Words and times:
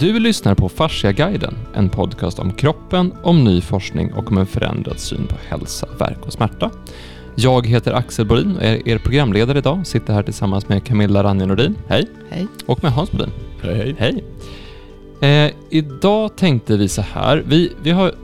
Du 0.00 0.18
lyssnar 0.18 0.54
på 0.54 0.68
Fasciaguiden, 0.68 1.54
en 1.74 1.88
podcast 1.88 2.38
om 2.38 2.52
kroppen, 2.52 3.12
om 3.22 3.44
ny 3.44 3.60
forskning 3.60 4.12
och 4.12 4.30
om 4.30 4.38
en 4.38 4.46
förändrad 4.46 4.98
syn 4.98 5.26
på 5.26 5.34
hälsa, 5.48 5.88
verk 5.98 6.18
och 6.26 6.32
smärta. 6.32 6.70
Jag 7.34 7.66
heter 7.66 7.92
Axel 7.92 8.26
Bolin 8.26 8.56
och 8.56 8.62
är 8.62 8.88
er 8.88 8.98
programledare 8.98 9.58
idag. 9.58 9.86
Sitter 9.86 10.12
här 10.12 10.22
tillsammans 10.22 10.68
med 10.68 10.84
Camilla 10.84 11.22
Ranje 11.22 11.46
Nordin. 11.46 11.76
Hej! 11.88 12.06
Hej. 12.30 12.46
Och 12.66 12.82
med 12.82 12.92
Hans 12.92 13.12
Bolin. 13.12 13.30
Hej. 13.62 13.96
Hej! 13.98 14.24
Eh, 15.20 15.52
idag 15.70 16.36
tänkte 16.36 16.76
vi 16.76 16.88
så 16.88 17.02
här. 17.02 17.44
Vi, 17.46 17.72
vi, 17.82 17.90
har, 17.90 18.14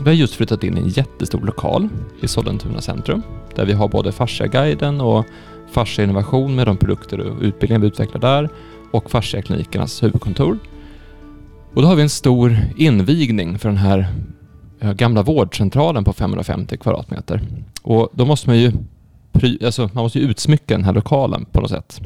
vi 0.00 0.04
har 0.04 0.16
just 0.16 0.34
flyttat 0.34 0.64
in 0.64 0.78
i 0.78 0.80
en 0.80 0.88
jättestor 0.88 1.40
lokal 1.40 1.88
i 2.20 2.28
Sollentuna 2.28 2.80
centrum. 2.80 3.22
Där 3.54 3.64
vi 3.64 3.72
har 3.72 3.88
både 3.88 4.12
Fasciaguiden 4.12 5.00
och 5.00 5.26
Fascia 5.70 6.04
Innovation 6.04 6.54
med 6.54 6.66
de 6.66 6.76
produkter 6.76 7.20
och 7.20 7.42
utbildningar 7.42 7.80
vi 7.80 7.86
utvecklar 7.86 8.20
där 8.20 8.48
och 8.90 9.10
Fasciaklinikernas 9.10 10.02
huvudkontor. 10.02 10.58
Och 11.74 11.82
då 11.82 11.88
har 11.88 11.96
vi 11.96 12.02
en 12.02 12.08
stor 12.08 12.56
invigning 12.76 13.58
för 13.58 13.68
den 13.68 13.78
här 13.78 14.08
eh, 14.80 14.92
gamla 14.92 15.22
vårdcentralen 15.22 16.04
på 16.04 16.12
550 16.12 16.76
kvadratmeter. 16.76 17.40
Och 17.82 18.08
då 18.12 18.24
måste 18.24 18.48
man 18.48 18.58
ju, 18.58 18.72
alltså 19.64 19.90
man 19.92 20.04
måste 20.04 20.18
ju 20.18 20.24
utsmycka 20.24 20.74
den 20.76 20.84
här 20.84 20.92
lokalen 20.92 21.44
på 21.52 21.60
något 21.60 21.70
sätt. 21.70 22.00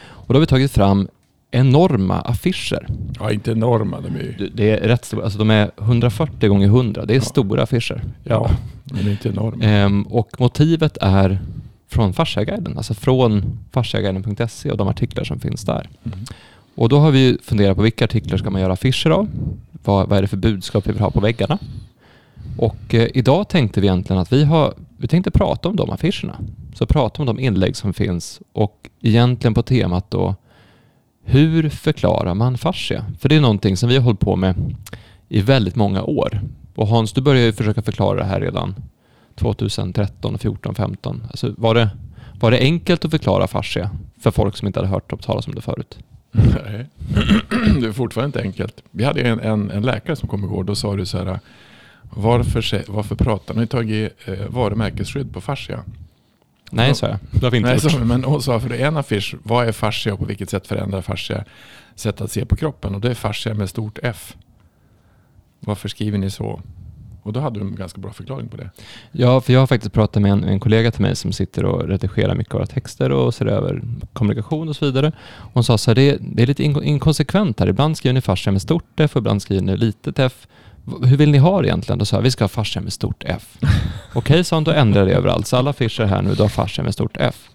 Och 0.00 0.26
då 0.28 0.34
har 0.34 0.40
vi 0.40 0.46
tagit 0.46 0.70
fram 0.72 1.08
enorma 1.50 2.20
affischer. 2.20 2.86
Ja, 3.20 3.30
inte 3.32 3.50
enorma. 3.52 4.00
De 4.00 4.16
är 4.16 4.20
ju, 4.38 4.48
Det- 4.54 4.70
är 4.70 4.88
rätt 4.88 5.04
stora, 5.04 5.24
alltså 5.24 5.38
de 5.38 5.50
är 5.50 5.70
140 5.78 6.48
gånger 6.48 6.66
100. 6.66 7.04
Det 7.06 7.12
är 7.14 7.16
Ja. 7.16 7.22
stora 7.22 7.62
affischer. 7.62 8.02
ja, 8.24 8.50
men 8.84 9.08
inte 9.08 9.28
enorma. 9.28 9.64
Ehm, 9.64 10.02
och 10.02 10.40
motivet 10.40 10.98
är 11.00 11.38
från 11.90 12.12
Fasciaguiden, 12.12 12.76
alltså 12.76 12.94
från 12.94 13.58
fasciaguiden.se 13.72 14.70
och 14.70 14.76
de 14.76 14.88
artiklar 14.88 15.24
som 15.24 15.40
finns 15.40 15.62
där. 15.64 15.88
Mm. 16.04 16.18
Och 16.78 16.88
då 16.88 16.98
har 16.98 17.10
vi 17.10 17.38
funderat 17.42 17.76
på 17.76 17.82
vilka 17.82 18.04
artiklar 18.04 18.38
ska 18.38 18.50
man 18.50 18.60
göra 18.60 18.72
affischer 18.72 19.10
av? 19.10 19.28
Vad, 19.84 20.08
vad 20.08 20.18
är 20.18 20.22
det 20.22 20.28
för 20.28 20.36
budskap 20.36 20.86
vi 20.86 20.92
vill 20.92 21.00
ha 21.00 21.10
på 21.10 21.20
väggarna? 21.20 21.58
Och 22.58 22.94
eh, 22.94 23.08
idag 23.14 23.48
tänkte 23.48 23.80
vi 23.80 23.86
egentligen 23.86 24.22
att 24.22 24.32
vi, 24.32 24.44
har, 24.44 24.74
vi 24.96 25.08
tänkte 25.08 25.30
prata 25.30 25.68
om 25.68 25.76
de 25.76 25.90
affischerna. 25.90 26.36
Så 26.74 26.86
prata 26.86 27.22
om 27.22 27.26
de 27.26 27.40
inlägg 27.40 27.76
som 27.76 27.92
finns 27.92 28.40
och 28.52 28.90
egentligen 29.00 29.54
på 29.54 29.62
temat 29.62 30.10
då 30.10 30.34
hur 31.24 31.68
förklarar 31.68 32.34
man 32.34 32.58
fascia? 32.58 33.04
För 33.18 33.28
det 33.28 33.36
är 33.36 33.40
någonting 33.40 33.76
som 33.76 33.88
vi 33.88 33.96
har 33.96 34.02
hållit 34.02 34.20
på 34.20 34.36
med 34.36 34.76
i 35.28 35.40
väldigt 35.40 35.76
många 35.76 36.02
år. 36.02 36.40
Och 36.74 36.86
Hans, 36.86 37.12
du 37.12 37.20
började 37.20 37.46
ju 37.46 37.52
försöka 37.52 37.82
förklara 37.82 38.18
det 38.18 38.24
här 38.24 38.40
redan 38.40 38.74
2013, 39.34 40.38
14, 40.38 40.74
15. 40.74 41.22
Alltså 41.30 41.54
var, 41.56 41.74
det, 41.74 41.90
var 42.40 42.50
det 42.50 42.58
enkelt 42.58 43.04
att 43.04 43.10
förklara 43.10 43.46
fascia 43.46 43.90
för 44.20 44.30
folk 44.30 44.56
som 44.56 44.66
inte 44.66 44.78
hade 44.78 44.90
hört 44.90 45.22
talas 45.22 45.46
om 45.46 45.54
det 45.54 45.60
förut? 45.60 45.98
Nej. 46.30 46.86
Det 47.80 47.86
är 47.86 47.92
fortfarande 47.92 48.26
inte 48.38 48.48
enkelt. 48.48 48.82
Vi 48.90 49.04
hade 49.04 49.20
en, 49.22 49.40
en, 49.40 49.70
en 49.70 49.82
läkare 49.82 50.16
som 50.16 50.28
kom 50.28 50.44
igår. 50.44 50.64
Då 50.64 50.74
sa 50.74 50.96
du 50.96 51.06
så 51.06 51.18
här. 51.18 51.40
Varför, 52.10 52.84
varför 52.92 53.14
pratar 53.14 53.54
ni 53.54 53.66
tagit 53.66 54.12
eh, 54.24 54.46
varumärkesskydd 54.48 55.32
på 55.32 55.40
fascia? 55.40 55.84
Nej, 56.70 56.94
sa 56.94 57.06
jag. 57.06 57.18
Det 57.30 57.46
har 57.46 57.50
vi 57.50 57.56
inte 57.56 57.70
Nej, 57.70 57.78
gjort. 57.82 57.92
så, 57.92 57.98
men 57.98 58.24
hon 58.24 58.42
sa 58.42 58.60
för 58.60 58.68
det 58.68 58.76
är 58.76 58.86
en 58.86 58.96
affisch. 58.96 59.34
Vad 59.42 59.68
är 59.68 59.72
fascia 59.72 60.12
och 60.12 60.18
på 60.18 60.24
vilket 60.24 60.50
sätt 60.50 60.66
förändrar 60.66 61.02
fascia 61.02 61.44
sätt 61.94 62.20
att 62.20 62.32
se 62.32 62.44
på 62.44 62.56
kroppen? 62.56 62.94
Och 62.94 63.00
det 63.00 63.10
är 63.10 63.14
fascia 63.14 63.54
med 63.54 63.70
stort 63.70 63.98
F. 64.02 64.36
Varför 65.60 65.88
skriver 65.88 66.18
ni 66.18 66.30
så? 66.30 66.62
Och 67.28 67.32
då 67.34 67.40
hade 67.40 67.60
du 67.60 67.66
en 67.66 67.74
ganska 67.74 68.00
bra 68.00 68.12
förklaring 68.12 68.48
på 68.48 68.56
det. 68.56 68.70
Ja, 69.12 69.40
för 69.40 69.52
jag 69.52 69.60
har 69.60 69.66
faktiskt 69.66 69.92
pratat 69.94 70.22
med 70.22 70.32
en, 70.32 70.44
en 70.44 70.60
kollega 70.60 70.90
till 70.90 71.02
mig 71.02 71.16
som 71.16 71.32
sitter 71.32 71.64
och 71.64 71.88
redigerar 71.88 72.34
mycket 72.34 72.54
av 72.54 72.58
våra 72.60 72.66
texter 72.66 73.12
och 73.12 73.34
ser 73.34 73.46
över 73.46 73.82
kommunikation 74.12 74.68
och 74.68 74.76
så 74.76 74.84
vidare. 74.84 75.12
Hon 75.52 75.64
sa 75.64 75.78
så 75.78 75.90
här, 75.90 75.94
det, 75.94 76.10
är- 76.10 76.18
det 76.20 76.42
är 76.42 76.46
lite 76.46 76.62
inko- 76.62 76.82
inkonsekvent 76.82 77.60
här. 77.60 77.66
Ibland 77.68 77.96
skriver 77.96 78.14
ni 78.14 78.20
fascia 78.20 78.52
med 78.52 78.62
stort 78.62 78.84
F 79.00 79.10
och 79.16 79.20
ibland 79.20 79.42
skriver 79.42 79.62
ni 79.62 79.76
litet 79.76 80.18
F. 80.18 80.46
Hur 81.04 81.16
vill 81.16 81.30
ni 81.30 81.38
ha 81.38 81.62
det 81.62 81.68
egentligen? 81.68 81.98
Då 81.98 82.04
sa 82.04 82.16
jag, 82.16 82.22
vi 82.22 82.30
ska 82.30 82.44
ha 82.44 82.48
fascia 82.48 82.82
med 82.82 82.92
stort 82.92 83.24
F. 83.26 83.58
Okej, 84.14 84.44
sa 84.44 84.56
hon, 84.56 84.64
då 84.64 84.70
ändrar 84.70 85.06
det 85.06 85.12
överallt. 85.12 85.46
Så 85.46 85.56
alla 85.56 85.70
affischer 85.70 86.04
här 86.04 86.22
nu, 86.22 86.34
då 86.34 86.44
har 86.44 86.48
fascia 86.48 86.84
med 86.84 86.94
stort 86.94 87.16
F. 87.20 87.48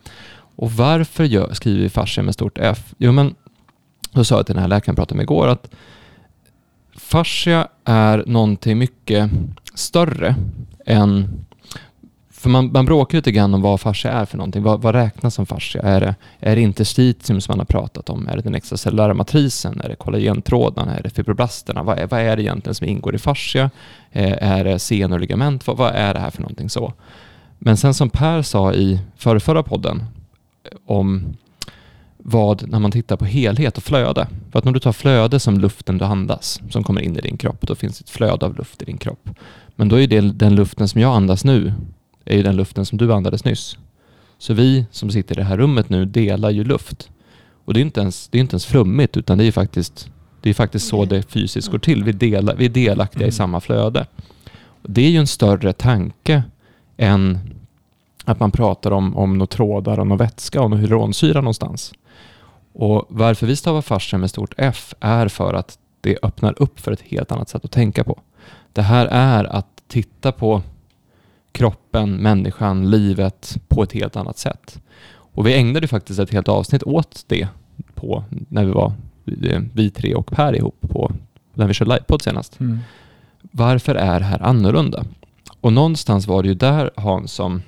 Och 0.55 0.71
varför 0.71 1.23
gör, 1.23 1.53
skriver 1.53 1.79
vi 1.81 1.89
fascia 1.89 2.23
med 2.23 2.33
stort 2.33 2.57
F? 2.61 2.93
Jo, 2.97 3.11
men 3.11 3.35
då 4.11 4.23
sa 4.23 4.35
jag 4.35 4.45
till 4.45 4.55
den 4.55 4.61
här 4.61 4.69
läkaren 4.69 4.91
jag 4.93 4.95
pratade 4.95 5.15
med 5.17 5.23
igår 5.23 5.47
att 5.47 5.71
fascia 7.03 7.67
är 7.85 8.23
någonting 8.27 8.77
mycket 8.77 9.29
större 9.73 10.35
än... 10.85 11.45
För 12.31 12.49
man, 12.49 12.71
man 12.71 12.85
bråkar 12.85 13.17
lite 13.17 13.31
grann 13.31 13.53
om 13.53 13.61
vad 13.61 13.81
fascia 13.81 14.11
är 14.11 14.25
för 14.25 14.37
någonting. 14.37 14.63
Vad, 14.63 14.81
vad 14.81 14.95
räknas 14.95 15.35
som 15.35 15.45
fascia? 15.45 15.81
Är 15.81 15.99
det, 15.99 16.15
är 16.39 16.55
det 16.55 16.61
interstitium 16.61 17.41
som 17.41 17.51
man 17.51 17.59
har 17.59 17.65
pratat 17.65 18.09
om? 18.09 18.27
Är 18.27 18.35
det 18.35 18.41
den 18.41 18.55
extracellulära 18.55 19.13
matrisen? 19.13 19.81
Är 19.81 19.89
det 19.89 19.95
kollagentrådarna? 19.95 20.97
Är 20.97 21.03
det 21.03 21.09
fibroblasterna? 21.09 21.83
Vad 21.83 21.99
är, 21.99 22.07
vad 22.07 22.19
är 22.19 22.35
det 22.35 22.43
egentligen 22.43 22.75
som 22.75 22.87
ingår 22.87 23.15
i 23.15 23.17
fascia? 23.17 23.69
Eh, 24.11 24.51
är 24.51 24.63
det 24.63 24.79
senor 24.79 25.15
och 25.15 25.19
ligament? 25.21 25.67
Vad, 25.67 25.77
vad 25.77 25.95
är 25.95 26.13
det 26.13 26.19
här 26.19 26.29
för 26.29 26.41
någonting 26.41 26.69
så? 26.69 26.93
Men 27.59 27.77
sen 27.77 27.93
som 27.93 28.09
Per 28.09 28.41
sa 28.41 28.73
i 28.73 28.99
förra, 29.17 29.63
podden 29.63 30.05
om 30.85 31.35
vad, 32.25 32.69
när 32.69 32.79
man 32.79 32.91
tittar 32.91 33.17
på 33.17 33.25
helhet 33.25 33.77
och 33.77 33.83
flöde. 33.83 34.27
För 34.51 34.59
att 34.59 34.65
när 34.65 34.71
du 34.71 34.79
tar 34.79 34.91
flöde 34.91 35.39
som 35.39 35.59
luften 35.59 35.97
du 35.97 36.05
andas, 36.05 36.61
som 36.69 36.83
kommer 36.83 37.01
in 37.01 37.17
i 37.17 37.21
din 37.21 37.37
kropp, 37.37 37.67
då 37.67 37.75
finns 37.75 38.01
ett 38.01 38.09
flöde 38.09 38.45
av 38.45 38.55
luft 38.57 38.81
i 38.81 38.85
din 38.85 38.97
kropp. 38.97 39.29
Men 39.75 39.89
då 39.89 39.99
är 39.99 40.07
det 40.07 40.21
den 40.21 40.55
luften 40.55 40.87
som 40.87 41.01
jag 41.01 41.15
andas 41.15 41.43
nu, 41.43 41.73
är 42.25 42.37
ju 42.37 42.43
den 42.43 42.55
luften 42.55 42.85
som 42.85 42.97
du 42.97 43.13
andades 43.13 43.45
nyss. 43.45 43.77
Så 44.37 44.53
vi 44.53 44.85
som 44.91 45.11
sitter 45.11 45.35
i 45.35 45.39
det 45.39 45.43
här 45.43 45.57
rummet 45.57 45.89
nu 45.89 46.05
delar 46.05 46.49
ju 46.49 46.63
luft. 46.63 47.09
Och 47.65 47.73
det 47.73 47.79
är 47.79 47.81
inte 47.81 48.01
ens, 48.01 48.27
det 48.27 48.37
är 48.37 48.39
inte 48.39 48.53
ens 48.53 48.65
flummigt, 48.65 49.17
utan 49.17 49.37
det 49.37 49.43
är 49.45 49.51
faktiskt, 49.51 50.11
det 50.41 50.49
är 50.49 50.53
faktiskt 50.53 50.87
så 50.87 51.05
det 51.05 51.31
fysiskt 51.31 51.71
går 51.71 51.79
till. 51.79 52.03
Vi, 52.03 52.11
delar, 52.11 52.55
vi 52.55 52.65
är 52.65 52.69
delaktiga 52.69 53.27
i 53.27 53.31
samma 53.31 53.59
flöde. 53.61 54.05
Och 54.55 54.91
det 54.91 55.01
är 55.01 55.09
ju 55.09 55.17
en 55.17 55.27
större 55.27 55.73
tanke 55.73 56.43
än 56.97 57.39
att 58.25 58.39
man 58.39 58.51
pratar 58.51 58.91
om, 58.91 59.17
om 59.17 59.37
några 59.37 59.47
trådar 59.47 59.99
och 59.99 60.07
någon 60.07 60.17
vätska 60.17 60.61
och 60.61 60.69
någon 60.69 60.79
hyaluronsyra 60.79 61.41
någonstans. 61.41 61.93
Och 62.73 63.05
varför 63.09 63.47
vi 63.47 63.55
stavar 63.55 63.81
fascia 63.81 64.19
med 64.19 64.29
stort 64.29 64.53
F 64.57 64.93
är 64.99 65.27
för 65.27 65.53
att 65.53 65.77
det 66.01 66.17
öppnar 66.23 66.61
upp 66.61 66.79
för 66.79 66.91
ett 66.91 67.01
helt 67.01 67.31
annat 67.31 67.49
sätt 67.49 67.65
att 67.65 67.71
tänka 67.71 68.03
på. 68.03 68.19
Det 68.73 68.81
här 68.81 69.05
är 69.11 69.43
att 69.43 69.67
titta 69.87 70.31
på 70.31 70.61
kroppen, 71.51 72.15
människan, 72.15 72.89
livet 72.91 73.57
på 73.67 73.83
ett 73.83 73.91
helt 73.91 74.15
annat 74.15 74.37
sätt. 74.37 74.81
Och 75.35 75.47
vi 75.47 75.53
ägnade 75.53 75.87
faktiskt 75.87 76.19
ett 76.19 76.31
helt 76.31 76.47
avsnitt 76.47 76.83
åt 76.83 77.23
det 77.27 77.47
på 77.95 78.23
när 78.49 78.65
vi 78.65 78.71
var 78.71 78.93
eh, 79.43 79.61
vi 79.73 79.89
tre 79.89 80.15
och 80.15 80.25
Per 80.27 80.55
ihop 80.55 80.77
på 80.81 81.11
när 81.53 81.67
vi 81.67 81.73
körde 81.73 81.91
livepodd 81.93 82.21
senast. 82.21 82.59
Varför 83.41 83.95
är 83.95 84.19
det 84.19 84.25
här 84.25 84.43
annorlunda? 84.43 85.03
Och 85.61 85.73
någonstans 85.73 86.27
var 86.27 86.43
det 86.43 86.49
ju 86.49 86.55
där 86.55 86.91
Hans 86.95 87.31
som 87.31 87.61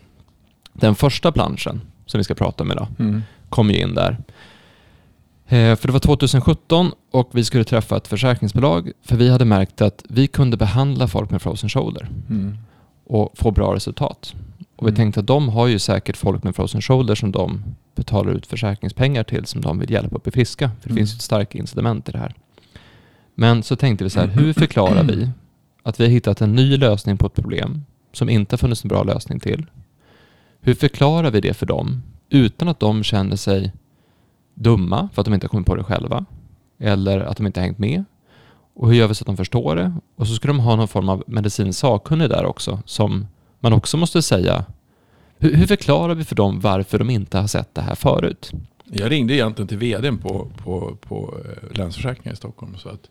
den 0.74 0.96
första 0.96 1.32
planschen 1.32 1.82
som 2.06 2.18
vi 2.18 2.24
ska 2.24 2.34
prata 2.36 2.64
om 2.64 2.72
idag 2.72 2.88
Mm. 3.00 3.22
kom 3.50 3.70
ju 3.70 3.78
in 3.78 3.96
där. 3.96 4.18
Eh, 5.48 5.76
för 5.76 5.88
det 5.88 5.92
var 5.94 6.00
2017 6.00 6.92
och 7.12 7.30
vi 7.34 7.44
skulle 7.44 7.64
träffa 7.64 7.98
ett 7.98 8.08
försäkringsbolag 8.08 8.92
för 9.04 9.16
vi 9.16 9.30
hade 9.30 9.46
märkt 9.46 9.82
att 9.82 10.04
vi 10.10 10.28
kunde 10.28 10.58
behandla 10.58 11.08
folk 11.08 11.30
med 11.32 11.42
frozen 11.42 11.70
shoulder 11.70 12.10
Mm. 12.30 12.58
och 13.06 13.32
få 13.38 13.52
bra 13.52 13.76
resultat. 13.76 14.34
Och 14.76 14.88
vi 14.88 14.90
Mm. 14.90 14.96
tänkte 14.96 15.20
att 15.20 15.28
de 15.28 15.50
har 15.50 15.68
ju 15.68 15.80
säkert 15.80 16.18
folk 16.18 16.44
med 16.44 16.56
frozen 16.56 16.82
shoulder 16.82 17.16
som 17.16 17.32
de 17.32 17.64
betalar 17.96 18.32
ut 18.32 18.48
försäkringspengar 18.48 19.24
till 19.24 19.46
som 19.46 19.62
de 19.62 19.80
vill 19.80 19.92
hjälpa 19.92 20.16
upp 20.16 20.28
i 20.28 20.32
friska. 20.32 20.72
För 20.82 20.90
det 20.90 20.92
Mm. 20.94 20.98
finns 20.98 21.14
ju 21.14 21.16
ett 21.16 21.22
starkt 21.22 21.56
incitament 21.56 22.10
i 22.10 22.12
det 22.12 22.18
här. 22.18 22.34
Men 23.36 23.64
så 23.64 23.76
tänkte 23.76 24.04
vi 24.04 24.10
så 24.10 24.20
här, 24.20 24.28
hur 24.40 24.54
förklarar 24.54 25.04
vi 25.04 25.30
att 25.84 26.00
vi 26.00 26.04
har 26.04 26.12
hittat 26.12 26.42
en 26.42 26.56
ny 26.56 26.78
lösning 26.78 27.18
på 27.18 27.28
ett 27.28 27.34
problem 27.34 27.86
som 28.14 28.30
inte 28.30 28.54
har 28.54 28.58
funnits 28.58 28.84
en 28.84 28.88
bra 28.90 29.04
lösning 29.04 29.40
till? 29.40 29.66
Hur 30.62 30.74
förklarar 30.74 31.32
vi 31.32 31.42
det 31.42 31.54
för 31.54 31.66
dem 31.66 32.04
utan 32.30 32.68
att 32.68 32.80
de 32.80 33.04
känner 33.04 33.36
sig 33.36 33.72
dumma 34.56 35.10
för 35.14 35.22
att 35.22 35.26
de 35.26 35.34
inte 35.34 35.46
har 35.46 35.50
kommit 35.50 35.68
på 35.68 35.76
det 35.76 35.84
själva 35.84 36.26
eller 36.80 37.20
att 37.20 37.38
de 37.38 37.46
inte 37.46 37.60
har 37.60 37.66
hängt 37.66 37.80
med? 37.80 38.04
Och 38.74 38.88
hur 38.88 38.96
gör 38.96 39.08
vi 39.08 39.16
så 39.16 39.24
att 39.24 39.28
de 39.28 39.38
förstår 39.38 39.76
det? 39.76 39.94
Och 40.16 40.28
så 40.28 40.34
ska 40.36 40.48
de 40.48 40.60
ha 40.60 40.76
någon 40.76 40.88
form 40.88 41.10
av 41.10 41.24
medicinsk 41.28 41.80
sakkunnig 41.80 42.30
där 42.30 42.46
också 42.46 42.80
som 42.86 43.28
man 43.60 43.74
också 43.74 43.98
måste 43.98 44.22
säga 44.22 44.66
hur, 45.38 45.56
hur 45.56 45.68
förklarar 45.68 46.16
vi 46.16 46.24
för 46.24 46.36
dem 46.36 46.60
varför 46.60 47.00
de 47.00 47.10
inte 47.10 47.38
har 47.38 47.48
sett 47.48 47.76
det 47.76 47.82
här 47.82 47.96
förut? 47.96 48.52
Jag 48.84 49.12
ringde 49.12 49.34
egentligen 49.34 49.68
till 49.68 49.78
vdn 49.78 50.18
på, 50.18 50.52
på, 50.58 50.98
på 51.02 51.38
eh, 51.46 51.78
Länsförsäkringar 51.78 52.34
i 52.34 52.36
Stockholm. 52.36 52.78
Så 52.78 52.90
att, 52.90 53.10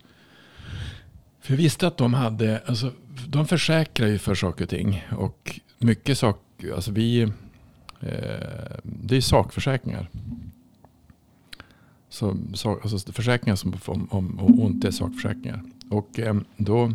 för 1.41 1.53
jag 1.53 1.57
visste 1.57 1.87
att 1.87 1.97
de 1.97 2.15
hade, 2.15 2.63
alltså, 2.67 2.91
de 3.27 3.47
försäkrar 3.47 4.07
ju 4.07 4.19
för 4.19 4.35
saker 4.35 4.65
och 4.65 4.71
ting. 4.71 5.07
Och 5.19 5.61
mycket 5.79 6.19
sak, 6.19 6.41
alltså 6.75 6.93
vi, 6.93 7.21
eh, 7.21 7.31
det 8.83 9.17
är 9.17 9.21
sakförsäkringar. 9.21 10.09
Så, 12.15 12.37
så, 12.55 12.81
alltså 12.83 13.13
försäkringar 13.13 13.57
som 13.57 13.75
om, 13.87 14.09
om, 14.11 14.41
om 14.41 14.61
ont 14.61 14.85
är 14.85 14.91
sakförsäkringar. 14.91 15.63
Och 15.91 16.19
eh, 16.19 16.35
då, 16.57 16.93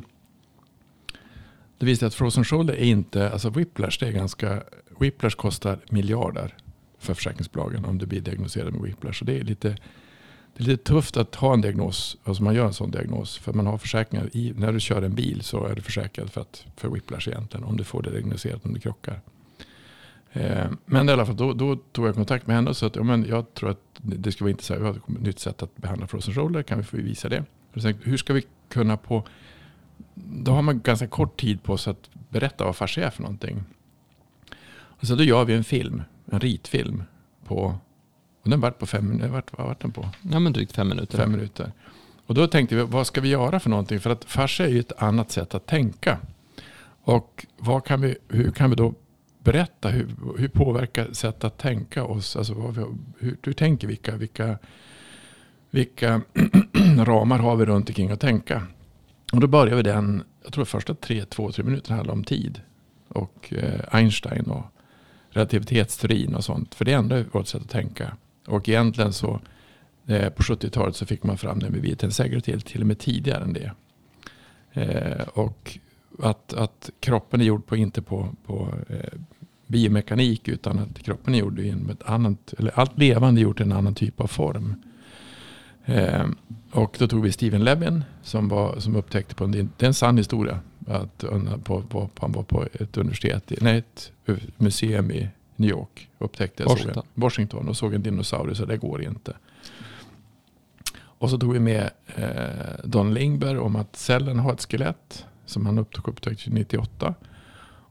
det 1.77 1.85
visar 1.85 2.05
jag 2.05 2.07
att 2.07 2.13
frozen 2.15 2.43
shoulder 2.45 2.73
är 2.73 2.85
inte, 2.85 3.31
alltså 3.31 3.49
whiplash 3.49 3.97
det 3.99 4.07
är 4.07 4.11
ganska, 4.11 4.63
whiplash 4.99 5.35
kostar 5.35 5.79
miljarder 5.89 6.55
för 6.99 7.13
försäkringsbolagen 7.13 7.85
om 7.85 7.97
du 7.97 8.05
blir 8.05 8.21
diagnoserad 8.21 8.73
med 8.73 8.81
whiplash. 8.81 9.13
Så 9.13 9.25
det 9.25 9.39
är 9.39 9.43
lite, 9.43 9.69
det 10.57 10.63
är 10.63 10.67
lite 10.67 10.83
tufft 10.83 11.17
att 11.17 11.35
ha 11.35 11.53
en 11.53 11.61
diagnos, 11.61 12.17
alltså 12.23 12.43
man 12.43 12.55
gör 12.55 12.65
en 12.65 12.73
sån 12.73 12.91
diagnos. 12.91 13.37
För 13.37 13.53
man 13.53 13.67
har 13.67 13.77
försäkringar 13.77 14.29
i, 14.33 14.53
när 14.57 14.73
du 14.73 14.79
kör 14.79 15.01
en 15.01 15.15
bil 15.15 15.41
så 15.41 15.65
är 15.65 15.75
du 15.75 15.81
försäkrad 15.81 16.31
för, 16.31 16.41
att, 16.41 16.65
för 16.75 16.89
whiplash 16.89 17.27
egentligen. 17.27 17.63
Om 17.63 17.77
du 17.77 17.83
får 17.83 18.01
det 18.01 18.11
diagnostiserat 18.11 18.65
om 18.65 18.73
du 18.73 18.79
krockar. 18.79 19.21
Eh, 20.33 20.71
men 20.85 21.09
i 21.09 21.11
alla 21.11 21.25
fall, 21.25 21.35
då, 21.35 21.53
då, 21.53 21.75
tog 21.75 22.07
jag 22.07 22.15
kontakt 22.15 22.47
med 22.47 22.55
henne 22.55 22.69
och 22.69 22.77
sa 22.77 22.87
att 22.87 22.95
ja, 22.95 23.03
men 23.03 23.25
jag 23.25 23.53
tror 23.53 23.69
att 23.69 23.79
det 24.01 24.31
skulle 24.31 24.45
vara 24.45 24.51
intressant. 24.51 24.79
Vi 24.79 24.85
har 24.85 24.93
ett 24.93 25.07
nytt 25.07 25.39
sätt 25.39 25.63
att 25.63 25.77
behandla 25.77 26.07
frozen 26.07 26.33
shoulder. 26.33 26.63
Kan 26.63 26.77
vi 26.77 26.83
få 26.83 26.97
visa 26.97 27.29
det? 27.29 27.43
Tänkte, 27.81 28.09
hur 28.09 28.17
ska 28.17 28.33
vi 28.33 28.43
kunna 28.69 28.97
på... 28.97 29.23
Då 30.15 30.51
har 30.51 30.61
man 30.61 30.81
ganska 30.81 31.07
kort 31.07 31.39
tid 31.39 31.63
på 31.63 31.77
sig 31.77 31.91
att 31.91 32.09
berätta 32.29 32.65
vad 32.65 32.75
fascia 32.75 33.05
är 33.05 33.09
för 33.09 33.21
någonting. 33.21 33.63
Och 34.71 35.07
så 35.07 35.15
då 35.15 35.23
gör 35.23 35.45
vi 35.45 35.53
en 35.53 35.63
film, 35.63 36.01
en 36.31 36.39
ritfilm. 36.39 37.03
På, 37.45 37.75
och 38.43 38.49
den 38.49 38.61
vart 38.61 38.79
på 38.79 38.85
fem 38.85 39.09
minuter. 39.09 39.27
Vart, 39.27 39.57
vad 39.57 39.67
vart 39.67 39.81
den 39.81 39.91
på? 39.91 40.09
Ja 40.21 40.39
men 40.39 40.53
drygt 40.53 40.71
fem 40.71 40.89
minuter. 40.89 41.17
Fem 41.17 41.31
minuter. 41.31 41.71
Och 42.25 42.35
då 42.35 42.47
tänkte 42.47 42.75
vi, 42.75 42.83
vad 42.83 43.07
ska 43.07 43.21
vi 43.21 43.29
göra 43.29 43.59
för 43.59 43.69
någonting? 43.69 43.99
För 43.99 44.09
att 44.09 44.25
fascia 44.25 44.65
är 44.65 44.69
ju 44.69 44.79
ett 44.79 45.01
annat 45.01 45.31
sätt 45.31 45.55
att 45.55 45.65
tänka. 45.65 46.17
Och 47.03 47.45
vad 47.57 47.85
kan 47.85 48.01
vi, 48.01 48.17
hur 48.27 48.51
kan 48.51 48.69
vi 48.69 48.75
då 48.75 48.93
berätta? 49.43 49.89
Hur, 49.89 50.07
hur 50.37 50.47
påverkar 50.47 51.13
sätt 51.13 51.43
att 51.43 51.57
tänka 51.57 52.03
oss? 52.03 52.35
Alltså 52.35 52.53
vad, 52.53 52.75
hur, 53.19 53.37
hur 53.43 53.53
tänker 53.53 53.87
vilka, 53.87 54.17
vilka, 54.17 54.57
vilka 55.69 56.21
ramar 56.97 57.39
har 57.39 57.55
vi 57.55 57.65
runt 57.65 57.89
omkring 57.89 58.11
att 58.11 58.19
tänka? 58.19 58.67
Och 59.33 59.39
då 59.39 59.47
börjar 59.47 59.75
vi 59.75 59.83
den, 59.83 60.23
jag 60.43 60.53
tror 60.53 60.65
första 60.65 60.95
tre, 60.95 61.25
två, 61.25 61.51
tre 61.51 61.63
minuterna 61.63 61.95
handlar 61.95 62.13
om 62.13 62.23
tid. 62.23 62.61
Och 63.07 63.53
eh, 63.53 63.79
Einstein 63.91 64.45
och 64.45 64.65
relativitetsteorin 65.29 66.35
och 66.35 66.43
sånt. 66.43 66.75
För 66.75 66.85
det 66.85 66.93
ändrar 66.93 67.25
vårt 67.31 67.47
sätt 67.47 67.61
att 67.61 67.69
tänka. 67.69 68.17
Och 68.47 68.69
egentligen 68.69 69.13
så 69.13 69.39
eh, 70.07 70.29
på 70.29 70.43
70-talet 70.43 70.95
så 70.95 71.05
fick 71.05 71.23
man 71.23 71.37
fram 71.37 71.59
den 71.59 71.71
med 71.71 71.81
vitenssäkerhet 71.81 72.43
till, 72.43 72.61
till 72.61 72.81
och 72.81 72.87
med 72.87 72.99
tidigare 72.99 73.43
än 73.43 73.53
det. 73.53 73.71
Eh, 74.73 75.27
och 75.27 75.79
att, 76.23 76.53
att 76.53 76.89
kroppen 76.99 77.41
är 77.41 77.45
gjord 77.45 77.65
på, 77.65 77.75
inte 77.75 78.01
på, 78.01 78.29
på 78.45 78.73
eh, 78.89 79.19
biomekanik 79.67 80.47
utan 80.47 80.79
att 80.79 81.03
kroppen 81.03 81.35
är 81.35 81.39
gjord 81.39 81.59
i 81.59 81.69
en, 81.69 81.89
ett 81.89 82.03
annat, 82.03 82.53
eller 82.57 82.79
allt 82.79 82.97
levande 82.97 83.41
är 83.41 83.43
gjort 83.43 83.59
i 83.59 83.63
en 83.63 83.71
annan 83.71 83.95
typ 83.95 84.21
av 84.21 84.27
form. 84.27 84.75
Eh, 85.85 86.25
och 86.71 86.95
då 86.99 87.07
tog 87.07 87.23
vi 87.23 87.31
Steven 87.31 87.63
Levin 87.63 88.03
som, 88.23 88.49
var, 88.49 88.79
som 88.79 88.95
upptäckte 88.95 89.35
på 89.35 89.43
en, 89.43 89.51
det 89.51 89.59
är 89.59 89.87
en 89.87 89.93
sann 89.93 90.17
historia. 90.17 90.59
Att, 90.87 91.25
på, 91.63 91.81
på, 91.81 92.09
han 92.19 92.31
var 92.31 92.43
på 92.43 92.65
ett 92.73 92.97
universitet, 92.97 93.51
nej 93.61 93.77
ett 93.77 94.11
museum 94.57 95.11
i 95.11 95.29
New 95.55 95.69
York. 95.69 96.09
Upptäckte 96.17 96.63
Washington. 96.63 97.03
En, 97.15 97.21
Washington 97.21 97.69
och 97.69 97.77
såg 97.77 97.93
en 97.93 98.03
dinosaurie 98.03 98.55
så 98.55 98.65
det 98.65 98.77
går 98.77 99.03
inte. 99.03 99.33
Och 100.95 101.29
så 101.29 101.37
tog 101.37 101.53
vi 101.53 101.59
med 101.59 101.89
eh, 102.15 102.83
Don 102.83 103.13
Lingberg 103.13 103.57
om 103.57 103.75
att 103.75 103.95
cellen 103.95 104.39
har 104.39 104.53
ett 104.53 104.71
skelett 104.71 105.25
som 105.49 105.65
han 105.65 105.77
upptäckte 105.79 106.49
98. 106.49 107.13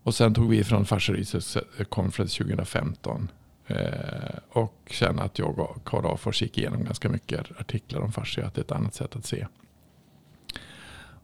Och 0.02 0.14
sen 0.14 0.34
tog 0.34 0.48
vi 0.48 0.58
ifrån 0.58 0.86
Farsa 0.86 1.12
Research 1.12 1.56
Conference 1.88 2.44
2015 2.44 3.28
Eh, 3.68 4.38
och 4.48 4.74
sen 4.90 5.18
att 5.18 5.38
jag 5.38 5.58
och 5.58 5.84
Karl 5.84 6.06
Afors 6.06 6.42
gick 6.42 6.58
igenom 6.58 6.84
ganska 6.84 7.08
mycket 7.08 7.60
artiklar 7.60 8.00
om 8.00 8.12
fascia. 8.12 8.46
Att 8.46 8.54
det 8.54 8.60
är 8.60 8.64
ett 8.64 8.72
annat 8.72 8.94
sätt 8.94 9.16
att 9.16 9.26
se. 9.26 9.46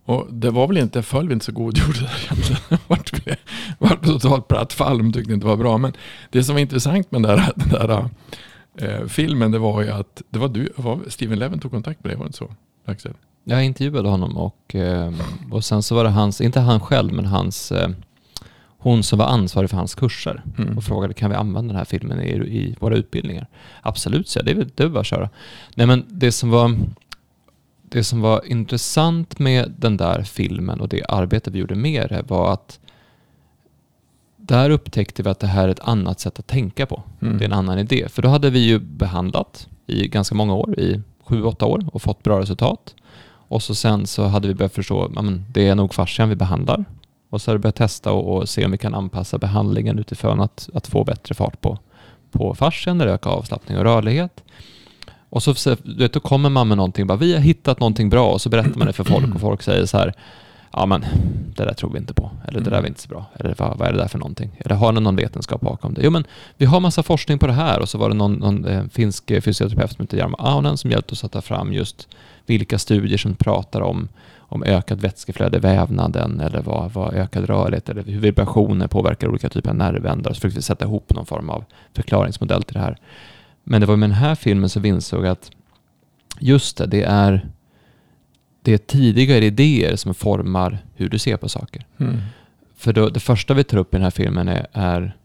Och 0.04 0.34
det 0.34 0.50
var 0.50 0.69
väl 0.69 0.76
inte, 0.76 1.02
föll 1.02 1.28
vi 1.28 1.34
inte 1.34 1.46
så 1.46 1.52
godgjorda 1.52 1.98
där 2.00 2.25
egentligen. 2.25 2.78
vart, 2.87 3.26
vi, 3.26 3.37
vart 3.78 4.04
totalt 4.04 4.48
platt 4.48 4.72
fall, 4.72 4.98
de 4.98 5.12
tyckte 5.12 5.32
inte 5.32 5.44
det 5.44 5.50
var 5.50 5.56
bra. 5.56 5.78
Men 5.78 5.92
det 6.30 6.44
som 6.44 6.54
var 6.54 6.60
intressant 6.60 7.10
med 7.10 7.22
den 7.22 7.37
där, 7.37 7.52
den 7.56 7.69
där 7.69 8.08
eh, 8.78 9.06
filmen, 9.06 9.50
det 9.50 9.58
var 9.58 9.82
ju 9.82 9.90
att 9.90 10.22
det 10.30 10.38
var 10.38 10.48
du, 10.48 10.72
var 10.76 11.00
Steven 11.08 11.38
Levin 11.38 11.58
tog 11.58 11.70
kontakt 11.70 12.04
med 12.04 12.10
dig, 12.10 12.16
var 12.16 12.25
det 12.25 12.28
inte 12.28 12.38
så? 12.38 12.54
Axel? 12.84 13.14
Jag 13.44 13.64
intervjuade 13.64 14.08
honom 14.08 14.37
och, 14.37 14.75
eh, 14.75 15.12
och 15.50 15.64
sen 15.64 15.82
så 15.82 15.94
var 15.94 16.05
det 16.05 16.11
hans, 16.11 16.41
inte 16.41 16.61
han 16.61 16.81
själv, 16.81 17.12
men 17.12 17.26
hans 17.26 17.73
eh, 17.73 17.88
hon 18.79 19.02
som 19.02 19.19
var 19.19 19.26
ansvarig 19.26 19.70
för 19.70 19.76
hans 19.76 19.94
kurser 19.94 20.43
mm. 20.58 20.79
och 20.79 20.85
frågade 20.85 21.14
kan 21.14 21.31
vi 21.31 21.37
använda 21.37 21.69
den 21.69 21.79
här 21.79 21.85
filmen 21.85 22.20
i, 22.20 22.31
i 22.31 22.76
våra 22.81 22.96
utbildningar? 22.96 23.46
Absolut, 23.82 24.29
så 24.29 24.38
jag. 24.38 24.46
Det 24.46 24.82
är, 24.82 24.85
är 24.85 24.88
bara 24.88 25.00
att 25.00 25.06
köra. 25.06 25.31
Nej, 25.75 25.87
men 25.87 26.05
det 26.08 26.32
som 26.32 26.50
var 26.50 26.76
det 27.82 28.05
som 28.05 28.20
var 28.20 28.46
intressant 28.46 29.38
med 29.38 29.75
den 29.79 29.97
där 29.97 30.23
filmen 30.23 30.81
och 30.81 30.88
det 30.88 31.05
arbete 31.08 31.50
vi 31.50 31.58
gjorde 31.58 31.75
med 31.75 32.08
det 32.08 32.23
var 32.29 32.52
att 32.52 32.81
där 34.37 34.70
upptäckte 34.70 35.23
vi 35.23 35.31
att 35.31 35.40
det 35.40 35.47
här 35.47 35.69
är 35.69 35.73
ett 35.73 35.81
annat 35.81 36.20
sätt 36.20 36.38
att 36.38 36.47
tänka 36.47 36.87
på. 36.87 37.02
Mm. 37.23 37.38
Det 37.38 37.44
är 37.44 37.47
en 37.47 37.52
annan 37.52 37.79
idé. 37.79 38.08
För 38.08 38.23
då 38.23 38.29
hade 38.29 38.50
vi 38.50 38.58
ju 38.58 38.79
behandlat 38.79 39.69
i 39.87 40.08
ganska 40.08 40.35
många 40.35 40.55
år, 40.55 40.81
i 40.81 41.02
sju, 41.25 41.43
åtta 41.43 41.67
år 41.67 41.88
och 41.93 42.02
fått 42.02 42.23
bra 42.23 42.40
resultat. 42.40 42.94
Och 43.54 43.62
så 43.62 43.74
sen 43.74 44.06
så 44.06 44.24
hade 44.24 44.48
vi 44.48 44.54
börjat 44.54 44.72
förstå 44.72 45.02
att 45.04 45.54
det 45.54 45.68
är 45.68 45.74
nog 45.74 45.94
fascian 45.94 46.28
vi 46.28 46.36
behandlar. 46.36 46.84
Och 47.30 47.42
så 47.42 47.50
har 47.50 47.56
vi 47.56 47.62
börjat 47.62 47.76
testa 47.76 48.12
och, 48.12 48.36
och, 48.36 48.48
se 48.48 48.64
om 48.64 48.70
vi 48.70 48.78
kan 48.78 48.94
anpassa 48.94 49.38
behandlingen 49.38 49.98
utifrån 49.98 50.40
att, 50.40 50.68
att 50.74 50.86
få 50.86 51.04
bättre 51.04 51.34
fart 51.34 51.60
på, 51.60 51.78
på 52.30 52.54
fascian, 52.54 53.00
öka 53.00 53.28
avslappning 53.28 53.78
och 53.78 53.84
rörlighet. 53.84 54.44
Och 55.28 55.42
så 55.42 55.76
du 55.82 55.98
vet, 55.98 56.12
då 56.12 56.20
kommer 56.20 56.48
man 56.50 56.68
med 56.68 56.76
någonting, 56.76 57.06
bara, 57.06 57.18
vi 57.18 57.32
har 57.32 57.40
hittat 57.40 57.80
någonting 57.80 58.10
bra 58.10 58.32
och 58.32 58.40
så 58.40 58.48
berättar 58.48 58.78
man 58.78 58.86
det 58.86 58.92
för 58.92 59.04
folk 59.04 59.34
och 59.34 59.40
folk 59.40 59.62
säger 59.62 59.86
så 59.86 59.98
här, 59.98 60.14
ja 60.76 60.87
men 60.87 61.05
det 61.56 61.65
där 61.65 61.75
tror 61.75 61.91
vi 61.91 61.99
inte 61.99 62.15
på, 62.15 62.31
eller 62.49 62.61
det 62.61 62.71
där 62.71 62.81
var 62.81 62.88
inte 62.88 63.00
så 63.00 63.09
bra, 63.09 63.25
eller 63.35 63.55
vad, 63.59 63.79
vad 63.79 63.88
är 63.88 63.93
det 63.93 63.99
där 63.99 64.09
för 64.09 64.19
någonting? 64.19 64.50
Eller 64.59 64.75
har 64.75 64.93
ni 64.93 65.00
någon 65.00 65.17
vetenskap 65.17 65.61
bakom 65.61 65.94
det? 65.94 66.00
Jo 66.05 66.11
men 66.11 66.25
vi 66.56 66.67
har 66.67 66.81
massa 66.81 67.03
forskning 67.03 67.38
på 67.38 67.47
det 67.47 67.53
här 67.53 67.81
och 67.81 67.88
så 67.88 67.99
var 67.99 68.09
det 68.09 68.15
någon, 68.15 68.32
någon 68.32 68.65
eh, 68.65 68.85
finsk 68.93 69.26
fysioterapeut 69.26 69.93
som 69.93 70.03
heter 70.03 70.19
Jarmo 70.19 70.37
Aunen 70.38 70.76
som 70.76 70.91
hjälpte 70.91 71.12
oss 71.12 71.25
att 71.25 71.32
ta 71.32 71.43
fram 71.43 71.73
just 71.73 72.09
vilka 72.47 72.79
studier 72.79 73.19
som 73.19 73.35
pratar 73.35 73.81
om 73.81 74.09
om 74.55 74.62
ökat 74.62 75.00
vätskeflöde 75.00 75.56
i 75.56 75.61
vävnaden 75.61 76.41
eller 76.41 76.62
vad, 76.62 76.93
vad 76.93 77.15
ökad 77.15 77.44
rörlighet 77.44 77.88
eller 77.88 78.03
hur 78.03 78.21
vibrationer 78.21 78.87
påverkar 78.87 79.29
olika 79.29 79.49
typer 79.49 79.71
av 79.71 79.76
nervändar. 79.76 80.31
Så 80.31 80.35
försökte 80.35 80.59
vi 80.59 80.62
sätta 80.62 80.85
ihop 80.85 81.15
någon 81.15 81.26
form 81.26 81.50
av 81.50 81.65
förklaringsmodell 81.94 82.62
till 82.62 82.75
det 82.75 82.81
här. 82.81 82.97
Men 83.65 83.81
det 83.81 83.87
var 83.87 83.97
med 83.97 84.11
den 84.11 84.17
här 84.17 84.35
filmen 84.35 84.69
som 84.69 84.82
vi 84.82 84.88
insåg 84.88 85.26
att 85.26 85.50
just 86.38 86.76
det, 86.76 86.87
det 86.87 87.03
är, 87.03 87.49
det 88.64 88.72
är 88.72 88.78
tidigare 88.78 89.44
idéer 89.44 89.96
som 89.96 90.14
formar 90.14 90.78
hur 90.94 91.08
du 91.08 91.19
ser 91.19 91.37
på 91.37 91.49
saker. 91.49 91.87
Mm. 91.99 92.16
För 92.76 92.93
då, 92.93 93.08
det 93.08 93.20
första 93.20 93.55
vi 93.55 93.64
tar 93.64 93.78
upp 93.78 93.94
i 93.94 93.96
den 93.96 94.02
här 94.02 94.11
filmen 94.11 94.49
är, 94.49 94.66
är 94.72 95.16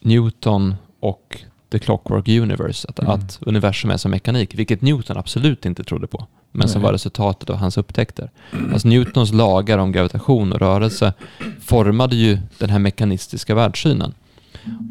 Newton 0.00 0.74
och 1.00 1.38
The 1.72 1.78
Clockwork 1.78 2.28
Universe, 2.28 2.88
att, 2.88 2.98
mm. 2.98 3.10
att 3.10 3.38
universum 3.40 3.90
är 3.90 3.96
som 3.96 4.10
mekanik, 4.10 4.54
vilket 4.54 4.82
Newton 4.82 5.16
absolut 5.16 5.66
inte 5.66 5.84
trodde 5.84 6.06
på 6.06 6.26
men 6.56 6.68
som 6.68 6.82
var 6.82 6.92
resultatet 6.92 7.50
av 7.50 7.56
hans 7.56 7.78
upptäckter. 7.78 8.30
Alltså 8.72 8.88
Newtons 8.88 9.32
lagar 9.32 9.78
om 9.78 9.92
gravitation 9.92 10.52
och 10.52 10.58
rörelse 10.58 11.12
formade 11.60 12.16
ju 12.16 12.38
den 12.58 12.70
här 12.70 12.78
mekanistiska 12.78 13.54
världssynen. 13.54 14.14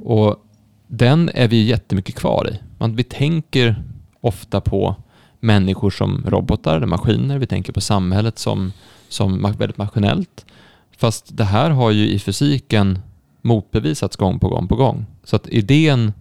Och 0.04 0.46
den 0.88 1.30
är 1.34 1.48
vi 1.48 1.64
jättemycket 1.64 2.16
kvar 2.16 2.50
i. 2.52 2.60
Man, 2.78 2.96
vi 2.96 3.04
tänker 3.04 3.84
ofta 4.22 4.62
på 4.62 4.96
människor 5.44 5.90
som 5.90 6.24
robotar 6.28 6.78
eller 6.78 6.88
maskiner. 6.88 7.38
Vi 7.38 7.48
tänker 7.48 7.74
på 7.74 7.82
samhället 7.82 8.40
som, 8.40 8.74
som 9.10 9.42
väldigt 9.42 9.78
maskinellt. 9.78 10.46
Fast 10.98 11.38
det 11.38 11.44
här 11.44 11.70
har 11.70 11.92
ju 11.92 12.08
i 12.08 12.20
fysiken 12.20 13.00
motbevisats 13.42 14.16
gång 14.16 14.40
på 14.40 14.50
gång 14.50 14.68
på 14.68 14.76
gång. 14.76 15.06
Så 15.24 15.36
att 15.36 15.48
idén 15.48 16.14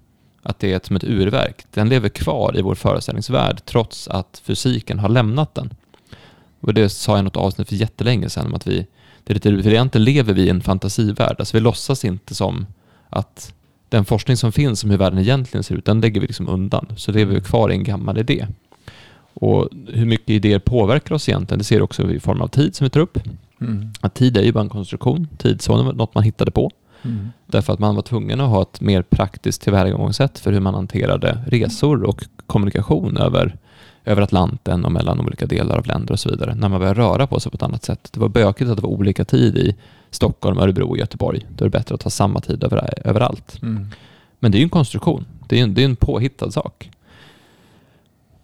att 0.43 0.59
det 0.59 0.73
är 0.73 0.81
som 0.85 0.97
ett 0.97 1.05
urverk, 1.05 1.65
den 1.71 1.89
lever 1.89 2.09
kvar 2.09 2.59
i 2.59 2.63
vår 2.63 2.75
föreställningsvärld 2.75 3.65
trots 3.65 4.09
att 4.09 4.43
fysiken 4.45 4.99
har 4.99 5.09
lämnat 5.09 5.55
den. 5.55 5.75
Och 6.61 6.75
det 6.75 6.89
sa 6.89 7.13
jag 7.13 7.21
i 7.21 7.23
något 7.23 7.37
avsnitt 7.37 7.69
för 7.69 7.77
jättelänge 7.77 8.29
sedan 8.29 8.47
om 8.47 8.55
att 8.55 8.67
vi, 8.67 8.87
det 9.25 9.33
är 9.33 9.35
lite, 9.35 9.63
för 9.63 9.71
egentligen 9.71 10.05
lever 10.05 10.35
vi 10.35 10.43
i 10.43 10.49
en 10.49 10.61
fantasivärld, 10.61 11.37
alltså 11.39 11.57
vi 11.57 11.61
låtsas 11.61 12.05
inte 12.05 12.35
som 12.35 12.67
att 13.09 13.55
den 13.89 14.05
forskning 14.05 14.37
som 14.37 14.53
finns 14.53 14.85
om 14.85 14.91
hur 14.91 14.99
världen 14.99 15.19
egentligen 15.19 15.65
ser 15.65 15.75
ut, 15.75 15.85
den 15.85 16.01
lägger 16.01 16.21
vi 16.21 16.27
liksom 16.27 16.49
undan. 16.49 16.87
Så 16.97 17.13
lever 17.13 17.35
vi 17.35 17.41
kvar 17.41 17.71
i 17.71 17.75
en 17.75 17.85
gammal 17.85 18.19
idé. 18.19 18.47
Och 19.43 19.69
hur 19.87 20.07
mycket 20.07 20.31
idéer 20.31 20.59
påverkar 20.59 21.15
oss 21.15 21.29
egentligen, 21.29 21.59
det 21.59 21.65
ser 21.65 21.77
du 21.77 21.83
också 21.83 22.11
i 22.11 22.21
form 22.21 22.41
av 22.41 22.49
tid 22.49 22.77
som 22.77 22.85
vi 22.85 22.91
tar 22.91 23.01
upp. 23.01 23.19
Mm. 23.61 23.91
Att 24.01 24.15
tid 24.15 24.37
är 24.37 24.43
ju 24.43 24.53
bara 24.53 24.61
en 24.61 24.69
konstruktion, 24.69 25.29
tidszon 25.39 25.87
är 25.87 25.93
något 25.93 26.15
man 26.15 26.25
hittade 26.25 26.51
på. 26.51 26.71
Mm. 27.03 27.29
Därför 27.47 27.73
att 27.73 27.79
man 27.79 27.95
var 27.95 28.03
tvungen 28.03 28.41
att 28.41 28.49
ha 28.49 28.63
ett 28.63 28.81
mer 28.81 29.03
praktiskt 29.03 29.63
tillvägagångssätt 29.63 30.39
för 30.39 30.53
hur 30.53 30.61
man 30.61 30.75
hanterade 30.75 31.45
resor 31.47 32.03
och 32.03 32.25
kommunikation 32.47 33.17
över, 33.17 33.57
över 34.05 34.23
Atlanten 34.23 34.85
och 34.85 34.93
mellan 34.93 35.21
olika 35.21 35.47
delar 35.47 35.77
av 35.77 35.87
länder 35.87 36.13
och 36.13 36.21
så 36.21 36.31
vidare. 36.31 36.55
När 36.55 36.69
man 36.69 36.81
började 36.81 37.01
röra 37.01 37.27
på 37.27 37.41
sig 37.41 37.53
på 37.53 37.57
ett 37.57 37.63
annat 37.63 37.85
sätt. 37.85 38.09
Det 38.13 38.21
var 38.21 38.29
bökigt 38.29 38.71
att 38.71 38.77
det 38.77 38.83
var 38.83 38.91
olika 38.91 39.25
tid 39.25 39.57
i 39.57 39.77
Stockholm, 40.11 40.59
Örebro 40.59 40.89
och 40.89 40.99
Göteborg. 40.99 41.47
Då 41.57 41.65
är 41.65 41.69
det 41.69 41.79
bättre 41.79 41.95
att 41.95 42.03
ha 42.03 42.11
samma 42.11 42.41
tid 42.41 42.65
över, 42.65 43.09
överallt. 43.09 43.59
Mm. 43.63 43.87
Men 44.39 44.53
det 44.53 44.57
är 44.57 44.61
ju 44.61 44.65
en 44.65 44.71
konstruktion. 44.71 45.25
Det 45.49 45.59
är 45.59 45.63
en, 45.63 45.75
det 45.75 45.83
är 45.83 45.85
en 45.85 45.97
påhittad 45.97 46.51
sak. 46.51 46.91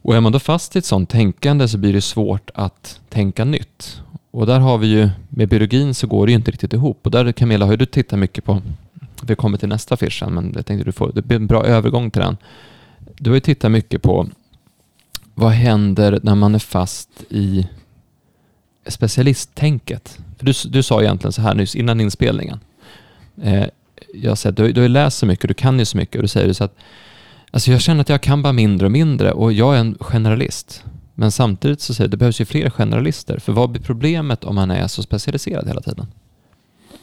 Och 0.09 0.17
är 0.17 0.21
man 0.21 0.33
då 0.33 0.39
fast 0.39 0.77
i 0.77 0.79
ett 0.79 0.85
sånt 0.85 1.11
tänkande 1.11 1.69
så 1.69 1.79
blir 1.79 1.93
det 1.93 2.01
svårt 2.01 2.51
att 2.55 3.01
tänka 3.09 3.45
nytt. 3.45 4.03
Och 4.31 4.47
där 4.47 4.59
har 4.61 4.79
vi 4.79 4.87
ju, 4.87 5.09
med 5.29 5.49
biologin 5.49 5.95
så 5.95 6.07
går 6.07 6.27
det 6.27 6.33
ju 6.33 6.37
inte 6.37 6.51
riktigt 6.51 6.73
ihop. 6.73 7.01
Och 7.03 7.11
där 7.11 7.33
Camilla 7.33 7.65
har 7.65 7.73
ju 7.73 7.77
du 7.77 7.87
tittat 7.87 8.19
mycket 8.19 8.45
på, 8.45 8.63
vi 9.23 9.35
kommer 9.35 9.59
till 9.59 9.69
nästa 9.69 9.95
affisch 9.95 10.19
sen, 10.19 10.35
men 10.35 10.53
jag 10.57 10.67
tänkte 10.67 10.85
du 10.85 10.93
får, 10.93 11.13
det 11.13 11.23
blir 11.23 11.37
en 11.37 11.47
bra 11.47 11.65
övergång 11.65 12.11
till 12.11 12.23
den. 12.23 12.37
Du 13.19 13.31
har 13.31 13.35
ju 13.35 13.41
tittat 13.41 13.71
mycket 13.71 14.03
på 14.03 14.29
vad 15.35 15.53
händer 15.53 16.21
när 16.23 16.35
man 16.35 16.55
är 16.55 16.59
fast 16.59 17.11
i 17.29 17.69
specialisttänket? 18.87 20.19
För 20.39 20.47
du, 20.47 20.53
du 20.69 20.83
sa 20.83 21.03
egentligen 21.03 21.33
så 21.33 21.43
här 21.43 21.55
nyss 21.55 21.75
innan 21.75 22.01
inspelningen. 22.01 22.61
Eh, 23.43 23.67
jag 24.15 24.39
säger, 24.39 24.57
du, 24.57 24.73
du 24.73 24.81
har 24.81 24.89
läst 24.89 25.19
så 25.19 25.27
mycket, 25.27 25.49
du 25.49 25.55
kan 25.55 25.79
ju 25.79 25.85
så 25.85 25.97
mycket 25.97 26.17
och 26.17 26.23
du 26.23 26.29
säger 26.29 26.53
så 26.53 26.65
att 26.65 26.77
alltså 27.59 27.71
jag 27.71 27.81
känner 27.81 28.01
att 28.01 28.09
jag 28.09 28.21
kan 28.21 28.43
bara 28.43 28.53
mindre 28.53 28.87
och 28.87 28.93
mindre 28.93 29.33
och 29.33 29.53
jag 29.53 29.77
är 29.77 29.81
en 29.81 29.97
generalist. 30.01 30.85
Men 31.15 31.33
samtidigt 31.33 31.81
så 31.81 31.95
säger 31.95 32.07
jag, 32.07 32.11
det 32.11 32.17
behövs 32.17 32.41
ju 32.41 32.45
fler 32.45 32.71
generalister. 32.71 33.39
För 33.39 33.53
vad 33.53 33.71
blir 33.71 33.83
problemet 33.83 34.45
om 34.45 34.55
man 34.55 34.71
är 34.71 34.87
så 34.87 35.03
specialiserad 35.03 35.69
hela 35.69 35.81
tiden? 35.81 36.07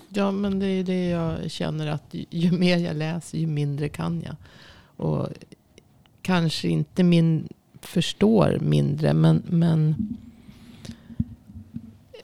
Ja, 0.10 0.32
men 0.32 0.60
det 0.60 0.68
är 0.68 0.84
det 0.84 1.08
jag 1.08 1.52
känner 1.52 1.88
att 1.88 2.04
ju, 2.12 2.26
ju 2.30 2.52
mer 2.52 2.78
jag 2.78 2.96
läser, 2.96 3.38
ju 3.38 3.48
mindre 3.48 3.90
kan 3.90 4.22
jag. 4.22 4.36
Och 5.08 5.30
kanske 6.22 6.68
inte 6.68 7.04
min, 7.04 7.48
förstår 7.82 8.58
mindre, 8.62 9.14
men, 9.14 9.44
men 9.46 9.96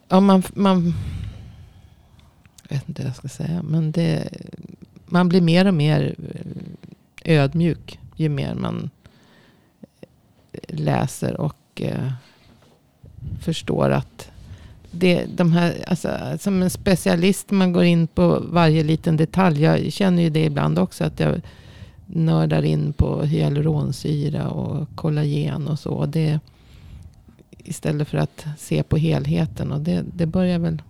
ja, 0.08 0.20
man, 0.20 0.44
man, 0.54 0.94
jag 2.68 2.76
vet 2.76 2.90
inte 2.90 3.02
vad 3.02 3.10
jag 3.10 3.16
ska 3.16 3.28
säga, 3.28 3.64
men 3.64 3.92
det, 3.92 4.30
man 5.06 5.30
blir 5.30 5.42
mer 5.42 5.68
och 5.68 5.74
mer 5.74 6.16
eh, 7.24 7.42
ödmjuk 7.42 7.98
ju 8.22 8.30
mer 8.30 8.56
man 8.56 8.90
eh, 10.52 10.60
läser 10.68 11.42
och 11.42 11.82
eh, 11.82 12.12
förstår 13.42 13.90
att 13.90 14.32
det, 14.92 15.26
de 15.36 15.52
här, 15.52 15.84
alltså, 15.88 16.10
som 16.40 16.62
en 16.62 16.70
specialist, 16.70 17.52
man 17.52 17.74
går 17.74 17.84
in 17.84 18.08
på 18.08 18.40
varje 18.40 18.84
liten 18.84 19.18
detalj. 19.18 19.62
Jag 19.62 19.94
känner 19.94 20.24
ju 20.24 20.30
det 20.30 20.46
ibland 20.46 20.80
också. 20.80 21.04
Att 21.04 21.20
jag 21.20 21.42
nördar 22.06 22.64
in 22.64 22.94
på 22.94 23.24
hyaluronsyra 23.24 24.50
och 24.50 24.88
kollagen 24.96 25.68
och 25.68 25.80
så. 25.80 26.06
Det, 26.06 26.40
istället 27.58 28.08
för 28.08 28.18
att 28.18 28.46
se 28.58 28.84
på 28.84 28.98
helheten. 28.98 29.72
Och 29.72 29.82
det, 29.82 30.06
det 30.14 30.26
börjar 30.26 30.60
väl... 30.60 30.82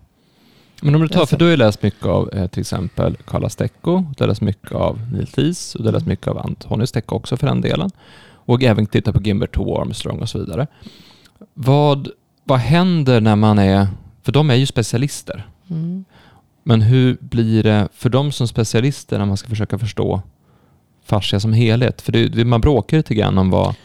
Men 0.83 0.95
om 0.95 1.01
du 1.01 1.07
tar, 1.07 1.25
för 1.25 1.37
du 1.37 1.45
har 1.45 1.49
ju 1.49 1.57
läst 1.57 1.83
mycket 1.83 2.05
av 2.05 2.29
eh, 2.33 2.47
till 2.47 2.61
exempel 2.61 3.17
Carla 3.27 3.49
Stecco, 3.49 4.03
du 4.17 4.23
har 4.23 4.27
läst 4.27 4.41
mycket 4.41 4.71
av 4.71 4.99
Neil 5.13 5.27
Thies 5.27 5.75
och 5.75 5.81
du 5.81 5.87
har 5.87 5.93
läst 5.93 6.05
mycket 6.05 6.27
av 6.27 6.37
Antonio 6.37 6.85
Stecco 6.85 7.15
också 7.15 7.37
för 7.37 7.47
den 7.47 7.61
delen. 7.61 7.89
Och 8.45 8.63
även 8.63 8.85
tittat 8.85 9.15
på 9.15 9.21
Gimbert 9.21 9.57
och 9.57 9.81
Armstrong 9.81 10.19
och 10.19 10.29
så 10.29 10.39
vidare. 10.39 10.67
Vad, 11.53 12.09
vad 12.43 12.59
händer 12.59 13.21
när 13.21 13.35
man 13.35 13.59
är, 13.59 13.87
för 14.23 14.31
de 14.31 14.49
är 14.49 14.55
ju 14.55 14.65
specialister. 14.65 15.47
Mm. 15.69 16.05
Men 16.63 16.81
hur 16.81 17.17
blir 17.19 17.63
det 17.63 17.87
för 17.93 18.09
dem 18.09 18.31
som 18.31 18.47
specialister 18.47 19.17
när 19.19 19.25
man 19.25 19.37
ska 19.37 19.49
försöka 19.49 19.77
förstå 19.77 20.21
fascia 21.05 21.39
som 21.39 21.53
helhet? 21.53 22.01
För 22.01 22.11
det, 22.11 22.45
man 22.45 22.61
bråkar 22.61 22.97
lite 22.97 23.15
grann 23.15 23.37
om 23.37 23.49
vad... 23.49 23.75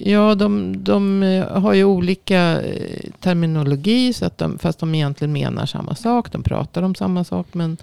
Ja, 0.00 0.34
de, 0.34 0.84
de 0.84 1.22
eh, 1.22 1.60
har 1.60 1.74
ju 1.74 1.84
olika 1.84 2.62
eh, 2.62 3.10
terminologi, 3.20 4.12
så 4.12 4.24
att 4.24 4.38
de, 4.38 4.58
fast 4.58 4.78
de 4.78 4.94
egentligen 4.94 5.32
menar 5.32 5.66
samma 5.66 5.94
sak. 5.94 6.32
De 6.32 6.42
pratar 6.42 6.82
om 6.82 6.94
samma 6.94 7.24
sak, 7.24 7.46
men, 7.52 7.76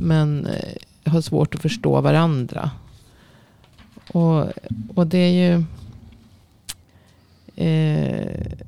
men 0.00 0.46
eh, 0.46 1.12
har 1.12 1.20
svårt 1.20 1.54
att 1.54 1.62
förstå 1.62 2.00
varandra. 2.00 2.70
Och, 4.12 4.46
och 4.94 5.06
det 5.06 5.18
är 5.18 5.30
ju... 5.30 5.64
Eh, 7.56 8.58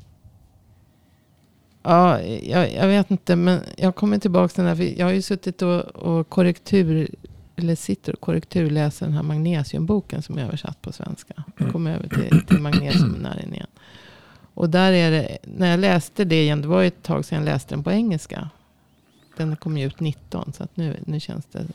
ja, 1.82 2.20
jag, 2.22 2.72
jag, 2.72 2.88
vet 2.88 3.10
inte, 3.10 3.36
men 3.36 3.60
jag 3.76 3.94
kommer 3.94 4.18
tillbaka 4.18 4.48
till 4.48 4.64
den 4.64 4.76
här. 4.76 4.94
jag 4.98 5.06
har 5.06 5.12
ju 5.12 5.22
suttit 5.22 5.62
och, 5.62 5.80
och 5.80 6.28
korrektur, 6.28 7.08
eller 7.56 7.74
sitter 7.74 8.12
och 8.12 8.20
korrekturläser 8.20 9.06
den 9.06 9.14
här 9.14 9.22
magnesiumboken 9.22 10.22
som 10.22 10.38
är 10.38 10.42
översatt 10.42 10.82
på 10.82 10.92
svenska. 10.92 11.34
Jag 11.58 11.72
kommer 11.72 11.94
över 11.94 12.08
till, 12.08 12.46
till 12.46 12.58
magnesiumnäringen 12.58 13.54
igen. 13.54 13.66
Och 14.54 14.70
där 14.70 14.92
är 14.92 15.10
det, 15.10 15.38
när 15.42 15.70
jag 15.70 15.80
läste 15.80 16.24
det 16.24 16.42
igen, 16.42 16.62
det 16.62 16.68
var 16.68 16.80
ju 16.80 16.88
ett 16.88 17.02
tag 17.02 17.24
sedan 17.24 17.38
jag 17.38 17.44
läste 17.44 17.74
den 17.74 17.84
på 17.84 17.90
engelska. 17.90 18.50
Den 19.36 19.56
kom 19.56 19.78
ju 19.78 19.86
ut 19.86 20.00
19, 20.00 20.52
så 20.52 20.62
att 20.64 20.76
nu, 20.76 20.96
nu 21.06 21.20
känns 21.20 21.46
det 21.46 21.66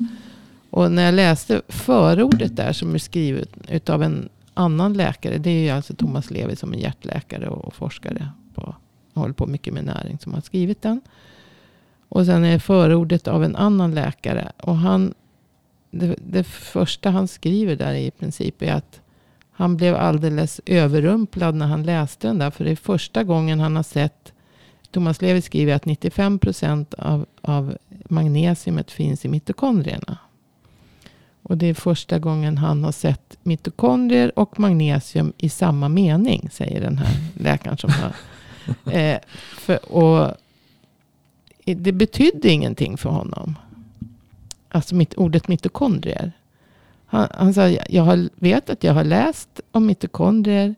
och 0.71 0.91
när 0.91 1.05
jag 1.05 1.13
läste 1.13 1.61
förordet 1.67 2.55
där 2.55 2.73
som 2.73 2.95
är 2.95 2.99
skrivet 2.99 3.49
utav 3.67 4.03
en 4.03 4.29
annan 4.53 4.93
läkare. 4.93 5.37
Det 5.37 5.49
är 5.49 5.63
ju 5.63 5.69
alltså 5.69 5.95
Thomas 5.95 6.31
Levi 6.31 6.55
som 6.55 6.73
är 6.73 6.77
hjärtläkare 6.77 7.47
och 7.49 7.73
forskare. 7.73 8.29
På, 8.55 8.75
håller 9.13 9.33
på 9.33 9.47
mycket 9.47 9.73
med 9.73 9.83
näring 9.83 10.19
som 10.19 10.33
har 10.33 10.41
skrivit 10.41 10.81
den. 10.81 11.01
Och 12.09 12.25
sen 12.25 12.43
är 12.43 12.59
förordet 12.59 13.27
av 13.27 13.43
en 13.43 13.55
annan 13.55 13.95
läkare. 13.95 14.51
Och 14.57 14.77
han, 14.77 15.13
det, 15.91 16.15
det 16.17 16.43
första 16.43 17.09
han 17.09 17.27
skriver 17.27 17.75
där 17.75 17.93
i 17.93 18.11
princip 18.11 18.61
är 18.61 18.73
att 18.73 19.01
han 19.51 19.77
blev 19.77 19.95
alldeles 19.95 20.61
överrumplad 20.65 21.55
när 21.55 21.67
han 21.67 21.83
läste 21.83 22.27
den 22.27 22.39
där. 22.39 22.51
För 22.51 22.63
det 22.63 22.71
är 22.71 22.75
första 22.75 23.23
gången 23.23 23.59
han 23.59 23.75
har 23.75 23.83
sett 23.83 24.33
Thomas 24.91 25.21
Levi 25.21 25.41
skriver 25.41 25.73
att 25.73 25.85
95 25.85 26.39
procent 26.39 26.93
av, 26.93 27.25
av 27.41 27.77
magnesiumet 28.09 28.91
finns 28.91 29.25
i 29.25 29.27
mitokondrierna. 29.27 30.17
Och 31.43 31.57
det 31.57 31.65
är 31.65 31.73
första 31.73 32.19
gången 32.19 32.57
han 32.57 32.83
har 32.83 32.91
sett 32.91 33.37
mitokondrier 33.43 34.39
och 34.39 34.59
magnesium 34.59 35.33
i 35.37 35.49
samma 35.49 35.89
mening, 35.89 36.49
säger 36.51 36.81
den 36.81 36.97
här 36.97 37.15
läkaren. 37.43 37.77
Som 37.77 37.89
har, 37.89 38.13
eh, 38.93 39.19
för, 39.57 39.93
och 39.93 40.33
det 41.65 41.91
betydde 41.91 42.49
ingenting 42.49 42.97
för 42.97 43.09
honom. 43.09 43.55
Alltså 44.71 44.95
mitt, 44.95 45.13
ordet 45.13 45.47
mitokondrier. 45.47 46.31
Han, 47.05 47.27
han 47.31 47.53
sa, 47.53 47.69
jag 47.69 48.03
har, 48.03 48.29
vet 48.35 48.69
att 48.69 48.83
jag 48.83 48.93
har 48.93 49.03
läst 49.03 49.61
om 49.71 49.85
mitokondrier 49.85 50.75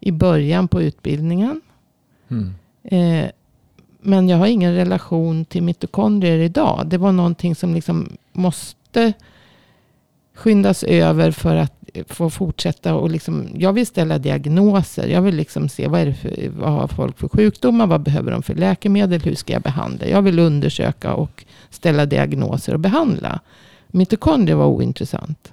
i 0.00 0.12
början 0.12 0.68
på 0.68 0.82
utbildningen. 0.82 1.60
Mm. 2.28 2.54
Eh, 2.82 3.30
men 4.00 4.28
jag 4.28 4.38
har 4.38 4.46
ingen 4.46 4.74
relation 4.74 5.44
till 5.44 5.62
mitokondrier 5.62 6.38
idag. 6.38 6.86
Det 6.86 6.98
var 6.98 7.12
någonting 7.12 7.54
som 7.54 7.74
liksom 7.74 8.16
måste 8.32 9.12
skyndas 10.34 10.82
över 10.82 11.30
för 11.30 11.56
att 11.56 11.83
få 12.06 12.30
fortsätta. 12.30 12.94
Och 12.94 13.10
liksom, 13.10 13.48
jag 13.54 13.72
vill 13.72 13.86
ställa 13.86 14.18
diagnoser. 14.18 15.08
Jag 15.08 15.22
vill 15.22 15.34
liksom 15.34 15.68
se 15.68 15.88
vad, 15.88 16.00
är 16.00 16.06
det 16.06 16.14
för, 16.14 16.48
vad 16.48 16.72
har 16.72 16.88
folk 16.88 17.18
för 17.18 17.28
sjukdomar? 17.28 17.86
Vad 17.86 18.00
behöver 18.00 18.30
de 18.30 18.42
för 18.42 18.54
läkemedel? 18.54 19.20
Hur 19.20 19.34
ska 19.34 19.52
jag 19.52 19.62
behandla? 19.62 20.06
Jag 20.06 20.22
vill 20.22 20.38
undersöka 20.38 21.14
och 21.14 21.44
ställa 21.70 22.06
diagnoser 22.06 22.74
och 22.74 22.80
behandla. 22.80 23.40
Mitokondrier 23.86 24.56
var 24.56 24.66
ointressant. 24.66 25.52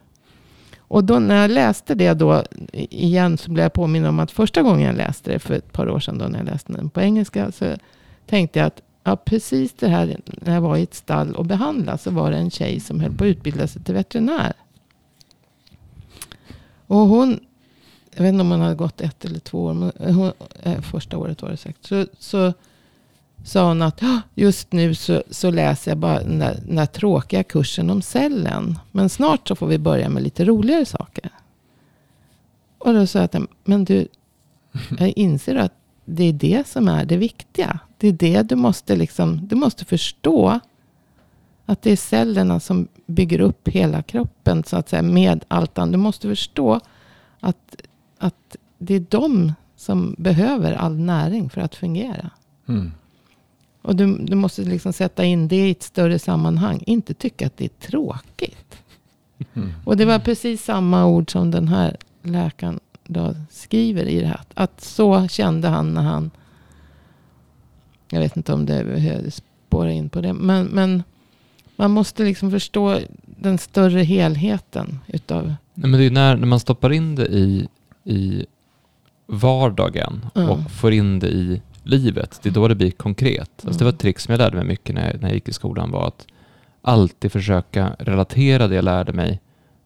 Och 0.91 1.03
då 1.03 1.19
när 1.19 1.41
jag 1.41 1.51
läste 1.51 1.95
det 1.95 2.13
då 2.13 2.43
igen 2.71 3.37
så 3.37 3.51
blev 3.51 3.63
jag 3.63 3.73
påminn 3.73 4.05
om 4.05 4.19
att 4.19 4.31
första 4.31 4.61
gången 4.61 4.81
jag 4.81 4.95
läste 4.95 5.31
det 5.31 5.39
för 5.39 5.53
ett 5.53 5.71
par 5.71 5.89
år 5.89 5.99
sedan 5.99 6.17
då 6.17 6.25
när 6.25 6.39
jag 6.39 6.45
läste 6.45 6.73
den 6.73 6.89
på 6.89 7.01
engelska 7.01 7.51
så 7.51 7.75
tänkte 8.25 8.59
jag 8.59 8.65
att 8.65 8.81
ja, 9.03 9.15
precis 9.15 9.73
det 9.73 9.87
här 9.87 10.17
när 10.27 10.53
jag 10.53 10.61
var 10.61 10.77
i 10.77 10.83
ett 10.83 10.93
stall 10.93 11.35
och 11.35 11.45
behandlade 11.45 11.97
så 11.97 12.11
var 12.11 12.31
det 12.31 12.37
en 12.37 12.51
tjej 12.51 12.79
som 12.79 12.99
höll 12.99 13.13
på 13.13 13.23
att 13.23 13.27
utbilda 13.27 13.67
sig 13.67 13.83
till 13.83 13.93
veterinär. 13.93 14.53
Och 16.91 17.07
hon, 17.07 17.39
jag 18.15 18.23
vet 18.23 18.29
inte 18.33 18.41
om 18.41 18.51
hon 18.51 18.61
hade 18.61 18.75
gått 18.75 19.01
ett 19.01 19.25
eller 19.25 19.39
två 19.39 19.63
år, 19.63 19.73
men 19.73 20.13
hon, 20.13 20.31
eh, 20.63 20.81
första 20.81 21.17
året 21.17 21.41
var 21.41 21.49
det 21.49 21.57
säkert. 21.57 21.85
Så, 21.85 22.05
så 22.19 22.53
sa 23.43 23.67
hon 23.67 23.81
att 23.81 24.01
just 24.35 24.71
nu 24.71 24.95
så, 24.95 25.23
så 25.29 25.51
läser 25.51 25.91
jag 25.91 25.97
bara 25.97 26.19
den 26.19 26.39
där, 26.39 26.59
den 26.65 26.75
där 26.75 26.85
tråkiga 26.85 27.43
kursen 27.43 27.89
om 27.89 28.01
cellen. 28.01 28.79
Men 28.91 29.09
snart 29.09 29.47
så 29.47 29.55
får 29.55 29.67
vi 29.67 29.77
börja 29.77 30.09
med 30.09 30.23
lite 30.23 30.45
roligare 30.45 30.85
saker. 30.85 31.29
Och 32.77 32.93
då 32.93 33.07
sa 33.07 33.19
jag 33.19 33.25
att, 33.25 33.49
men 33.63 33.85
du, 33.85 34.07
jag 34.99 35.09
inser 35.15 35.55
att 35.55 35.73
det 36.05 36.23
är 36.23 36.33
det 36.33 36.67
som 36.67 36.87
är 36.87 37.05
det 37.05 37.17
viktiga. 37.17 37.79
Det 37.97 38.07
är 38.07 38.13
det 38.13 38.41
du 38.41 38.55
måste 38.55 38.95
liksom, 38.95 39.47
du 39.47 39.55
måste 39.55 39.85
förstå. 39.85 40.59
Att 41.71 41.81
det 41.81 41.91
är 41.91 41.95
cellerna 41.95 42.59
som 42.59 42.87
bygger 43.05 43.41
upp 43.41 43.67
hela 43.67 44.01
kroppen 44.01 44.63
så 44.63 44.77
att 44.77 44.89
säga 44.89 45.01
med 45.01 45.45
allt 45.47 45.77
annat. 45.77 45.91
Du 45.91 45.97
måste 45.97 46.27
förstå 46.27 46.79
att, 47.39 47.81
att 48.17 48.55
det 48.77 48.95
är 48.95 49.05
de 49.09 49.53
som 49.75 50.15
behöver 50.17 50.73
all 50.73 50.99
näring 50.99 51.49
för 51.49 51.61
att 51.61 51.75
fungera. 51.75 52.29
Mm. 52.67 52.91
Och 53.81 53.95
du, 53.95 54.17
du 54.17 54.35
måste 54.35 54.61
liksom 54.61 54.93
sätta 54.93 55.23
in 55.23 55.47
det 55.47 55.67
i 55.67 55.71
ett 55.71 55.83
större 55.83 56.19
sammanhang. 56.19 56.83
Inte 56.85 57.13
tycka 57.13 57.47
att 57.47 57.57
det 57.57 57.65
är 57.65 57.87
tråkigt. 57.87 58.77
Mm. 59.53 59.73
Och 59.85 59.97
det 59.97 60.05
var 60.05 60.19
precis 60.19 60.63
samma 60.63 61.05
ord 61.05 61.31
som 61.31 61.51
den 61.51 61.67
här 61.67 61.97
läkaren 62.21 62.79
då 63.03 63.35
skriver 63.49 64.05
i 64.05 64.19
det 64.19 64.27
här. 64.27 64.41
Att 64.53 64.81
så 64.81 65.27
kände 65.27 65.67
han 65.67 65.93
när 65.93 66.01
han... 66.01 66.31
Jag 68.09 68.19
vet 68.19 68.37
inte 68.37 68.53
om 68.53 68.65
det 68.65 68.83
behöver 68.83 69.29
spåra 69.29 69.91
in 69.91 70.09
på 70.09 70.21
det. 70.21 70.33
Men, 70.33 70.65
men 70.65 71.03
man 71.81 71.91
måste 71.91 72.23
liksom 72.23 72.51
förstå 72.51 72.99
den 73.25 73.57
större 73.57 73.99
helheten 73.99 74.99
utav... 75.07 75.53
Nej, 75.73 75.89
men 75.89 75.99
det 75.99 76.05
är 76.05 76.11
när, 76.11 76.35
när 76.35 76.47
man 76.47 76.59
stoppar 76.59 76.91
in 76.91 77.15
det 77.15 77.25
i, 77.25 77.67
i 78.03 78.45
vardagen 79.27 80.25
mm. 80.35 80.49
och 80.49 80.71
får 80.71 80.93
in 80.93 81.19
det 81.19 81.27
i 81.27 81.61
livet, 81.83 82.39
det 82.43 82.49
är 82.49 82.53
då 82.53 82.67
det 82.67 82.75
blir 82.75 82.91
konkret. 82.91 83.51
Alltså 83.65 83.79
det 83.79 83.83
var 83.83 83.91
ett 83.91 83.99
trick 83.99 84.19
som 84.19 84.31
jag 84.31 84.37
lärde 84.37 84.55
mig 84.55 84.65
mycket 84.65 84.95
när 84.95 85.11
jag, 85.11 85.21
när 85.21 85.27
jag 85.27 85.35
gick 85.35 85.47
i 85.47 85.53
skolan 85.53 85.91
var 85.91 86.07
att 86.07 86.27
alltid 86.81 87.31
försöka 87.31 87.95
relatera 87.99 88.67
det 88.67 88.75
jag 88.75 88.85
lärde 88.85 89.13
mig 89.13 89.39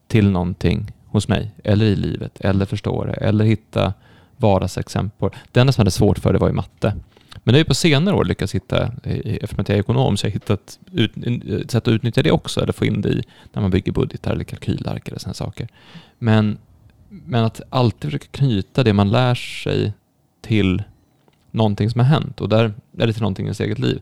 till 0.06 0.30
någonting 0.30 0.92
hos 1.06 1.28
mig 1.28 1.50
eller 1.64 1.86
i 1.86 1.96
livet 1.96 2.40
eller 2.40 2.66
förstå 2.66 3.04
det 3.04 3.12
eller 3.12 3.44
hitta 3.44 3.92
vardagsexempel. 4.36 5.30
Det 5.52 5.60
enda 5.60 5.72
som 5.72 5.80
jag 5.80 5.84
hade 5.84 5.90
svårt 5.90 6.18
för 6.18 6.32
det 6.32 6.38
var 6.38 6.48
ju 6.48 6.54
matte. 6.54 6.94
Men 7.44 7.54
det 7.54 7.60
är 7.60 7.64
på 7.64 7.74
senare 7.74 8.14
år 8.14 8.24
lyckats 8.24 8.54
hitta, 8.54 8.92
eftersom 9.04 9.64
jag 9.66 9.70
är 9.70 9.80
ekonom, 9.80 10.16
så 10.16 10.26
har 10.26 10.28
jag 10.28 10.32
hittat 10.32 10.78
ut, 10.92 11.12
ett 11.62 11.70
sätt 11.70 11.88
att 11.88 11.92
utnyttja 11.92 12.22
det 12.22 12.30
också, 12.30 12.60
eller 12.60 12.72
få 12.72 12.84
in 12.84 13.00
det 13.00 13.08
i 13.08 13.22
när 13.52 13.62
man 13.62 13.70
bygger 13.70 13.92
budgetar 13.92 14.32
eller 14.32 14.44
kalkylark 14.44 15.08
eller 15.08 15.18
sådana 15.18 15.34
saker. 15.34 15.68
Men, 16.18 16.58
men 17.08 17.44
att 17.44 17.60
alltid 17.70 18.10
försöka 18.10 18.26
knyta 18.30 18.84
det 18.84 18.92
man 18.92 19.10
lär 19.10 19.34
sig 19.34 19.92
till 20.40 20.82
någonting 21.50 21.90
som 21.90 22.00
har 22.00 22.06
hänt 22.06 22.40
och 22.40 22.48
där 22.48 22.74
är 22.98 23.06
det 23.06 23.12
till 23.12 23.22
någonting 23.22 23.46
i 23.46 23.48
ens 23.48 23.60
eget 23.60 23.78
liv. 23.78 24.00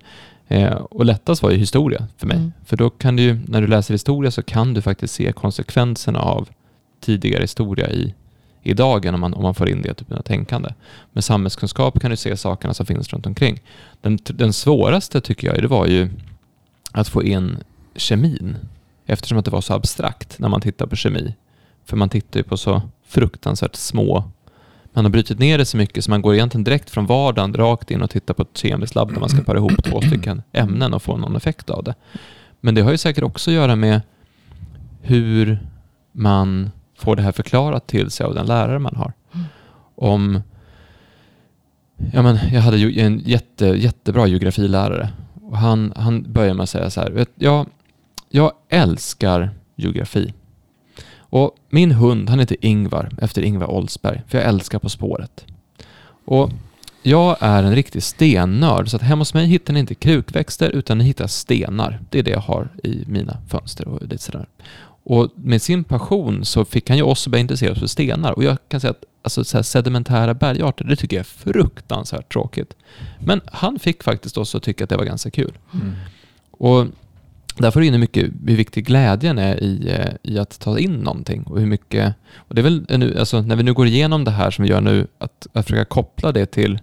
Eh, 0.49 0.73
och 0.73 1.05
lättast 1.05 1.43
var 1.43 1.51
ju 1.51 1.57
historia 1.57 2.07
för 2.17 2.27
mig. 2.27 2.37
Mm. 2.37 2.53
För 2.65 2.77
då 2.77 2.91
kan 2.91 3.17
du 3.17 3.23
ju, 3.23 3.39
när 3.47 3.61
du 3.61 3.67
läser 3.67 3.95
historia 3.95 4.31
så 4.31 4.43
kan 4.43 4.75
du 4.75 4.83
faktiskt 4.83 5.15
se 5.15 5.33
konsekvenserna 5.33 6.21
av 6.21 6.49
tidigare 7.01 7.43
historia 7.43 7.91
i, 7.91 8.15
i 8.65 8.75
dagen 8.75 9.15
om 9.15 9.21
man, 9.21 9.35
om 9.35 9.43
man 9.43 9.55
får 9.55 9.69
in 9.69 9.83
det 9.83 9.95
typen 9.95 10.17
av 10.17 10.23
tänkande. 10.23 10.69
Med 11.13 11.25
samhällskunskap 11.25 12.01
kan 12.01 12.11
du 12.11 12.17
se 12.17 12.37
sakerna 12.37 12.75
som 12.75 12.87
finns 12.87 13.13
runt 13.13 13.27
omkring. 13.27 13.61
Den, 14.01 14.19
den 14.25 14.53
svåraste 14.53 15.21
tycker 15.21 15.47
jag 15.47 15.63
det 15.63 15.69
var 15.69 15.87
ju 15.87 16.09
att 16.93 17.09
få 17.09 17.23
in 17.23 17.59
kemin 17.97 18.57
eftersom 19.07 19.39
att 19.39 19.45
det 19.45 19.51
var 19.51 19.61
så 19.61 19.75
abstrakt 19.75 20.39
när 20.39 20.49
man 20.49 20.61
tittar 20.61 20.87
på 20.87 20.97
kemi. 20.97 21.35
För 21.85 21.97
man 21.97 22.09
tittar 22.09 22.41
ju 22.41 22.45
på 22.45 22.57
så 22.57 22.83
fruktansvärt 23.07 23.77
små 23.77 24.25
man 24.95 25.05
har 25.05 25.11
brutit 25.11 25.39
ner 25.39 25.59
det 25.59 25.65
så 25.65 25.77
mycket 25.77 26.05
så 26.05 26.11
man 26.11 26.23
går 26.23 26.35
egentligen 26.35 26.65
direkt 26.65 26.91
från 26.91 27.07
vardagen 27.07 27.55
rakt 27.55 27.91
in 27.91 28.03
och 28.03 28.11
tittar 28.11 28.35
på 28.35 28.43
ett 28.43 28.57
kemiskt 28.57 28.95
labb 28.95 29.13
där 29.13 29.21
man 29.21 29.29
ska 29.29 29.43
para 29.43 29.59
ihop 29.59 29.85
två 29.85 30.01
stycken 30.01 30.43
ämnen 30.53 30.95
och 30.95 31.03
få 31.03 31.17
någon 31.17 31.37
effekt 31.37 31.71
av 31.71 31.85
det. 31.85 31.95
Men 32.61 32.75
det 32.75 32.83
har 32.83 32.91
ju 32.91 32.99
säkert 32.99 33.25
också 33.25 33.51
att 33.51 33.55
göra 33.55 33.77
med 33.77 34.01
hur 35.03 35.59
man 36.13 36.71
får 36.97 37.17
det 37.17 37.23
här 37.23 37.33
förklarat 37.33 37.87
till 37.87 38.11
sig 38.11 38.27
av 38.27 38.35
den 38.35 38.47
lärare 38.47 38.79
man 38.79 38.97
har. 38.97 39.13
Om 39.95 40.43
Ja, 42.13 42.23
men 42.23 42.39
jag 42.53 42.61
hade 42.61 42.77
ju 42.79 43.01
en 43.01 43.19
jätte, 43.19 43.67
jättebra 43.67 44.27
geografilärare 44.27 45.11
och 45.43 45.59
han, 45.59 45.93
han 45.97 46.33
började 46.33 46.55
med 46.55 46.63
att 46.63 46.71
säga 46.71 46.91
så 46.91 47.01
här. 47.01 47.11
Vet, 47.11 47.31
jag, 47.35 47.67
jag 48.29 48.53
älskar 48.69 49.51
geografi. 49.77 50.33
Och 51.17 51.57
min 51.71 51.93
hund, 51.93 52.31
han 52.31 52.39
heter 52.39 52.57
Ingvar, 52.61 53.11
efter 53.21 53.43
Ingvar 53.43 53.71
Oldsberg, 53.71 54.23
för 54.29 54.39
jag 54.39 54.47
älskar 54.47 54.79
På 54.79 54.89
spåret. 54.89 55.45
Och 56.25 56.51
jag 57.03 57.37
är 57.41 57.63
en 57.63 57.75
riktig 57.75 58.03
stennörd, 58.03 58.91
så 58.91 58.97
att 58.97 59.03
hemma 59.03 59.21
hos 59.21 59.35
mig 59.35 59.47
hittar 59.47 59.73
ni 59.73 59.81
inte 59.81 59.95
krukväxter, 59.95 60.71
utan 60.71 60.99
ni 60.99 61.05
hittar 61.05 61.27
stenar. 61.27 62.01
Det 62.11 62.19
är 62.19 62.23
det 62.23 62.31
jag 62.31 62.41
har 62.41 62.69
i 62.85 63.05
mina 63.07 63.39
fönster 63.49 63.89
och 63.89 64.03
lite 64.03 64.23
sådär. 64.23 64.47
Och 65.05 65.31
med 65.37 65.63
sin 65.63 65.85
passion 65.85 66.45
så 66.45 66.65
fick 66.65 66.89
han 66.89 66.99
ju 66.99 67.03
oss 67.03 67.27
att 67.27 67.31
börja 67.31 67.41
intressera 67.41 67.73
oss 67.73 67.79
för 67.79 67.87
stenar. 67.87 68.33
Och 68.33 68.45
jag 68.45 68.59
kan 68.69 68.81
säga 68.81 68.91
att 68.91 69.05
alltså, 69.23 69.45
så 69.45 69.63
sedimentära 69.63 70.35
bergarter, 70.35 70.85
det 70.85 70.97
tycker 70.97 71.17
jag 71.17 71.21
är 71.21 71.53
fruktansvärt 71.53 72.33
tråkigt. 72.33 72.77
Men 73.21 73.41
han 73.47 73.79
fick 73.79 74.03
faktiskt 74.03 74.39
oss 74.39 74.55
att 74.55 74.63
tycka 74.63 74.85
att 74.85 74.91
det 74.91 74.97
var 74.97 75.05
ganska 75.05 75.31
kul. 75.31 75.53
Mm. 75.73 75.93
Och 76.51 76.87
där 77.59 77.71
får 77.71 77.81
du 77.81 77.87
in 77.87 77.93
hur 77.93 78.01
mycket, 78.01 78.25
hur 78.47 78.57
viktig 78.57 78.87
glädjen 78.87 79.39
är 79.39 79.63
i, 79.63 79.91
eh, 79.91 80.33
i 80.33 80.39
att 80.39 80.61
ta 80.61 80.79
in 80.79 80.93
någonting 80.93 81.43
och 81.43 81.61
hur 81.61 81.67
mycket, 81.67 82.15
och 82.37 82.55
det 82.55 82.61
är 82.61 82.63
väl 82.63 82.87
nu, 82.89 83.19
alltså 83.19 83.41
när 83.41 83.57
vi 83.57 83.63
nu 83.63 83.75
går 83.75 83.87
igenom 83.87 84.25
det 84.25 84.31
här 84.31 84.51
som 84.51 84.63
vi 84.63 84.71
gör 84.71 84.81
nu, 84.81 85.07
att, 85.19 85.47
att 85.53 85.67
försöka 85.67 85.85
koppla 85.85 86.33
det 86.33 86.47
till 86.47 86.79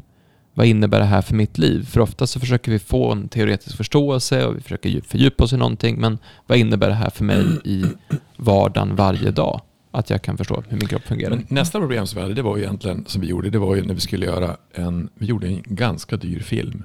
vad 0.54 0.66
innebär 0.66 1.00
det 1.00 1.06
här 1.06 1.22
för 1.22 1.36
mitt 1.36 1.58
liv? 1.58 1.86
För 1.86 2.02
ofta 2.02 2.28
så 2.28 2.40
försöker 2.40 2.72
vi 2.72 2.80
få 2.80 3.12
en 3.12 3.30
teoretisk 3.30 3.78
förståelse 3.78 4.46
och 4.46 4.58
vi 4.58 4.62
försöker 4.62 5.02
fördjupa 5.02 5.44
oss 5.44 5.54
i 5.54 5.58
någonting, 5.58 6.00
men 6.00 6.18
vad 6.48 6.58
innebär 6.58 6.90
det 6.90 6.96
här 6.96 7.10
för 7.10 7.24
mig 7.24 7.46
i 7.64 7.84
vardagen 8.38 8.96
varje 8.96 9.32
dag? 9.32 9.62
Att 9.92 10.10
jag 10.10 10.22
kan 10.22 10.38
förstå 10.38 10.64
hur 10.68 10.78
min 10.78 10.88
kropp 10.88 11.04
fungerar. 11.04 11.36
Men 11.36 11.46
nästa 11.50 11.80
problem 11.80 12.08
som 12.08 12.16
vi 12.18 12.22
hade, 12.22 12.34
det 12.34 12.42
var 12.42 12.58
ju 12.58 12.64
egentligen 12.64 13.06
som 13.08 13.22
vi 13.22 13.28
gjorde, 13.28 13.50
det 13.50 13.60
var 13.60 13.76
ju 13.76 13.84
när 13.84 13.94
vi 13.94 14.00
skulle 14.00 14.26
göra 14.26 14.58
en, 14.74 15.10
vi 15.16 15.26
gjorde 15.26 15.48
en 15.48 15.64
ganska 15.66 16.18
dyr 16.18 16.40
film. 16.40 16.84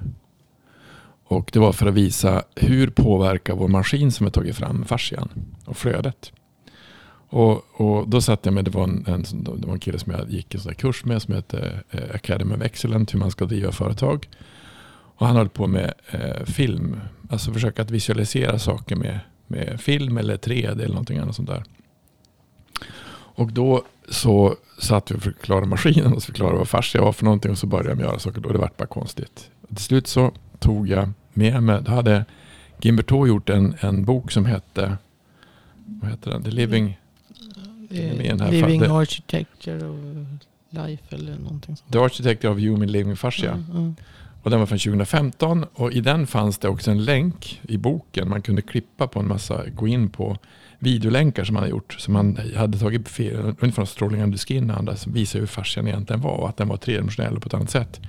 Och 1.23 1.49
det 1.53 1.59
var 1.59 1.73
för 1.73 1.85
att 1.85 1.93
visa 1.93 2.43
hur 2.55 2.89
påverkar 2.89 3.55
vår 3.55 3.67
maskin 3.67 4.11
som 4.11 4.25
vi 4.25 4.31
tagit 4.31 4.55
fram 4.55 4.85
fascian 4.85 5.29
och 5.65 5.77
flödet. 5.77 6.31
Och, 7.29 7.81
och 7.81 8.09
då 8.09 8.21
satt 8.21 8.45
jag 8.45 8.53
med, 8.53 8.65
det 8.65 8.71
var 8.71 8.83
en, 8.83 9.05
en, 9.07 9.23
det 9.43 9.67
var 9.67 9.73
en 9.73 9.79
kille 9.79 9.99
som 9.99 10.11
jag 10.11 10.29
gick 10.29 10.53
en 10.53 10.61
sån 10.61 10.69
där 10.69 10.75
kurs 10.79 11.05
med 11.05 11.21
som 11.21 11.33
hette 11.33 11.79
eh, 11.91 12.15
Academy 12.15 12.55
of 12.55 12.61
Excellence, 12.61 13.13
hur 13.13 13.19
man 13.19 13.31
ska 13.31 13.45
driva 13.45 13.71
företag. 13.71 14.29
Och 15.17 15.27
han 15.27 15.35
höll 15.35 15.49
på 15.49 15.67
med 15.67 15.93
eh, 16.11 16.45
film, 16.45 16.99
alltså 17.29 17.53
försöka 17.53 17.81
att 17.81 17.91
visualisera 17.91 18.59
saker 18.59 18.95
med, 18.95 19.19
med 19.47 19.81
film 19.81 20.17
eller 20.17 20.37
3D 20.37 20.71
eller 20.71 20.87
någonting 20.87 21.17
annat 21.17 21.35
sånt 21.35 21.49
där. 21.49 21.63
Och 23.37 23.53
då 23.53 23.83
så 24.09 24.55
satt 24.79 25.11
vi 25.11 25.15
och 25.15 25.21
förklarade 25.21 25.67
maskinen 25.67 26.13
och 26.13 26.23
så 26.23 26.25
förklarade 26.25 26.57
vad 26.57 26.67
fascia 26.67 27.01
var 27.01 27.11
för 27.11 27.25
någonting 27.25 27.51
och 27.51 27.57
så 27.57 27.67
började 27.67 27.89
de 27.89 27.99
göra 27.99 28.19
saker 28.19 28.45
och 28.45 28.53
det 28.53 28.59
vart 28.59 28.77
bara 28.77 28.87
konstigt. 28.87 29.51
Till 29.67 29.77
slut 29.77 30.07
så 30.07 30.31
tog 30.59 30.87
jag 30.87 31.09
med 31.33 31.63
mig, 31.63 31.81
då 31.81 31.91
hade 31.91 32.25
Gimberto 32.81 33.27
gjort 33.27 33.49
en, 33.49 33.75
en 33.79 34.05
bok 34.05 34.31
som 34.31 34.45
hette, 34.45 34.97
vad 35.85 36.11
heter 36.11 36.31
den? 36.31 36.43
The 36.43 36.51
Living, 36.51 36.97
är 38.29 38.39
här 38.39 38.51
Living 38.51 38.81
fa- 38.83 39.01
Architecture 39.01 39.85
of 39.87 39.95
Life 40.69 41.15
eller 41.15 41.37
någonting 41.37 41.75
sånt. 41.75 41.91
The 41.93 41.99
Architect 41.99 42.45
of 42.45 42.59
Human 42.59 42.91
Living 42.91 43.15
Fascia. 43.15 43.51
Mm, 43.51 43.71
mm. 43.71 43.95
Och 44.43 44.49
den 44.51 44.59
var 44.59 44.65
från 44.67 44.77
2015 44.79 45.65
och 45.73 45.91
i 45.91 46.01
den 46.01 46.27
fanns 46.27 46.57
det 46.57 46.67
också 46.69 46.91
en 46.91 47.03
länk 47.05 47.61
i 47.67 47.77
boken. 47.77 48.29
Man 48.29 48.41
kunde 48.41 48.61
klippa 48.61 49.07
på 49.07 49.19
en 49.19 49.27
massa, 49.27 49.69
gå 49.69 49.87
in 49.87 50.09
på 50.09 50.37
videolänkar 50.79 51.43
som 51.43 51.53
man 51.53 51.63
hade 51.63 51.71
gjort. 51.71 51.95
Som 51.99 52.13
man 52.13 52.39
hade 52.55 52.79
tagit 52.79 53.03
på 53.03 53.09
fel- 53.09 53.35
ungefär 53.39 53.71
från 53.71 53.87
Strolling 53.87 54.23
under 54.23 54.37
Skin 54.37 54.71
och 54.71 54.77
andra 54.77 54.95
som 54.95 55.13
visar 55.13 55.39
hur 55.39 55.45
fascian 55.47 55.87
egentligen 55.87 56.21
var 56.21 56.37
och 56.37 56.49
att 56.49 56.57
den 56.57 56.67
var 56.67 56.77
tredimensionell 56.77 57.39
på 57.39 57.47
ett 57.47 57.53
annat 57.53 57.69
sätt. 57.69 58.01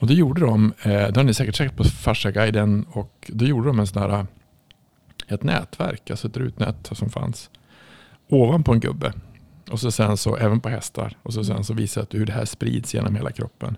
Och 0.00 0.06
då 0.06 0.12
gjorde 0.14 0.40
de, 0.40 0.72
eh, 0.82 0.90
det 0.90 1.16
har 1.16 1.24
ni 1.24 1.34
säkert 1.34 1.56
sett 1.56 1.76
på 1.76 1.84
Fasciaguiden 1.84 2.84
och 2.92 3.30
då 3.32 3.44
gjorde 3.44 3.66
de 3.68 3.78
en 3.80 3.86
sån 3.86 4.02
här, 4.02 4.26
ett 5.28 5.42
nätverk, 5.42 6.10
alltså 6.10 6.28
ett 6.28 6.36
rutnät 6.36 6.88
som 6.92 7.10
fanns 7.10 7.50
ovanpå 8.28 8.72
en 8.72 8.80
gubbe. 8.80 9.12
Och 9.70 9.80
så 9.80 9.90
sen 9.90 10.16
så 10.16 10.36
även 10.36 10.60
på 10.60 10.68
hästar. 10.68 11.16
Och 11.22 11.34
så 11.34 11.44
sen 11.44 11.64
så 11.64 11.74
visar 11.74 12.06
det 12.10 12.18
hur 12.18 12.26
det 12.26 12.32
här 12.32 12.44
sprids 12.44 12.94
genom 12.94 13.16
hela 13.16 13.30
kroppen. 13.30 13.76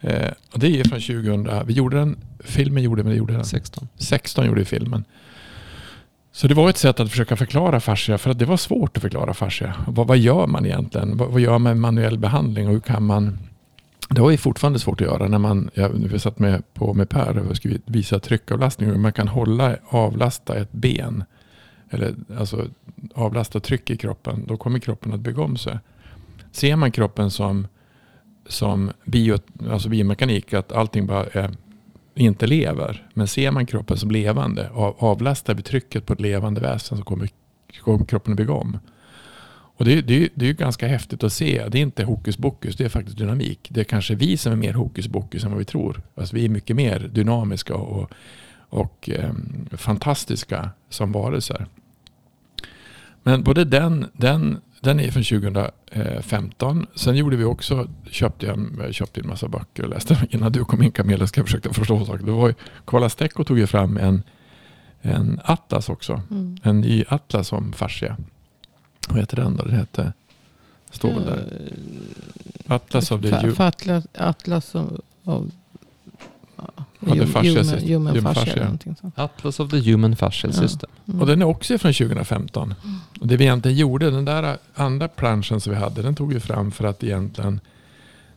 Eh, 0.00 0.30
och 0.52 0.58
det 0.58 0.80
är 0.80 0.84
från 0.84 1.00
2000, 1.00 1.66
vi 1.66 1.72
gjorde 1.72 1.96
den, 1.96 2.16
filmen 2.40 2.82
gjorde 2.82 3.02
vi, 3.02 3.14
gjorde 3.14 3.32
den 3.32 3.44
16. 3.44 3.88
16 3.96 4.46
gjorde 4.46 4.60
vi 4.60 4.64
filmen. 4.64 5.04
Så 6.32 6.48
det 6.48 6.54
var 6.54 6.70
ett 6.70 6.76
sätt 6.76 7.00
att 7.00 7.10
försöka 7.10 7.36
förklara 7.36 7.80
fascia, 7.80 8.18
för 8.18 8.30
att 8.30 8.38
det 8.38 8.44
var 8.44 8.56
svårt 8.56 8.96
att 8.96 9.02
förklara 9.02 9.34
fascia. 9.34 9.74
Vad, 9.86 10.06
vad 10.06 10.18
gör 10.18 10.46
man 10.46 10.66
egentligen? 10.66 11.16
Vad, 11.16 11.28
vad 11.28 11.40
gör 11.40 11.52
man 11.52 11.62
med 11.62 11.76
manuell 11.76 12.18
behandling 12.18 12.66
och 12.66 12.72
hur 12.72 12.80
kan 12.80 13.02
man... 13.02 13.38
Det 14.08 14.20
var 14.20 14.30
ju 14.30 14.36
fortfarande 14.36 14.78
svårt 14.78 15.00
att 15.00 15.06
göra 15.06 15.28
när 15.28 15.38
man, 15.38 15.70
jag, 15.74 15.88
vi 15.88 16.18
satt 16.18 16.38
med 16.38 16.74
på 16.74 16.94
med 16.94 17.08
Per 17.08 17.38
och 17.38 17.56
skulle 17.56 17.78
visa 17.84 18.18
tryckavlastning, 18.18 18.90
hur 18.90 18.96
man 18.96 19.12
kan 19.12 19.28
hålla, 19.28 19.76
avlasta 19.88 20.56
ett 20.56 20.72
ben. 20.72 21.24
Eller 21.90 22.14
alltså 22.38 22.68
avlasta 23.14 23.60
tryck 23.60 23.90
i 23.90 23.96
kroppen, 23.96 24.44
då 24.46 24.56
kommer 24.56 24.78
kroppen 24.78 25.12
att 25.12 25.20
bygga 25.20 25.42
om 25.42 25.56
sig. 25.56 25.78
Ser 26.52 26.76
man 26.76 26.92
kroppen 26.92 27.30
som, 27.30 27.66
som 28.46 28.92
bio, 29.04 29.38
alltså 29.70 29.88
biomekanik, 29.88 30.52
att 30.54 30.72
allting 30.72 31.06
bara 31.06 31.26
är 31.26 31.50
inte 32.14 32.46
lever. 32.46 33.08
Men 33.14 33.28
ser 33.28 33.50
man 33.50 33.66
kroppen 33.66 33.96
som 33.96 34.10
levande, 34.10 34.70
av, 34.70 34.96
avlastar 34.98 35.54
vi 35.54 35.62
trycket 35.62 36.06
på 36.06 36.12
ett 36.12 36.20
levande 36.20 36.60
väsen 36.60 36.98
så 36.98 37.04
kommer, 37.04 37.28
kommer 37.80 38.04
kroppen 38.04 38.32
att 38.32 38.36
bygga 38.36 38.52
om. 38.52 38.78
Och 39.78 39.84
det, 39.84 39.92
är- 39.92 40.02
det, 40.02 40.28
det 40.34 40.44
är 40.44 40.48
ju 40.48 40.54
ganska 40.54 40.86
häftigt 40.86 41.24
att 41.24 41.32
se. 41.32 41.68
Det 41.68 41.78
är 41.78 41.82
inte 41.82 42.04
hokus 42.04 42.36
pokus, 42.36 42.76
det 42.76 42.84
är 42.84 42.88
faktiskt 42.88 43.18
dynamik. 43.18 43.68
Det 43.70 43.80
är 43.80 43.84
kanske 43.84 44.14
vi 44.14 44.36
som 44.36 44.52
är 44.52 44.56
mer 44.56 44.72
hokus 44.72 45.08
pokus 45.08 45.44
än 45.44 45.50
vad 45.50 45.58
vi 45.58 45.64
tror. 45.64 46.02
Alltså 46.14 46.36
vi 46.36 46.44
är 46.44 46.48
mycket 46.48 46.76
mer 46.76 47.10
dynamiska 47.12 47.74
och, 47.74 48.10
och 48.68 49.10
ehm, 49.12 49.68
fantastiska 49.72 50.70
som 50.88 51.12
varelser. 51.12 51.66
Men 53.22 53.42
både 53.42 53.64
den, 53.64 54.06
den, 54.12 54.60
den 54.80 55.00
är 55.00 55.10
från 55.10 55.22
2015. 55.22 56.86
Sen 56.94 57.16
gjorde 57.16 57.36
vi 57.36 57.44
också, 57.44 57.88
köpte 58.10 58.46
jag, 58.46 58.68
jag 58.78 58.94
köpte 58.94 59.20
en 59.20 59.28
massa 59.28 59.48
böcker 59.48 59.82
och 59.82 59.88
läste 59.88 60.26
innan 60.30 60.52
du 60.52 60.64
kom 60.64 60.82
in 60.82 60.92
Camilla. 60.92 61.26
Ska 61.26 61.40
jag 61.40 61.46
försöka 61.46 61.72
förstå 61.72 62.04
saker. 62.04 62.24
Det 62.24 62.32
var 62.32 62.48
ju, 62.48 62.54
Kola 62.84 63.08
Stecco 63.08 63.44
tog 63.44 63.58
ju 63.58 63.66
fram 63.66 63.96
en, 63.96 64.22
en 65.00 65.40
atlas 65.44 65.88
också. 65.88 66.22
Mm. 66.30 66.58
En 66.62 66.80
ny 66.80 67.04
atlas 67.08 67.52
om 67.52 67.72
fascia. 67.72 68.16
Vad 69.08 69.18
heter 69.18 69.36
den 69.36 69.56
då? 69.56 69.64
Den 69.64 69.74
hette, 69.74 70.12
står 70.90 71.08
väl 71.14 71.24
där. 71.24 71.72
Atlas 72.66 73.08
the 73.08 73.14
Fa- 73.14 73.40
Hu- 73.42 73.54
fa- 73.54 73.66
Atlas, 73.66 74.06
Atlas 74.14 74.74
of, 74.74 74.92
of 75.24 75.44
ja, 76.56 76.70
Ja, 76.76 76.84
det 76.84 76.84
hum- 76.84 76.95
fascia 76.95 76.95
human, 77.10 77.64
system. 77.64 77.88
human 77.88 78.16
Human 78.16 78.34
fascia. 78.34 78.78
Atlas 79.14 79.60
of 79.60 79.70
the 79.70 79.90
Human 79.90 80.16
Fascial 80.16 80.52
Ja. 80.54 80.60
System. 80.60 80.90
Mm. 81.08 81.20
Och 81.20 81.26
den 81.26 81.42
är 81.42 81.46
också 81.46 81.78
från 81.78 81.92
2015. 81.92 82.74
Och 83.20 83.26
det 83.26 83.36
vi 83.36 83.44
egentligen 83.44 83.76
gjorde, 83.76 84.10
den 84.10 84.24
där 84.24 84.56
andra 84.74 85.08
planschen 85.08 85.60
som 85.60 85.72
vi 85.72 85.78
hade, 85.78 86.02
den 86.02 86.14
tog 86.14 86.32
vi 86.32 86.40
fram 86.40 86.70
för 86.70 86.84
att 86.84 87.04
egentligen 87.04 87.60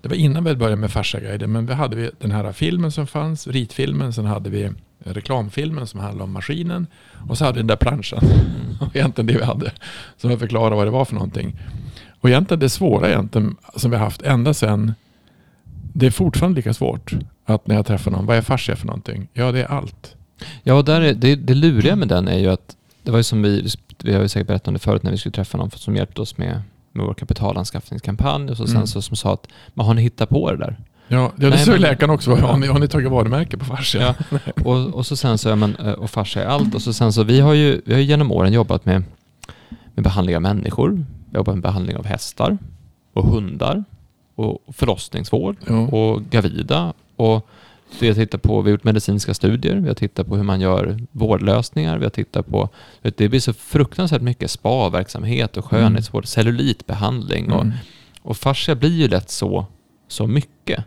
det 0.01 0.10
var 0.10 0.15
innan 0.15 0.43
vi 0.43 0.55
började 0.55 0.75
med 0.75 0.91
Fasciaguiden, 0.91 1.51
men 1.51 1.65
vi 1.65 1.73
hade 1.73 1.95
vi 1.95 2.12
den 2.19 2.32
här 2.32 2.51
filmen 2.51 2.91
som 2.91 3.08
fanns, 3.08 3.47
ritfilmen, 3.47 4.13
sen 4.13 4.25
hade 4.25 4.49
vi 4.49 4.69
reklamfilmen 4.99 5.88
som 5.88 5.99
handlade 5.99 6.23
om 6.23 6.32
maskinen 6.32 6.88
och 7.29 7.38
så 7.38 7.45
hade 7.45 7.55
vi 7.55 7.60
den 7.60 7.67
där 7.67 7.75
planschen. 7.75 8.19
Och 8.82 8.95
egentligen 8.95 9.27
det 9.27 9.38
vi 9.38 9.43
hade. 9.43 9.71
Som 10.17 10.29
jag 10.29 10.39
förklarade 10.39 10.75
vad 10.75 10.88
det 10.88 10.91
var 10.91 11.05
för 11.05 11.13
någonting. 11.13 11.60
Och 12.21 12.29
egentligen 12.29 12.60
det 12.60 12.69
svåra 12.69 13.10
egentligen 13.10 13.55
som 13.75 13.91
vi 13.91 13.97
har 13.97 14.03
haft 14.03 14.21
ända 14.21 14.53
sedan, 14.53 14.93
det 15.93 16.05
är 16.05 16.12
fortfarande 16.12 16.55
lika 16.55 16.73
svårt 16.73 17.13
att 17.53 17.67
när 17.67 17.75
jag 17.75 17.85
träffar 17.85 18.12
någon, 18.12 18.25
vad 18.25 18.38
är 18.38 18.41
fascia 18.41 18.75
för 18.75 18.88
någonting? 18.88 19.27
Ja, 19.33 19.51
det 19.51 19.59
är 19.59 19.65
allt. 19.71 20.15
Ja, 20.63 20.73
och 20.73 20.85
där 20.85 21.01
är, 21.01 21.13
det, 21.13 21.35
det 21.35 21.53
luriga 21.53 21.95
med 21.95 22.07
den 22.07 22.27
är 22.27 22.38
ju 22.38 22.47
att, 22.47 22.75
det 23.03 23.12
var 23.12 23.19
ju 23.19 23.23
som 23.23 23.41
vi, 23.41 23.67
vi 24.03 24.13
har 24.13 24.21
ju 24.21 24.27
säkert 24.27 24.47
berättat 24.47 24.67
om 24.67 24.73
det 24.73 24.79
förut 24.79 25.03
när 25.03 25.12
vi 25.12 25.17
skulle 25.17 25.33
träffa 25.33 25.57
någon 25.57 25.71
som 25.71 25.95
hjälpte 25.95 26.21
oss 26.21 26.38
med, 26.38 26.62
med 26.91 27.05
vår 27.05 27.13
kapitalanskaffningskampanj 27.13 28.49
och 28.51 28.57
så 28.57 28.67
sen 28.67 28.75
Mm. 28.75 28.88
så 28.88 29.01
som 29.01 29.15
sa 29.15 29.33
att, 29.33 29.47
man 29.73 29.85
har 29.85 29.93
ni 29.93 30.01
hittat 30.01 30.29
på 30.29 30.51
det 30.51 30.57
där? 30.57 30.77
Ja, 31.07 31.31
det 31.35 31.49
Nej, 31.49 31.57
sa 31.59 31.65
ju 31.65 31.71
men- 31.71 31.81
läkaren 31.81 32.09
också. 32.09 32.35
Har 32.35 32.57
ni, 32.57 32.67
har 32.67 32.79
ni 32.79 32.88
tagit 32.88 33.12
varumärke 33.12 33.57
på 33.57 33.65
fascia? 33.65 34.15
Ja. 34.31 34.38
Och, 34.65 34.93
och 34.93 35.05
så 35.05 35.15
sen 35.15 35.38
så, 35.38 35.49
ja, 35.49 35.55
men, 35.55 35.75
eh, 35.75 35.91
och 35.91 36.09
fascia 36.09 36.43
är 36.43 36.47
allt. 36.47 36.75
Och 36.75 36.81
så 36.81 36.93
sen 36.93 37.13
så, 37.13 37.23
vi 37.23 37.39
har 37.39 37.53
ju, 37.53 37.81
vi 37.85 37.93
har 37.93 37.99
ju 37.99 38.05
genom 38.05 38.31
åren 38.31 38.53
jobbat 38.53 38.85
med, 38.85 39.03
med 39.95 40.03
behandling 40.03 40.35
av 40.35 40.41
människor. 40.41 41.05
Jobbat 41.33 41.55
med 41.55 41.62
behandling 41.63 41.97
av 41.97 42.05
hästar 42.05 42.57
och 43.13 43.25
hundar 43.25 43.83
och 44.35 44.59
förlossningsvård 44.73 45.55
Ja. 45.67 45.75
och 45.79 46.21
gravida. 46.29 46.93
Och 47.19 47.47
vi 47.99 48.08
har 48.08 48.15
tittat 48.15 48.41
på, 48.41 48.62
vi 48.62 48.69
har 48.69 48.71
gjort 48.71 48.84
medicinska 48.84 49.34
studier, 49.34 49.75
vi 49.75 49.88
har 49.88 49.95
tittat 49.95 50.27
på 50.27 50.36
hur 50.36 50.43
man 50.43 50.62
gör 50.62 50.99
vårdlösningar, 51.12 51.97
vi 51.97 52.05
har 52.05 52.10
tittat 52.10 52.47
på, 52.47 52.69
det 53.01 53.29
blir 53.29 53.39
så 53.39 53.53
fruktansvärt 53.53 54.21
mycket 54.21 54.51
spa-verksamhet 54.51 55.58
och 55.58 55.65
skönhetsvård, 55.65 56.27
cellulitbehandling 56.27 57.51
och, 57.51 57.62
Mm. 57.62 57.73
och 58.21 58.38
fascia 58.38 58.75
blir 58.75 58.89
ju 58.89 59.08
lätt 59.08 59.29
så, 59.29 59.65
så 60.08 60.27
mycket. 60.27 60.84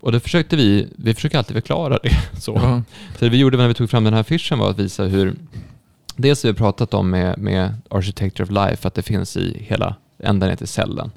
Och 0.00 0.12
det 0.12 0.20
försökte 0.20 0.56
vi, 0.56 0.88
vi 0.96 1.14
försöker 1.14 1.38
alltid 1.38 1.54
förklara 1.54 1.98
det. 2.02 2.10
Så. 2.40 2.52
Ja. 2.62 2.82
Så 3.18 3.24
det 3.24 3.30
vi 3.30 3.36
gjorde 3.38 3.56
när 3.56 3.68
vi 3.68 3.74
tog 3.74 3.90
fram 3.90 4.04
den 4.04 4.12
här 4.14 4.20
affischen 4.20 4.58
var 4.58 4.70
att 4.70 4.78
visa 4.78 5.04
hur, 5.04 5.34
dels 6.16 6.42
har 6.42 6.50
vi 6.52 6.58
pratat 6.58 6.94
om 6.94 7.10
med, 7.10 7.38
med 7.38 7.74
Architecture 7.90 8.44
of 8.44 8.50
Life, 8.50 8.88
att 8.88 8.94
det 8.94 9.02
finns 9.02 9.36
i 9.36 9.56
hela, 9.68 9.96
ända 10.18 10.46
ner 10.46 10.56
till 10.56 10.66
cellen. 10.68 11.10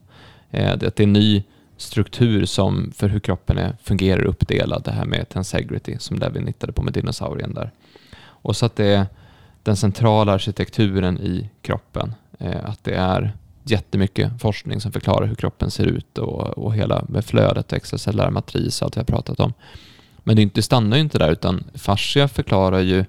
Eh, 0.51 0.73
att 0.73 0.95
det 0.95 0.99
är 0.99 1.07
ny 1.07 1.43
struktur 1.77 2.45
som 2.45 2.91
för 2.95 3.09
hur 3.09 3.19
kroppen 3.19 3.57
är, 3.57 3.77
fungerar 3.83 4.23
uppdelad, 4.23 4.83
det 4.83 4.91
här 4.91 5.05
med 5.05 5.29
tensegrity, 5.29 5.95
som 5.99 6.17
Levin 6.17 6.47
hittade 6.47 6.73
på 6.73 6.81
med 6.81 6.93
dinosaurien 6.93 7.53
där. 7.53 7.71
Och 8.25 8.55
så 8.55 8.65
att 8.65 8.75
det 8.75 8.85
är 8.85 9.05
den 9.63 9.75
centrala 9.75 10.33
arkitekturen 10.33 11.19
i 11.19 11.49
kroppen, 11.61 12.13
eh, 12.39 12.69
att 12.69 12.83
det 12.83 12.95
är 12.95 13.33
jättemycket 13.63 14.41
forskning 14.41 14.81
som 14.81 14.91
förklarar 14.91 15.25
hur 15.25 15.35
kroppen 15.35 15.71
ser 15.71 15.85
ut 15.85 16.17
och, 16.17 16.57
och 16.57 16.75
hela 16.75 17.05
med 17.09 17.25
flödet, 17.25 17.73
extracellulär 17.73 18.29
matris 18.29 18.81
och 18.81 18.85
allt 18.85 18.97
vi 18.97 18.99
har 18.99 19.05
pratat 19.05 19.39
om. 19.39 19.53
Men 20.17 20.35
det, 20.35 20.41
inte, 20.41 20.55
det 20.55 20.61
stannar 20.61 20.97
ju 20.97 21.03
inte 21.03 21.17
där 21.17 21.31
utan 21.31 21.63
fascia 21.73 22.27
förklarar 22.27 22.79
ju 22.79 23.05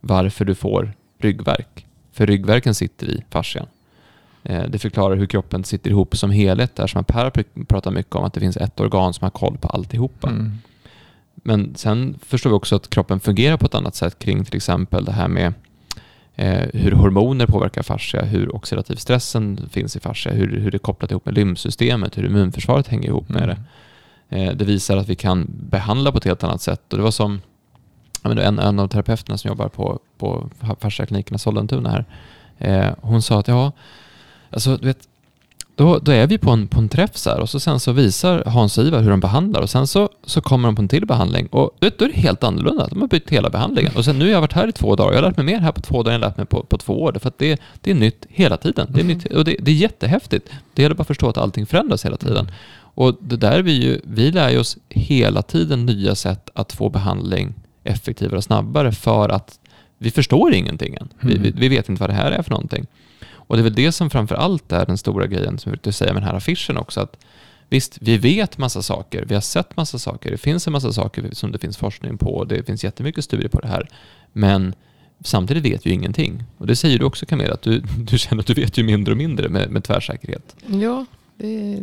varför 0.00 0.44
du 0.44 0.54
får 0.54 0.92
ryggverk. 1.18 1.86
För 2.12 2.26
ryggverken 2.26 2.74
sitter 2.74 3.06
i 3.06 3.24
fascian. 3.30 3.66
Eh, 4.42 4.62
Det 4.68 4.78
förklarar 4.78 5.16
hur 5.16 5.26
kroppen 5.26 5.64
sitter 5.64 5.90
ihop 5.90 6.16
som 6.16 6.30
helhet 6.30 6.76
där 6.76 6.86
som 6.86 7.04
Per 7.04 7.30
pr- 7.30 7.64
pratar 7.66 7.90
mycket 7.90 8.14
om 8.14 8.24
att 8.24 8.32
det 8.34 8.40
finns 8.40 8.56
ett 8.56 8.80
organ 8.80 9.14
som 9.14 9.24
har 9.24 9.30
koll 9.30 9.58
på 9.58 9.68
alltihopa. 9.68 10.28
Mm. 10.28 10.52
Men 11.34 11.74
sen 11.74 12.18
förstår 12.22 12.50
vi 12.50 12.56
också 12.56 12.76
att 12.76 12.90
kroppen 12.90 13.20
fungerar 13.20 13.56
på 13.56 13.66
ett 13.66 13.74
annat 13.74 13.94
sätt 13.94 14.18
kring 14.18 14.44
till 14.44 14.56
exempel 14.56 15.04
det 15.04 15.12
här 15.12 15.28
med 15.28 15.54
eh, 16.34 16.68
hur 16.72 16.92
hormoner 16.92 17.46
påverkar 17.46 17.82
fascia, 17.82 18.22
hur 18.24 18.54
oxidativ 18.56 18.96
stressen 18.96 19.68
finns 19.70 19.96
i 19.96 20.00
fascia, 20.00 20.32
hur, 20.32 20.60
hur 20.60 20.70
det 20.70 20.76
är 20.76 20.78
kopplat 20.78 21.10
ihop 21.10 21.26
med 21.26 21.34
lymfsystemet, 21.34 22.18
hur 22.18 22.26
immunförsvaret 22.26 22.88
hänger 22.88 23.08
ihop 23.08 23.28
med 23.28 23.48
det. 23.48 23.58
Eh, 24.38 24.52
det 24.56 24.64
visar 24.64 24.96
att 24.96 25.08
vi 25.08 25.14
kan 25.14 25.46
behandla 25.70 26.12
på 26.12 26.18
ett 26.18 26.24
helt 26.24 26.44
annat 26.44 26.62
sätt. 26.62 26.92
Och 26.92 26.98
det 26.98 27.04
var 27.04 27.10
som 27.10 27.40
menar, 28.22 28.42
en, 28.42 28.58
en 28.58 28.78
av 28.78 28.88
terapeuterna 28.88 29.38
som 29.38 29.48
jobbar 29.48 29.68
på, 29.68 29.98
på 30.18 30.50
fasciakliniken 30.80 31.34
i 31.34 31.38
Sollentuna 31.38 31.90
här. 31.90 32.04
Eh, 32.58 32.94
hon 33.00 33.22
sa 33.22 33.38
att 33.40 33.48
ja, 33.48 33.72
alltså 34.52 34.76
du 34.76 34.86
vet, 34.86 35.08
då, 35.74 35.98
då 35.98 36.12
är 36.12 36.26
vi 36.26 36.38
på 36.38 36.50
en, 36.50 36.68
på 36.68 36.80
en 36.80 36.88
träff 36.88 37.16
så 37.16 37.30
här 37.30 37.40
och 37.40 37.50
så 37.50 37.60
sen 37.60 37.80
så 37.80 37.92
visar 37.92 38.44
Hans 38.46 38.78
och 38.78 38.84
Ivar 38.84 39.00
hur 39.00 39.10
de 39.10 39.20
behandlar 39.20 39.60
och 39.60 39.70
sen 39.70 39.86
så, 39.86 40.08
så 40.24 40.40
kommer 40.40 40.68
de 40.68 40.76
på 40.76 40.82
en 40.82 40.88
till 40.88 41.06
behandling 41.06 41.46
och 41.46 41.70
du 41.78 41.86
vet, 41.86 41.98
då 41.98 42.04
är 42.04 42.08
det 42.08 42.20
helt 42.20 42.44
annorlunda. 42.44 42.86
De 42.86 43.00
har 43.00 43.08
bytt 43.08 43.30
hela 43.30 43.50
behandlingen. 43.50 43.92
Och 43.96 44.04
sen 44.04 44.18
nu 44.18 44.24
har 44.24 44.32
jag 44.32 44.40
varit 44.40 44.52
här 44.52 44.68
i 44.68 44.72
två 44.72 44.96
dagar. 44.96 45.12
Jag 45.12 45.22
har 45.22 45.28
lärt 45.28 45.36
mig 45.36 45.46
mer 45.46 45.58
här 45.58 45.72
på 45.72 45.80
två 45.80 46.02
dagar 46.02 46.14
än 46.14 46.20
jag 46.22 46.28
lärt 46.28 46.36
mig 46.36 46.46
på, 46.46 46.62
på 46.62 46.78
två 46.78 47.02
år. 47.02 47.16
För 47.20 47.28
att 47.28 47.38
det, 47.38 47.60
det 47.80 47.90
är 47.90 47.94
nytt 47.94 48.26
hela 48.28 48.56
tiden. 48.56 48.86
Det 48.90 49.00
är, 49.00 49.04
nytt, 49.04 49.26
och 49.32 49.44
det, 49.44 49.56
det 49.60 49.70
är 49.70 49.74
jättehäftigt. 49.74 50.48
Det 50.74 50.82
gäller 50.82 50.94
bara 50.94 51.00
att 51.00 51.06
förstå 51.06 51.28
att 51.28 51.38
allting 51.38 51.66
förändras 51.66 52.04
hela 52.04 52.16
tiden. 52.16 52.50
Och 52.94 53.16
det 53.20 53.36
där 53.36 53.52
är 53.52 53.62
vi 53.62 53.72
ju, 53.72 54.00
vi 54.04 54.30
lär 54.30 54.50
ju 54.50 54.58
oss 54.58 54.76
hela 54.88 55.42
tiden 55.42 55.86
nya 55.86 56.14
sätt 56.14 56.50
att 56.54 56.72
få 56.72 56.88
behandling 56.88 57.54
effektivare 57.84 58.36
och 58.36 58.44
snabbare 58.44 58.92
för 58.92 59.28
att 59.28 59.58
vi 59.98 60.10
förstår 60.10 60.54
ingenting 60.54 60.94
än. 61.00 61.08
Vi, 61.20 61.32
Mm. 61.32 61.42
vi, 61.42 61.50
vi 61.50 61.68
vet 61.68 61.88
inte 61.88 62.00
vad 62.00 62.10
det 62.10 62.14
här 62.14 62.30
är 62.30 62.42
för 62.42 62.50
någonting. 62.50 62.86
Och 63.46 63.56
det 63.56 63.60
är 63.60 63.64
väl 63.64 63.74
det 63.74 63.92
som 63.92 64.10
framför 64.10 64.34
allt 64.34 64.72
är 64.72 64.86
den 64.86 64.98
stora 64.98 65.26
grejen 65.26 65.58
som 65.58 65.70
jag 65.70 65.78
försökte 65.78 65.92
säga 65.92 66.12
med 66.12 66.22
den 66.22 66.28
här 66.28 66.36
affischen 66.36 66.76
också. 66.76 67.00
Att 67.00 67.16
visst, 67.68 67.98
vi 68.00 68.18
vet 68.18 68.58
massa 68.58 68.82
saker, 68.82 69.24
vi 69.28 69.34
har 69.34 69.40
sett 69.40 69.76
massa 69.76 69.98
saker, 69.98 70.30
det 70.30 70.38
finns 70.38 70.66
en 70.66 70.72
massa 70.72 70.92
saker 70.92 71.30
som 71.32 71.52
det 71.52 71.58
finns 71.58 71.76
forskning 71.76 72.18
på, 72.18 72.44
det 72.44 72.66
finns 72.66 72.84
jättemycket 72.84 73.24
studier 73.24 73.48
på 73.48 73.60
det 73.60 73.68
här. 73.68 73.88
Men 74.32 74.74
samtidigt 75.20 75.64
vet 75.64 75.86
vi 75.86 75.90
ju 75.90 75.94
ingenting. 75.94 76.44
Och 76.58 76.66
det 76.66 76.76
säger 76.76 76.98
du 76.98 77.04
också 77.04 77.26
Camilla, 77.26 77.54
att 77.54 77.62
du, 77.62 77.80
du 77.98 78.18
känner 78.18 78.42
att 78.42 78.46
du 78.46 78.54
vet 78.54 78.78
ju 78.78 78.82
mindre 78.82 79.12
och 79.12 79.18
mindre 79.18 79.48
med, 79.48 79.70
med 79.70 79.84
tvärsäkerhet. 79.84 80.56
Ja, 80.66 81.06
det, 81.36 81.78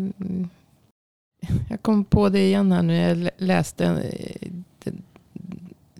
jag 1.70 1.82
kom 1.82 2.04
på 2.04 2.30
det 2.30 2.46
igen 2.46 2.72
här 2.72 2.84
nu. 2.84 2.96
Jag 2.96 3.30
läste 3.38 3.86
eh, 3.86 4.94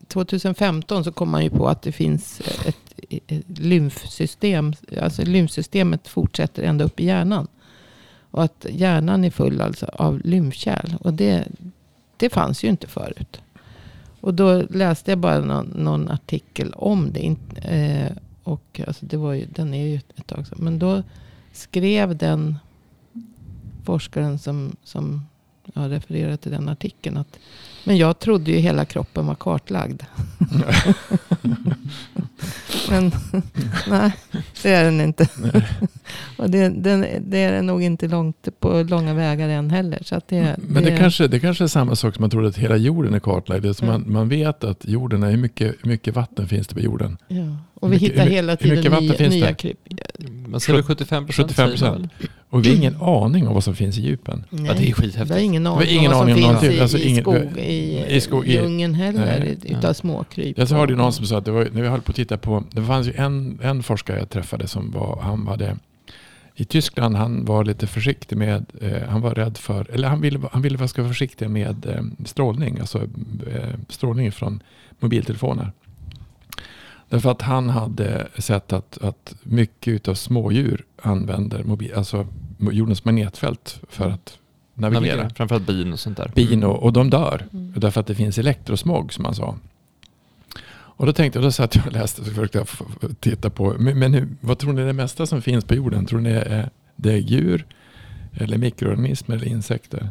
2015 0.08 1.04
så 1.04 1.12
kom 1.12 1.30
man 1.30 1.44
ju 1.44 1.50
på 1.50 1.68
att 1.68 1.82
det 1.82 1.92
finns 1.92 2.42
ett 2.66 2.89
lymfsystem. 3.48 4.74
Alltså 5.02 5.24
lymfsystemet 5.26 6.08
fortsätter 6.08 6.64
ända 6.64 6.86
upp 6.86 7.00
i 7.00 7.06
hjärnan. 7.06 7.48
Och 8.32 8.44
att 8.44 8.66
hjärnan 8.70 9.24
är 9.24 9.32
full 9.32 9.62
alltså 9.62 9.86
av 9.86 10.20
lymfkärl. 10.20 10.96
Och 11.00 11.14
det, 11.14 11.48
det 12.18 12.30
fanns 12.30 12.64
ju 12.64 12.68
inte 12.68 12.88
förut. 12.88 13.42
Och 14.22 14.34
då 14.34 14.62
läste 14.62 15.12
jag 15.12 15.18
bara 15.18 15.40
någon, 15.40 15.66
någon 15.66 16.10
artikel 16.10 16.74
om 16.74 17.14
det. 17.14 17.36
Eh, 17.68 18.12
och 18.44 18.82
alltså 18.88 19.06
det 19.06 19.18
var 19.18 19.34
ju, 19.34 19.46
den 19.46 19.74
är 19.74 19.88
ju 19.88 19.96
ett 19.96 20.28
tag 20.28 20.48
sedan. 20.48 20.58
Men 20.62 20.80
då 20.80 21.04
skrev 21.54 22.18
den 22.18 22.58
forskaren 23.86 24.40
som, 24.40 24.76
som 24.84 25.26
jag 25.74 25.92
refererar 25.92 26.38
till 26.38 26.52
den 26.52 26.70
artikeln. 26.70 27.18
Att, 27.18 27.40
men 27.84 27.98
jag 27.98 28.20
trodde 28.20 28.52
ju 28.52 28.58
hela 28.58 28.86
kroppen 28.86 29.26
var 29.28 29.36
kartlagd. 29.36 30.02
men 32.90 33.12
nej, 33.90 34.12
det 34.64 34.70
är 34.74 34.84
den 34.86 35.02
inte. 35.02 35.28
och 36.38 36.50
det, 36.50 36.70
den, 36.70 37.06
det 37.20 37.38
är 37.38 37.52
den 37.52 37.66
nog 37.66 37.84
inte 37.84 38.08
långt 38.08 38.48
på 38.60 38.84
långa 38.84 39.14
vägar 39.14 39.50
än 39.50 39.70
heller. 39.70 40.00
Så 40.04 40.16
att 40.16 40.28
det, 40.28 40.56
Men 40.58 40.84
det, 40.84 40.98
kanske, 40.98 41.28
det 41.28 41.40
kanske 41.40 41.64
är 41.64 41.68
samma 41.68 41.96
sak 41.96 42.16
som 42.16 42.22
man 42.24 42.30
trodde 42.30 42.48
att 42.48 42.58
hela 42.58 42.78
jorden 42.78 43.14
är 43.14 43.20
kartlagd. 43.20 43.64
Det 43.64 43.82
Mm. 43.82 43.94
man, 43.94 44.14
man 44.14 44.30
vet 44.30 44.64
att 44.64 44.86
jorden 44.86 45.24
är 45.24 45.30
hur 45.32 45.38
mycket, 45.38 45.86
mycket 45.86 46.16
vatten 46.16 46.48
finns 46.48 46.68
det 46.68 46.76
på 46.76 46.82
jorden. 46.82 47.18
Ja. 47.28 47.58
Och 47.74 47.88
vi 47.92 47.94
mycket- 47.96 48.12
hittar 48.12 48.26
hela 48.26 48.56
tiden 48.56 48.92
nya, 49.04 49.30
nya 49.30 49.56
det? 49.62 49.74
Man 50.50 50.60
säger 50.60 50.78
väl 50.78 50.84
75 50.86 51.26
procent? 51.26 51.52
75%. 51.52 52.10
Och 52.50 52.66
vi 52.66 52.70
har 52.70 52.76
ingen 52.76 52.96
aning 53.02 53.48
om 53.48 53.54
vad 53.54 53.64
som 53.64 53.76
finns 53.76 53.98
i 53.98 54.02
djupen. 54.02 54.44
Nej. 54.50 54.66
Ja, 54.66 54.74
det 54.74 54.80
är 54.80 54.86
Vi 54.86 54.94
skithäftigt. 54.94 55.32
har 55.32 55.38
ingen 55.40 55.66
har 55.66 55.76
aning 55.82 55.90
ingen 55.98 56.12
om 56.14 56.18
vad 56.18 56.28
som 56.30 56.36
finns 56.60 56.64
i, 56.64 56.82
Alltså 56.82 56.98
i, 56.98 57.08
ingen- 57.10 57.24
skog, 57.24 57.58
i, 57.58 58.06
i 58.16 58.22
skog- 58.22 58.46
i- 58.48 58.54
djungeln 58.54 58.94
heller. 58.94 59.40
Nej, 59.40 59.58
utav 59.64 59.80
ja. 59.84 59.94
småkryp. 59.94 60.58
Jag 60.58 60.68
hörde 60.68 60.96
någon 60.96 61.14
som 61.14 61.26
sa 61.26 61.38
att 61.38 61.46
det 61.46 61.52
var, 61.52 61.68
när 61.74 61.82
vi 61.82 61.88
höll 61.88 62.02
på 62.02 62.10
att 62.12 62.16
titta 62.16 62.38
på, 62.38 62.64
det 62.72 62.84
fanns 62.84 63.08
ju 63.08 63.14
en, 63.14 63.60
en 63.64 63.84
forskare 63.84 64.20
jag 64.20 64.30
träffade 64.30 64.68
som 64.68 64.92
var, 64.92 65.20
han 65.22 65.48
hade 65.48 65.78
i 66.56 66.66
Tyskland, 66.66 67.16
han 67.16 67.46
var 67.46 67.64
lite 67.66 67.88
försiktig 67.88 68.36
med, 68.38 68.66
eh, 68.82 69.10
han 69.10 69.22
var 69.22 69.36
rädd 69.36 69.58
för, 69.58 69.92
eller 69.92 70.08
han 70.08 70.22
ville, 70.22 70.40
han 70.52 70.62
ville 70.62 70.78
vara 70.78 70.88
försiktig 70.88 71.50
med 71.50 71.86
eh, 71.86 72.26
strålning, 72.26 72.80
alltså 72.80 72.98
eh, 73.54 73.70
strålning 73.90 74.32
från 74.32 74.64
mobiltelefoner. 75.00 75.72
Därför 77.10 77.32
att 77.32 77.42
han 77.42 77.70
hade 77.70 78.28
sett 78.38 78.74
att, 78.74 78.98
att 78.98 79.36
mycket 79.44 80.08
av 80.08 80.14
smådjur 80.14 80.86
använder 81.02 81.64
mobil, 81.64 81.94
alltså 81.96 82.28
jordens 82.60 83.06
magnetfält 83.06 83.82
för 83.90 84.10
att 84.10 84.38
navigera. 84.74 85.00
Navigera. 85.00 85.30
Framförallt 85.30 85.68
bin 85.68 85.94
och 85.94 86.00
sånt 86.00 86.18
där. 86.18 86.32
Bin 86.36 86.64
och, 86.64 86.84
och 86.84 86.94
de 86.94 87.10
dör. 87.10 87.46
Mm. 87.54 87.74
Därför 87.78 88.02
att 88.02 88.08
det 88.08 88.16
finns 88.16 88.38
elektrosmog 88.38 89.14
som 89.14 89.26
han 89.26 89.36
sa. 89.36 89.56
Och 90.72 91.06
då 91.06 91.14
tänkte 91.14 91.40
jag, 91.40 91.44
då 91.46 91.52
satt 91.52 91.76
jag 91.76 91.88
och 91.88 91.94
läste 91.94 92.22
och 92.22 92.28
försökte 92.28 92.66
titta 93.20 93.50
på, 93.50 93.76
men, 93.80 94.00
men 94.00 94.14
hur, 94.14 94.28
vad 94.42 94.58
tror 94.58 94.74
ni 94.74 94.82
är 94.82 94.86
det 94.86 94.94
mesta 94.94 95.26
som 95.26 95.42
finns 95.42 95.66
på 95.66 95.76
jorden? 95.76 96.06
Tror 96.06 96.20
ni 96.20 96.30
är, 96.30 96.70
det 96.96 97.12
är 97.12 97.18
djur? 97.18 97.66
Eller 98.34 98.58
mikroorganismer 98.58 99.36
eller 99.36 99.48
insekter? 99.48 100.10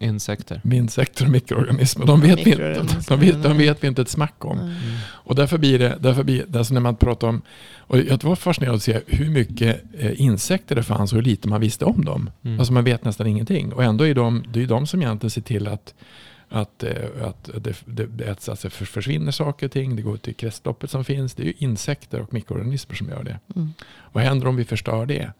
Insekter. 0.00 0.60
Insekter 0.72 1.24
och 1.24 1.30
mikroorganismer, 1.30 2.06
de 2.06 2.20
vet, 2.20 2.46
vi 2.46 2.50
inte, 2.50 2.86
de, 3.08 3.20
vet, 3.20 3.42
de 3.42 3.58
vet 3.58 3.84
vi 3.84 3.88
inte 3.88 4.02
ett 4.02 4.08
smack 4.08 4.44
om. 4.44 4.58
Nej. 4.58 4.76
Och 5.08 5.34
därför 5.34 5.58
blir 5.58 5.78
det, 5.78 5.98
därför 6.00 6.22
blir, 6.22 6.56
alltså 6.56 6.74
när 6.74 6.80
man 6.80 6.96
pratar 6.96 7.28
om, 7.28 7.42
och 7.78 7.98
jag 7.98 8.24
var 8.24 8.36
fascinerad 8.36 8.74
att 8.74 8.82
se 8.82 9.00
hur 9.06 9.30
mycket 9.30 9.82
eh, 9.98 10.20
insekter 10.20 10.74
det 10.74 10.82
fanns 10.82 11.12
och 11.12 11.16
hur 11.16 11.22
lite 11.24 11.48
man 11.48 11.60
visste 11.60 11.84
om 11.84 12.04
dem. 12.04 12.30
Mm. 12.44 12.58
Alltså 12.58 12.72
man 12.72 12.84
vet 12.84 13.04
nästan 13.04 13.26
ingenting. 13.26 13.72
Och 13.72 13.84
ändå 13.84 14.06
är 14.06 14.14
de, 14.14 14.44
det 14.52 14.62
är 14.62 14.66
de 14.66 14.86
som 14.86 15.02
egentligen 15.02 15.30
ser 15.30 15.40
till 15.40 15.68
att, 15.68 15.94
att, 16.48 16.82
eh, 16.82 16.92
att 17.22 17.50
det, 17.54 17.74
det, 17.84 18.06
det 18.06 18.24
äts, 18.24 18.48
alltså 18.48 18.70
för- 18.70 18.84
försvinner 18.84 19.32
saker 19.32 19.66
och 19.66 19.72
ting. 19.72 19.96
Det 19.96 20.02
går 20.02 20.16
till 20.16 20.34
kretsloppet 20.34 20.90
som 20.90 21.04
finns. 21.04 21.34
Det 21.34 21.42
är 21.42 21.46
ju 21.46 21.54
insekter 21.58 22.20
och 22.20 22.32
mikroorganismer 22.32 22.96
som 22.96 23.08
gör 23.08 23.24
det. 23.24 23.38
Mm. 23.56 23.72
Vad 24.12 24.24
händer 24.24 24.46
om 24.46 24.56
vi 24.56 24.64
förstör 24.64 25.06
det? 25.06 25.32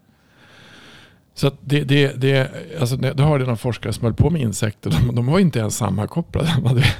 Så 1.34 1.50
det, 1.60 1.84
det, 1.84 2.20
det, 2.20 2.50
alltså 2.80 2.96
det, 2.96 3.12
det 3.12 3.22
någon 3.22 3.56
forskare 3.56 3.92
som 3.92 4.04
höll 4.04 4.14
på 4.14 4.30
med 4.30 4.40
insekter. 4.40 4.90
De, 4.90 5.14
de 5.14 5.28
har 5.28 5.38
inte 5.38 5.58
ens 5.58 5.76
sammankopplade. 5.76 6.48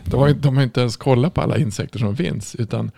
De, 0.05 0.21
har, 0.21 0.31
de 0.31 0.57
har 0.57 0.63
inte 0.63 0.81
ens 0.81 0.97
kollat 0.97 1.35
på 1.35 1.41
alla 1.41 1.59
insekter 1.59 1.99
som 1.99 2.17
finns. 2.17 2.55
Utan, 2.55 2.91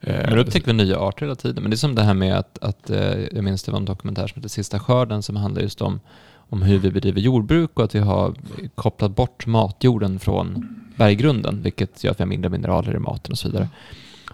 eh, 0.00 0.16
Men 0.24 0.34
då 0.34 0.40
upptäcker 0.40 0.66
vi 0.66 0.72
nya 0.72 0.98
arter 0.98 1.26
hela 1.26 1.34
tiden. 1.34 1.62
Men 1.62 1.70
det 1.70 1.74
är 1.74 1.78
som 1.78 1.94
det 1.94 2.02
här 2.02 2.14
med 2.14 2.38
att, 2.38 2.58
att 2.60 2.90
eh, 2.90 3.20
jag 3.32 3.44
minns 3.44 3.62
det 3.62 3.72
var 3.72 3.78
en 3.78 3.84
dokumentär 3.84 4.26
som 4.26 4.34
heter 4.40 4.48
Sista 4.48 4.78
skörden 4.78 5.22
som 5.22 5.36
handlar 5.36 5.62
just 5.62 5.82
om, 5.82 6.00
om 6.34 6.62
hur 6.62 6.78
vi 6.78 6.90
bedriver 6.90 7.20
jordbruk 7.20 7.70
och 7.78 7.84
att 7.84 7.94
vi 7.94 7.98
har 7.98 8.34
kopplat 8.74 9.16
bort 9.16 9.46
matjorden 9.46 10.18
från 10.18 10.76
berggrunden, 10.96 11.62
vilket 11.62 12.04
gör 12.04 12.10
att 12.10 12.20
vi 12.20 12.22
har 12.22 12.28
mindre 12.28 12.50
mineraler 12.50 12.96
i 12.96 12.98
maten 12.98 13.32
och 13.32 13.38
så 13.38 13.48
vidare. 13.48 13.68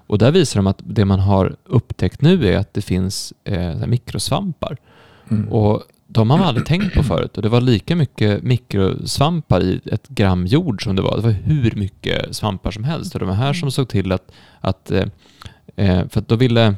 Och 0.07 0.19
där 0.19 0.31
visar 0.31 0.59
de 0.59 0.67
att 0.67 0.81
det 0.85 1.05
man 1.05 1.21
har 1.21 1.57
upptäckt 1.65 2.21
nu 2.21 2.49
är 2.49 2.59
att 2.59 2.75
det 2.75 2.83
finns 2.83 3.33
eh, 3.45 3.87
mikrosvampar. 3.87 4.77
mm. 5.29 5.49
Och 5.49 5.83
de 6.07 6.31
har 6.31 6.39
man 6.39 6.47
aldrig 6.47 6.67
tänkt 6.67 6.95
på 6.95 7.03
förut. 7.03 7.37
Och 7.37 7.43
det 7.43 7.49
var 7.49 7.61
lika 7.61 7.97
mycket 7.97 8.43
mikrosvampar 8.43 9.61
i 9.63 9.81
ett 9.85 10.09
gram 10.09 10.47
jord 10.47 10.85
som 10.85 10.97
det 10.97 11.03
var. 11.03 11.17
Det 11.17 11.23
var 11.23 11.31
hur 11.31 11.73
mycket 11.77 12.37
svampar 12.37 12.71
som 12.71 12.85
helst. 12.85 13.15
Och 13.15 13.21
det 13.21 13.27
var 13.27 13.35
här 13.35 13.53
som 13.53 13.71
såg 13.71 13.89
till 13.89 14.13
att, 14.13 14.33
att 14.61 14.91
eh, 14.91 15.05
eh 15.77 16.09
för 16.09 16.21
att 16.21 16.29
då 16.29 16.37
ville 16.37 16.75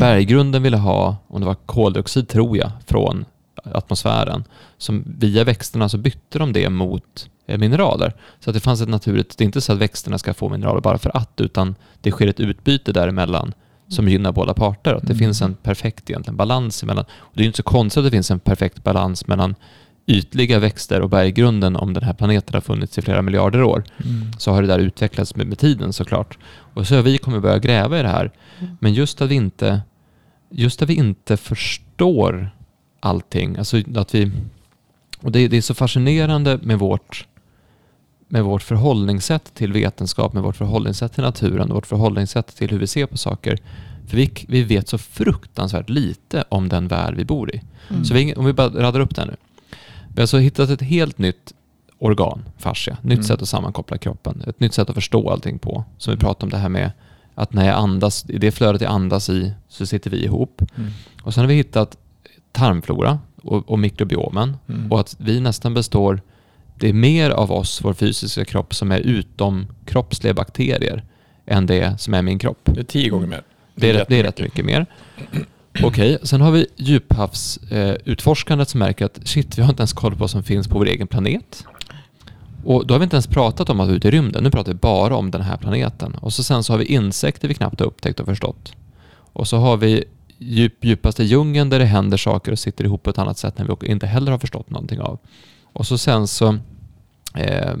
berggrunden 0.00 0.62
ville 0.62 0.76
ha, 0.76 1.16
om 1.28 1.40
det 1.40 1.46
var 1.46 1.54
koldioxid 1.54 2.28
tror 2.28 2.56
jag, 2.56 2.70
från 2.86 3.24
atmosfären. 3.64 4.44
Som 4.78 5.04
via 5.18 5.44
växterna 5.44 5.88
så 5.88 5.98
bytte 5.98 6.38
de 6.38 6.52
det 6.52 6.70
mot 6.70 7.30
eh, 7.46 7.58
mineraler. 7.58 8.14
Så 8.40 8.50
att 8.50 8.54
det 8.54 8.60
fanns 8.60 8.80
ett 8.80 8.88
naturligt, 8.88 9.38
det 9.38 9.44
är 9.44 9.46
inte 9.46 9.60
så 9.60 9.72
att 9.72 9.78
växterna 9.78 10.18
ska 10.18 10.34
få 10.34 10.48
mineraler 10.48 10.80
bara 10.80 10.98
för 10.98 11.16
att, 11.16 11.40
utan 11.40 11.74
det 12.00 12.10
sker 12.10 12.26
ett 12.26 12.40
utbyte 12.40 12.92
däremellan 12.92 13.52
som 13.88 14.08
gynnar 14.08 14.32
båda 14.32 14.54
parter. 14.54 14.94
Att 14.94 15.02
det 15.02 15.12
Mm. 15.12 15.18
finns 15.18 15.42
en 15.42 15.54
perfekt 15.54 16.10
egentligen 16.10 16.36
balans 16.36 16.82
emellan. 16.82 17.04
Och 17.18 17.32
det 17.34 17.42
är 17.42 17.46
inte 17.46 17.56
så 17.56 17.62
konstigt 17.62 17.98
att 17.98 18.04
det 18.04 18.10
finns 18.10 18.30
en 18.30 18.40
perfekt 18.40 18.84
balans 18.84 19.26
mellan 19.26 19.54
ytliga 20.06 20.58
växter 20.58 21.00
och 21.00 21.10
berggrunden 21.10 21.76
om 21.76 21.94
den 21.94 22.02
här 22.02 22.12
planeten 22.12 22.54
har 22.54 22.60
funnits 22.60 22.98
i 22.98 23.02
flera 23.02 23.22
miljarder 23.22 23.62
år. 23.62 23.84
Mm. 24.04 24.32
Så 24.38 24.52
har 24.52 24.62
det 24.62 24.68
där 24.68 24.78
utvecklats 24.78 25.36
med, 25.36 25.46
med 25.46 25.58
tiden 25.58 25.92
såklart. 25.92 26.38
Och 26.74 26.86
så 26.86 26.94
har 26.94 27.02
vi 27.02 27.18
kommer 27.18 27.40
börja 27.40 27.58
gräva 27.58 27.98
i 27.98 28.02
det 28.02 28.08
här. 28.08 28.30
Mm. 28.58 28.76
Men 28.80 28.94
just 28.94 29.22
att 29.22 29.30
vi 29.30 29.34
inte, 29.34 29.80
just 30.50 30.82
att 30.82 30.88
vi 30.88 30.94
inte 30.94 31.36
förstår 31.36 32.50
allting, 33.00 33.56
alltså 33.56 33.82
att 33.96 34.14
vi, 34.14 34.30
och 35.20 35.32
det, 35.32 35.48
det 35.48 35.56
är 35.56 35.62
så 35.62 35.74
fascinerande 35.74 36.58
med 36.62 36.78
vårt, 36.78 37.26
med 38.28 38.44
vårt 38.44 38.62
förhållningssätt 38.62 39.54
till 39.54 39.72
vetenskap, 39.72 40.32
med 40.32 40.42
vårt 40.42 40.56
förhållningssätt 40.56 41.12
till 41.12 41.22
naturen, 41.24 41.68
vårt 41.72 41.86
förhållningssätt 41.86 42.56
till 42.56 42.70
hur 42.70 42.78
vi 42.78 42.86
ser 42.86 43.06
på 43.06 43.16
saker. 43.18 43.58
För 44.06 44.16
vi, 44.16 44.32
vi 44.48 44.62
vet 44.62 44.88
så 44.88 44.98
fruktansvärt 44.98 45.88
lite 45.88 46.44
om 46.48 46.68
den 46.68 46.88
värld 46.88 47.14
vi 47.16 47.24
bor 47.24 47.54
i. 47.54 47.62
Mm. 47.90 48.04
Så 48.04 48.14
vi, 48.14 48.34
om 48.34 48.44
vi 48.44 48.52
bara 48.52 48.68
radar 48.68 49.00
upp 49.00 49.14
det 49.14 49.20
här 49.20 49.28
nu. 49.28 49.36
Vi 50.08 50.14
har 50.16 50.22
alltså 50.22 50.38
hittat 50.38 50.70
ett 50.70 50.82
helt 50.82 51.18
nytt 51.18 51.52
organ, 51.98 52.44
fascia. 52.58 52.96
Nytt 53.02 53.12
Mm. 53.12 53.24
sätt 53.24 53.42
att 53.42 53.48
sammankoppla 53.48 53.98
kroppen. 53.98 54.42
Ett 54.46 54.60
nytt 54.60 54.74
sätt 54.74 54.88
att 54.88 54.94
förstå 54.94 55.30
allting 55.30 55.58
på. 55.58 55.84
Som 55.98 56.14
vi 56.14 56.20
pratade 56.20 56.44
om 56.44 56.50
det 56.50 56.58
här 56.58 56.68
med 56.68 56.90
att 57.34 57.52
när 57.52 57.66
jag 57.66 57.76
andas, 57.76 58.30
i 58.30 58.38
det 58.38 58.52
flödet 58.52 58.80
jag 58.80 58.90
andas 58.90 59.28
i 59.30 59.52
så 59.68 59.86
sitter 59.86 60.10
vi 60.10 60.24
ihop. 60.24 60.62
Mm. 60.76 60.90
Och 61.22 61.34
sen 61.34 61.40
har 61.40 61.48
vi 61.48 61.54
hittat 61.54 61.96
tarmflora 62.52 63.18
och, 63.42 63.70
och 63.70 63.78
mikrobiomen. 63.78 64.56
Mm. 64.68 64.92
Och 64.92 65.00
att 65.00 65.16
vi 65.18 65.40
nästan 65.40 65.74
består, 65.74 66.20
det 66.78 66.88
är 66.88 66.92
mer 66.92 67.30
av 67.30 67.52
oss, 67.52 67.80
vår 67.84 67.92
fysiska 67.92 68.44
kropp, 68.44 68.74
som 68.74 68.92
är 68.92 69.00
utom 69.00 69.66
kroppsliga 69.84 70.34
bakterier 70.34 71.04
än 71.46 71.66
det 71.66 72.00
som 72.00 72.14
är 72.14 72.22
min 72.22 72.38
kropp. 72.38 72.60
Det 72.64 72.80
är 72.80 72.84
tio 72.84 73.08
gånger 73.08 73.26
mer. 73.26 73.42
Det 73.74 73.90
är, 73.90 73.94
rätt, 73.94 74.08
det 74.08 74.20
är 74.20 74.22
rätt 74.22 74.40
mycket 74.40 74.64
mer. 74.64 74.86
Okej, 75.82 76.18
sen 76.22 76.40
har 76.40 76.50
vi 76.50 76.66
djuphavsutforskandet 76.76 78.06
eh, 78.06 78.12
utforskandet 78.12 78.68
som 78.68 78.78
märker 78.78 79.04
att 79.04 79.20
shit, 79.24 79.58
vi 79.58 79.62
har 79.62 79.70
inte 79.70 79.80
ens 79.80 79.92
koll 79.92 80.12
på 80.12 80.18
vad 80.18 80.30
som 80.30 80.42
finns 80.42 80.68
på 80.68 80.78
vår 80.78 80.86
egen 80.86 81.06
planet. 81.06 81.64
Och 82.64 82.86
då 82.86 82.94
har 82.94 82.98
vi 82.98 83.04
inte 83.04 83.16
ens 83.16 83.26
pratat 83.26 83.70
om 83.70 83.80
att 83.80 83.88
är 83.88 83.92
ute 83.94 84.08
i 84.08 84.10
rymden, 84.10 84.44
nu 84.44 84.50
pratar 84.50 84.72
vi 84.72 84.78
bara 84.78 85.16
om 85.16 85.30
den 85.30 85.40
här 85.40 85.56
planeten. 85.56 86.14
Och 86.14 86.32
så 86.32 86.42
sen 86.42 86.64
så 86.64 86.72
har 86.72 86.78
vi 86.78 86.84
insekter 86.84 87.48
vi 87.48 87.54
knappt 87.54 87.80
har 87.80 87.86
upptäckt 87.86 88.20
och 88.20 88.26
förstått. 88.26 88.72
Och 89.32 89.48
så 89.48 89.56
har 89.56 89.76
vi 89.76 90.04
djup, 90.38 90.84
djupaste 90.84 91.24
djungeln 91.24 91.70
där 91.70 91.78
det 91.78 91.84
händer 91.84 92.16
saker 92.16 92.52
och 92.52 92.58
sitter 92.58 92.84
ihop 92.84 93.02
på 93.02 93.10
ett 93.10 93.18
annat 93.18 93.38
sätt 93.38 93.58
när 93.58 93.76
vi 93.80 93.86
inte 93.86 94.06
heller 94.06 94.32
har 94.32 94.38
förstått 94.38 94.70
någonting 94.70 95.00
av. 95.00 95.18
Och 95.76 95.86
så 95.86 95.98
sen 95.98 96.26
så 96.26 96.58
eh, 97.34 97.74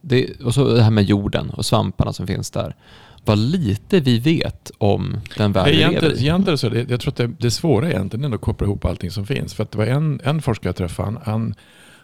det, 0.00 0.40
och 0.40 0.54
så 0.54 0.74
det 0.74 0.82
här 0.82 0.90
med 0.90 1.04
jorden 1.04 1.50
och 1.50 1.66
svamparna 1.66 2.12
som 2.12 2.26
finns 2.26 2.50
där. 2.50 2.76
Vad 3.24 3.38
lite 3.38 4.00
vi 4.00 4.18
vet 4.18 4.70
om 4.78 5.20
den 5.36 5.52
värld 5.52 5.66
vi 5.66 5.76
lever 5.76 6.14
i. 6.14 6.20
egentligen 6.20 6.58
så, 6.58 6.68
det, 6.68 6.90
jag 6.90 7.00
tror 7.00 7.10
att 7.12 7.16
det, 7.16 7.26
det 7.38 7.50
svåra 7.50 7.90
egentligen 7.90 8.32
är 8.32 8.34
att 8.34 8.40
koppla 8.40 8.66
ihop 8.66 8.84
allting 8.84 9.10
som 9.10 9.26
finns. 9.26 9.54
För 9.54 9.62
att 9.62 9.70
det 9.70 9.78
var 9.78 9.86
en, 9.86 10.20
en 10.24 10.42
forskare 10.42 10.68
jag 10.68 10.76
träffade, 10.76 11.08
han, 11.10 11.18
han, 11.24 11.54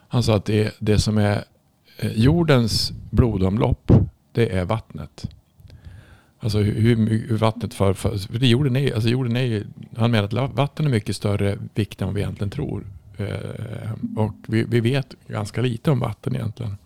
han 0.09 0.23
sa 0.23 0.37
att 0.37 0.45
det, 0.45 0.77
det 0.79 0.99
som 0.99 1.19
är 1.19 1.45
eh, 1.99 2.13
jordens 2.13 2.93
blodomlopp, 3.11 3.93
det 4.33 4.57
är 4.57 4.65
vattnet. 4.65 5.31
Alltså 6.41 6.59
hur, 6.59 6.97
hur, 7.29 7.37
vattnet 7.37 7.75
för, 7.75 7.95
för, 7.95 8.45
jorden 8.45 8.77
är, 8.77 8.95
alltså 8.95 9.09
jorden 9.09 9.37
är 9.37 9.67
han 9.97 10.11
menar 10.11 10.25
att 10.25 10.55
vatten 10.55 10.87
är 10.87 10.91
mycket 10.91 11.17
större 11.17 11.59
vikt 11.75 12.01
än 12.03 12.07
vad 12.07 12.15
vi 12.15 12.21
egentligen 12.21 12.51
tror. 12.51 12.85
Eh, 13.17 13.93
och 14.17 14.35
vi, 14.47 14.65
vi 14.65 14.81
vet 14.81 15.15
ganska 15.29 15.61
lite 15.61 15.91
om 15.91 16.01
vatten 16.01 16.35
egentligen. 16.35 16.77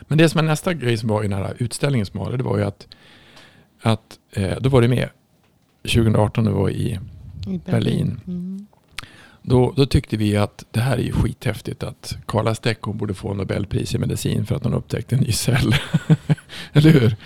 Men 0.00 0.18
det 0.18 0.28
som 0.28 0.38
är 0.38 0.42
nästa 0.42 0.74
grej 0.74 0.96
som 0.96 1.08
var 1.08 1.24
i 1.24 1.28
den 1.28 1.38
här 1.38 1.54
utställningen 1.58 2.06
som 2.06 2.20
var, 2.20 2.36
det 2.36 2.42
var 2.42 2.58
ju 2.58 2.64
att, 2.64 2.88
att 3.82 4.18
eh, 4.32 4.58
då 4.60 4.68
var 4.68 4.82
det 4.82 4.88
med 4.88 5.08
2018 5.82 6.44
när 6.44 6.50
vi 6.50 6.56
var 6.56 6.70
i 6.70 6.98
I 7.46 7.60
Berlin. 7.64 8.20
Mm. 8.26 8.66
då, 9.42 9.72
då 9.76 9.86
tyckte 9.86 10.16
vi 10.16 10.36
att 10.36 10.64
det 10.70 10.80
här 10.80 10.98
är 10.98 11.02
ju 11.02 11.12
skithäftigt 11.12 11.82
att 11.82 12.16
Carla 12.26 12.54
Steck 12.54 12.78
hon 12.82 12.98
borde 12.98 13.14
få 13.14 13.34
Nobelpris 13.34 13.94
i 13.94 13.98
medicin 13.98 14.46
för 14.46 14.54
att 14.56 14.64
hon 14.64 14.74
upptäckte 14.74 15.16
en 15.16 15.22
ny 15.22 15.32
cell. 15.32 15.74
Eller 16.72 16.90
hur? 16.90 17.16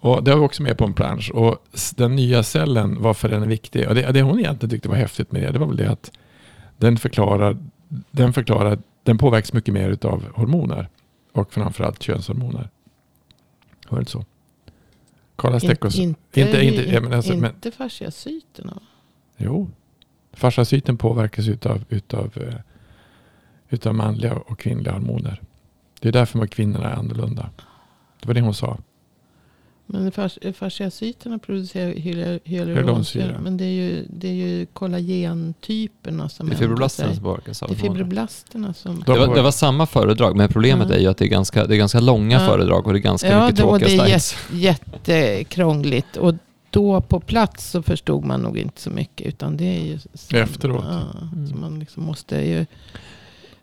Och 0.00 0.24
det 0.24 0.30
var 0.30 0.38
vi 0.38 0.46
också 0.46 0.62
med 0.62 0.78
på 0.78 0.84
en 0.84 0.94
plansch. 0.94 1.30
Och 1.30 1.64
den 1.96 2.16
nya 2.16 2.42
cellen, 2.42 3.02
varför 3.02 3.28
den 3.28 3.42
är 3.42 3.46
viktig. 3.46 3.88
Och 3.88 3.94
det, 3.94 4.12
det 4.12 4.22
hon 4.22 4.38
egentligen 4.38 4.70
tyckte 4.70 4.88
var 4.88 4.96
häftigt 4.96 5.32
med 5.32 5.42
det, 5.42 5.50
det 5.50 5.58
var 5.58 5.66
väl 5.66 5.76
det 5.76 5.90
att 5.90 6.10
den 6.76 6.96
förklarar, 6.96 7.56
den 8.10 8.32
förklarar, 8.32 8.78
den 9.02 9.18
påverkas 9.18 9.52
mycket 9.52 9.74
mer 9.74 10.06
av 10.06 10.24
hormoner. 10.34 10.88
Och 11.32 11.52
framförallt 11.52 12.02
könshormoner. 12.02 12.70
Var 13.88 13.98
det 13.98 14.00
inte 14.02 14.10
så? 14.10 14.24
Carla 15.36 15.60
Steck 15.60 15.84
och 15.84 15.92
så. 15.92 16.02
inte, 16.02 16.40
inte- 16.40 16.64
inte, 16.64 17.00
men 17.00 17.12
alltså, 17.12 17.32
inte 17.32 17.70
fasciacyterna. 17.70 18.82
Jo. 19.36 19.70
Fasciacyten 20.32 20.96
påverkas 20.98 21.48
utav, 21.48 21.84
utav, 21.88 22.32
eh, 22.36 22.54
utav 23.68 23.94
manliga 23.94 24.36
och 24.36 24.58
kvinnliga 24.58 24.92
hormoner. 24.92 25.42
Det 26.00 26.08
är 26.08 26.12
därför 26.12 26.46
kvinnorna 26.46 26.90
är 26.90 26.94
annorlunda. 26.96 27.50
Det 28.20 28.26
var 28.26 28.34
det 28.34 28.40
hon 28.40 28.54
sa. 28.54 28.78
Men 29.88 30.12
fas- 30.12 30.52
fasciacyterna 30.54 31.38
producerar 31.38 31.92
hyal- 31.92 32.40
Hyaluronsyra. 32.44 33.38
Men 33.40 33.56
det 33.56 33.64
är 33.64 33.70
ju, 33.72 34.04
det 34.10 34.28
är 34.28 34.32
ju 34.32 34.66
kollagentyperna 34.66 36.28
som 36.28 36.48
Det 36.48 36.54
är 36.54 36.58
fibroblasterna 36.58 37.14
som 37.14 37.22
påverkas 37.22 37.62
av 37.62 37.68
Det 37.68 37.74
fibroblasterna 37.74 38.74
som... 38.74 39.02
De 39.06 39.12
Det 39.12 39.26
var, 39.26 39.34
det 39.34 39.42
var 39.42 39.50
samma 39.50 39.86
föredrag, 39.86 40.36
men 40.36 40.48
problemet 40.48 40.88
Ja. 40.90 40.94
är 40.94 41.00
ju 41.00 41.06
att 41.06 41.18
det 41.18 41.24
är 41.24 41.28
ganska, 41.28 41.66
det 41.66 41.74
är 41.74 41.78
ganska 41.78 42.00
långa 42.00 42.40
Ja. 42.40 42.46
föredrag 42.46 42.86
och 42.86 42.92
det 42.92 42.98
är 42.98 43.00
ganska 43.00 43.28
Ja, 43.28 43.40
mycket 43.42 43.56
det, 43.56 43.62
tråkiga 43.62 43.88
det 43.88 43.94
är 43.94 43.98
slides. 44.18 44.36
jätte, 44.52 45.12
jättekrångligt. 45.12 46.16
Och 46.16 46.34
då 46.70 47.00
på 47.00 47.20
plats 47.20 47.70
så 47.70 47.82
förstod 47.82 48.24
man 48.24 48.40
nog 48.40 48.58
inte 48.58 48.80
så 48.80 48.90
mycket. 48.90 49.26
Utan 49.26 49.56
det 49.56 49.64
är 49.64 49.84
ju... 49.84 49.98
som- 50.14 50.38
Efteråt. 50.38 50.84
Ja, 50.88 51.00
Mm. 51.32 51.48
Så 51.48 51.54
man 51.56 51.78
liksom 51.78 52.04
måste 52.04 52.36
ju... 52.36 52.66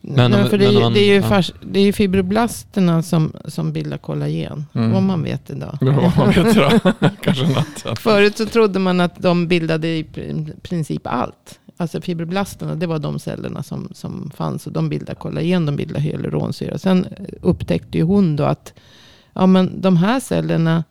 Men 0.06 0.32
Nej, 0.32 0.50
för 0.50 0.58
det, 0.58 0.66
är 0.66 0.68
men 0.68 0.76
om 0.78 0.82
man- 0.84 0.94
det, 0.94 1.00
är 1.00 1.06
ju 1.08 1.16
ja. 1.16 1.22
fas, 1.22 1.52
det 1.62 1.80
är 1.80 1.84
ju 1.84 1.94
fibroblasterna 1.94 3.04
som, 3.04 3.34
som 3.46 3.74
bildar 3.74 3.98
kollagen. 3.98 4.66
Mm. 4.74 4.96
Om 4.96 5.06
man 5.06 5.24
vet 5.24 5.50
idag. 5.50 5.78
Ja, 5.82 6.12
man 6.18 6.30
vet 6.32 6.56
då. 6.56 6.92
Kanske 7.22 7.48
något. 7.48 8.00
Förut 8.00 8.38
så 8.38 8.46
trodde 8.46 8.80
man 8.80 9.00
att 9.02 9.22
de 9.22 9.48
bildade 9.48 9.88
i 9.88 10.04
pr- 10.04 10.60
princip 10.62 11.02
allt. 11.08 11.60
Alltså 11.78 12.02
fibroblasterna, 12.02 12.76
det 12.76 12.88
var 12.88 13.00
de 13.00 13.20
cellerna 13.20 13.64
som, 13.64 13.90
som 13.94 14.32
fanns. 14.36 14.68
Och 14.68 14.74
de 14.74 14.90
bildar 14.90 15.14
kollagen, 15.16 15.66
de 15.66 15.76
bildar 15.76 16.00
hyaluronsyra. 16.00 16.78
Sen 16.78 17.08
upptäckte 17.42 17.98
ju 17.98 18.04
hon 18.04 18.36
då 18.36 18.44
att 18.44 18.74
ja, 19.34 19.46
men 19.46 19.82
de 19.82 19.98
här 19.98 20.20
cellerna 20.20 20.84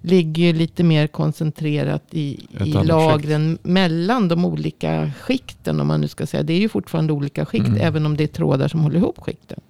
ligger 0.00 0.42
ju 0.46 0.52
lite 0.52 0.84
mer 0.84 1.06
koncentrerat 1.06 2.02
i, 2.10 2.46
Ett 2.54 2.66
i 2.66 2.72
lagren 2.72 3.58
mellan 3.62 4.28
de 4.28 4.44
olika 4.44 5.10
skikten. 5.20 5.80
Om 5.80 5.86
man 5.86 6.00
nu 6.00 6.08
ska 6.08 6.26
säga. 6.26 6.42
Det 6.42 6.52
är 6.52 6.58
ju 6.60 6.68
fortfarande 6.68 7.12
olika 7.12 7.46
skikt, 7.46 7.66
Mm. 7.68 7.80
även 7.80 8.06
om 8.06 8.16
det 8.16 8.24
är 8.24 8.28
trådar 8.28 8.68
som 8.68 8.80
håller 8.80 8.96
ihop 8.96 9.18
skikten. 9.20 9.60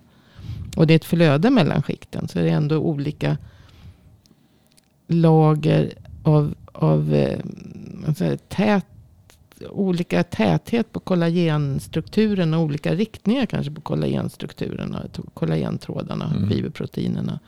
Och 0.76 0.86
det 0.86 0.94
är 0.94 0.96
ett 0.96 1.04
flöde 1.04 1.50
mellan 1.50 1.82
skikten. 1.82 2.28
Så 2.28 2.38
det 2.38 2.44
är 2.50 2.56
ändå 2.56 2.76
olika 2.78 3.36
lager 5.06 5.92
av, 6.22 6.54
av 6.72 7.14
alltså, 8.06 8.36
tät, 8.48 8.86
olika 9.70 10.22
täthet 10.22 10.92
på 10.92 11.00
kollagenstrukturen 11.00 12.54
och 12.54 12.60
olika 12.60 12.94
riktningar 12.94 13.46
kanske 13.46 13.72
på 13.72 13.80
kollagenstrukturerna, 13.80 15.02
to- 15.12 15.28
kollagentrådarna, 15.34 16.32
Mm. 16.36 16.48
fiberproteinerna. 16.50 17.38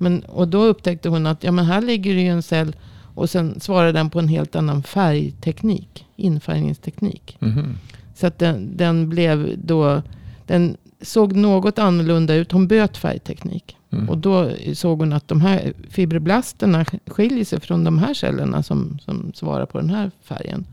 Men, 0.00 0.22
och 0.22 0.48
då 0.48 0.64
upptäckte 0.64 1.08
hon 1.08 1.26
att 1.26 1.44
ja, 1.44 1.52
men 1.52 1.64
här 1.64 1.82
ligger 1.82 2.14
det 2.14 2.20
ju 2.20 2.28
en 2.28 2.42
cell 2.42 2.76
och 3.14 3.30
sen 3.30 3.60
svarar 3.60 3.92
den 3.92 4.10
på 4.10 4.18
en 4.18 4.28
helt 4.28 4.56
annan 4.56 4.82
färgteknik, 4.82 6.06
infärgningsteknik. 6.16 7.36
Mhm. 7.40 7.78
Så 8.14 8.26
att 8.26 8.38
den, 8.38 8.76
den 8.76 9.08
blev 9.08 9.58
då, 9.58 10.02
den 10.46 10.76
såg 11.00 11.36
något 11.36 11.78
annorlunda 11.78 12.34
ut. 12.34 12.52
Hon 12.52 12.68
böt 12.68 12.96
färgteknik. 12.96 13.76
Mm. 13.90 14.08
Och 14.08 14.18
då 14.18 14.50
såg 14.74 14.98
hon 14.98 15.12
att 15.12 15.28
de 15.28 15.40
här 15.40 15.72
fibroblasterna 15.88 16.84
skiljer 17.06 17.44
sig 17.44 17.60
från 17.60 17.84
de 17.84 17.98
här 17.98 18.14
cellerna 18.14 18.62
som, 18.62 18.98
som 19.04 19.32
svarar 19.34 19.66
på 19.66 19.78
den 19.78 19.90
här 19.90 20.10
färgen. 20.22 20.66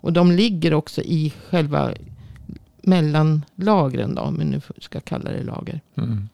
Och 0.00 0.12
de 0.12 0.32
ligger 0.32 0.74
också 0.74 1.02
i 1.02 1.32
själva 1.50 1.92
mellanlagren, 2.82 4.14
då, 4.14 4.22
om 4.22 4.38
vi 4.38 4.44
nu 4.44 4.60
ska 4.78 5.00
kalla 5.00 5.30
det 5.30 5.42
lager. 5.42 5.80
Mm. 5.96 6.28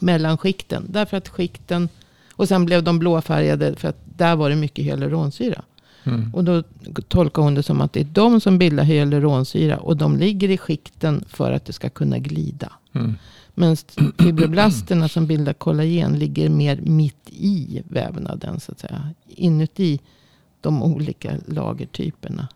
Mellanskikten. 0.00 0.86
Därför 0.88 1.16
att 1.16 1.28
skikten, 1.28 1.88
och 2.32 2.48
sen 2.48 2.64
blev 2.64 2.82
de 2.82 2.98
blåfärgade 2.98 3.76
för 3.76 3.88
att 3.88 3.98
där 4.16 4.36
var 4.36 4.50
det 4.50 4.56
mycket 4.56 4.84
hyaluronsyra. 4.84 5.62
Mm. 6.04 6.34
Och 6.34 6.44
då 6.44 6.62
tolkar 7.08 7.42
hon 7.42 7.54
det 7.54 7.62
som 7.62 7.80
att 7.80 7.92
det 7.92 8.00
är 8.00 8.04
de 8.04 8.40
som 8.40 8.58
bildar 8.58 8.84
hyaluronsyra. 8.84 9.78
Och 9.78 9.96
de 9.96 10.16
ligger 10.16 10.48
i 10.48 10.58
skikten 10.58 11.24
för 11.28 11.52
att 11.52 11.64
det 11.64 11.72
ska 11.72 11.88
kunna 11.88 12.18
glida. 12.18 12.72
Mm. 12.92 13.14
Men 13.54 13.76
fibroblasterna 14.18 15.08
som 15.08 15.26
bildar 15.26 15.52
kollagen 15.52 16.18
ligger 16.18 16.48
mer 16.48 16.80
mitt 16.82 17.30
i 17.30 17.82
vävnaden. 17.88 18.60
Så 18.60 18.72
att 18.72 18.80
säga. 18.80 19.10
Inuti 19.26 20.00
de 20.60 20.82
olika 20.82 21.32
lagertyperna. 21.46 22.48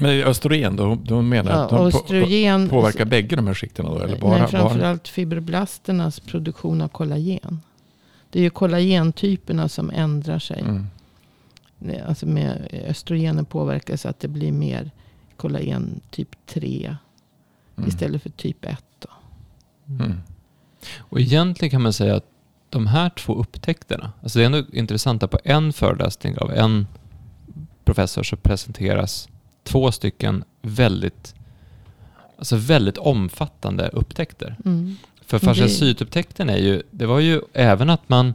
Men 0.00 0.10
östrogen, 0.10 0.76
då, 0.76 0.98
då 1.04 1.22
menar 1.22 1.50
jag 1.50 1.58
Ja, 1.60 1.64
att 1.64 1.70
de 1.70 1.76
på, 1.78 1.84
östrogen, 1.98 2.68
påverkar 2.68 3.04
bägge 3.04 3.36
de 3.36 3.46
här 3.46 3.54
skikterna 3.54 3.88
då? 3.88 3.98
Eller 3.98 4.20
bara, 4.20 4.30
nej, 4.30 4.40
bara? 4.40 4.48
framförallt 4.48 5.08
fibroblasternas 5.08 6.20
produktion 6.20 6.80
av 6.80 6.88
kollagen. 6.88 7.60
Det 8.30 8.38
är 8.38 8.42
ju 8.42 8.50
kollagentyperna 8.50 9.68
som 9.68 9.90
ändrar 9.90 10.38
sig. 10.38 10.60
Mm. 10.60 10.86
Alltså 12.08 12.26
med 12.26 12.68
östrogenen 12.88 13.44
påverkar 13.44 13.96
så 13.96 14.08
att 14.08 14.20
det 14.20 14.28
blir 14.28 14.52
mer 14.52 14.90
kollagen 15.36 16.00
typ 16.10 16.46
3 16.46 16.96
Mm. 17.78 17.88
istället 17.88 18.22
för 18.22 18.30
typ 18.30 18.64
1. 18.64 18.84
Då. 18.98 19.08
Mm. 20.04 20.20
Och 20.98 21.20
egentligen 21.20 21.70
kan 21.70 21.82
man 21.82 21.92
säga 21.92 22.16
att 22.16 22.24
de 22.70 22.86
här 22.86 23.10
två 23.10 23.34
upptäckterna, 23.34 24.12
alltså 24.22 24.38
det 24.38 24.42
är 24.42 24.46
ändå 24.46 24.64
intressant 24.72 25.22
att 25.22 25.30
på 25.30 25.38
en 25.44 25.72
föreläsning 25.72 26.38
av 26.38 26.52
en 26.52 26.86
professor 27.84 28.22
så 28.22 28.36
presenteras 28.36 29.28
två 29.68 29.92
stycken 29.92 30.44
väldigt, 30.62 31.34
alltså 32.38 32.56
väldigt 32.56 32.98
omfattande 32.98 33.88
upptäckter. 33.92 34.56
Mm. 34.64 34.96
För 35.26 35.38
fasciacytupptäckten 35.38 36.50
är 36.50 36.56
ju, 36.56 36.82
det 36.90 37.06
var 37.06 37.20
ju 37.20 37.40
även 37.52 37.90
att 37.90 38.08
man 38.08 38.34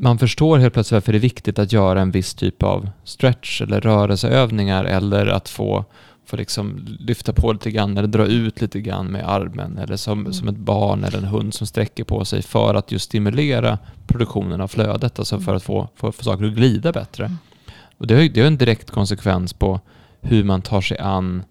man 0.00 0.18
förstår 0.18 0.58
helt 0.58 0.74
plötsligt 0.74 0.92
varför 0.96 1.12
det 1.12 1.18
är 1.18 1.20
viktigt 1.20 1.58
att 1.58 1.72
göra 1.72 2.00
en 2.00 2.10
viss 2.10 2.34
typ 2.34 2.62
av 2.62 2.90
stretch 3.04 3.62
eller 3.62 3.80
rörelseövningar 3.80 4.84
eller 4.84 5.26
att 5.26 5.48
få, 5.48 5.84
få 6.26 6.36
liksom 6.36 6.96
lyfta 7.00 7.32
på 7.32 7.52
lite 7.52 7.70
grann 7.70 7.96
eller 7.98 8.08
dra 8.08 8.26
ut 8.26 8.60
lite 8.60 8.80
grann 8.80 9.06
med 9.06 9.28
armen 9.28 9.78
eller 9.78 9.96
som, 9.96 10.20
Mm. 10.20 10.32
som 10.32 10.48
ett 10.48 10.56
barn 10.56 11.04
eller 11.04 11.18
en 11.18 11.24
hund 11.24 11.54
som 11.54 11.66
sträcker 11.66 12.04
på 12.04 12.24
sig 12.24 12.42
för 12.42 12.74
att 12.74 12.92
just 12.92 13.04
stimulera 13.04 13.78
produktionen 14.06 14.60
av 14.60 14.68
flödet, 14.68 15.18
alltså 15.18 15.40
för 15.40 15.54
att 15.54 15.62
få, 15.62 15.88
få, 15.94 16.12
få 16.12 16.24
saker 16.24 16.44
att 16.44 16.54
glida 16.54 16.92
bättre. 16.92 17.24
Mm. 17.24 17.38
Och 18.00 18.06
det, 18.06 18.14
har, 18.14 18.22
ju- 18.22 18.28
det 18.28 18.40
har 18.40 18.46
en 18.46 18.56
direkt 18.56 18.90
konsekvens 18.90 19.52
på 19.52 19.80
hur 20.20 20.44
man 20.44 20.62
tar 20.62 20.80
sig 20.80 20.98
an 20.98 21.42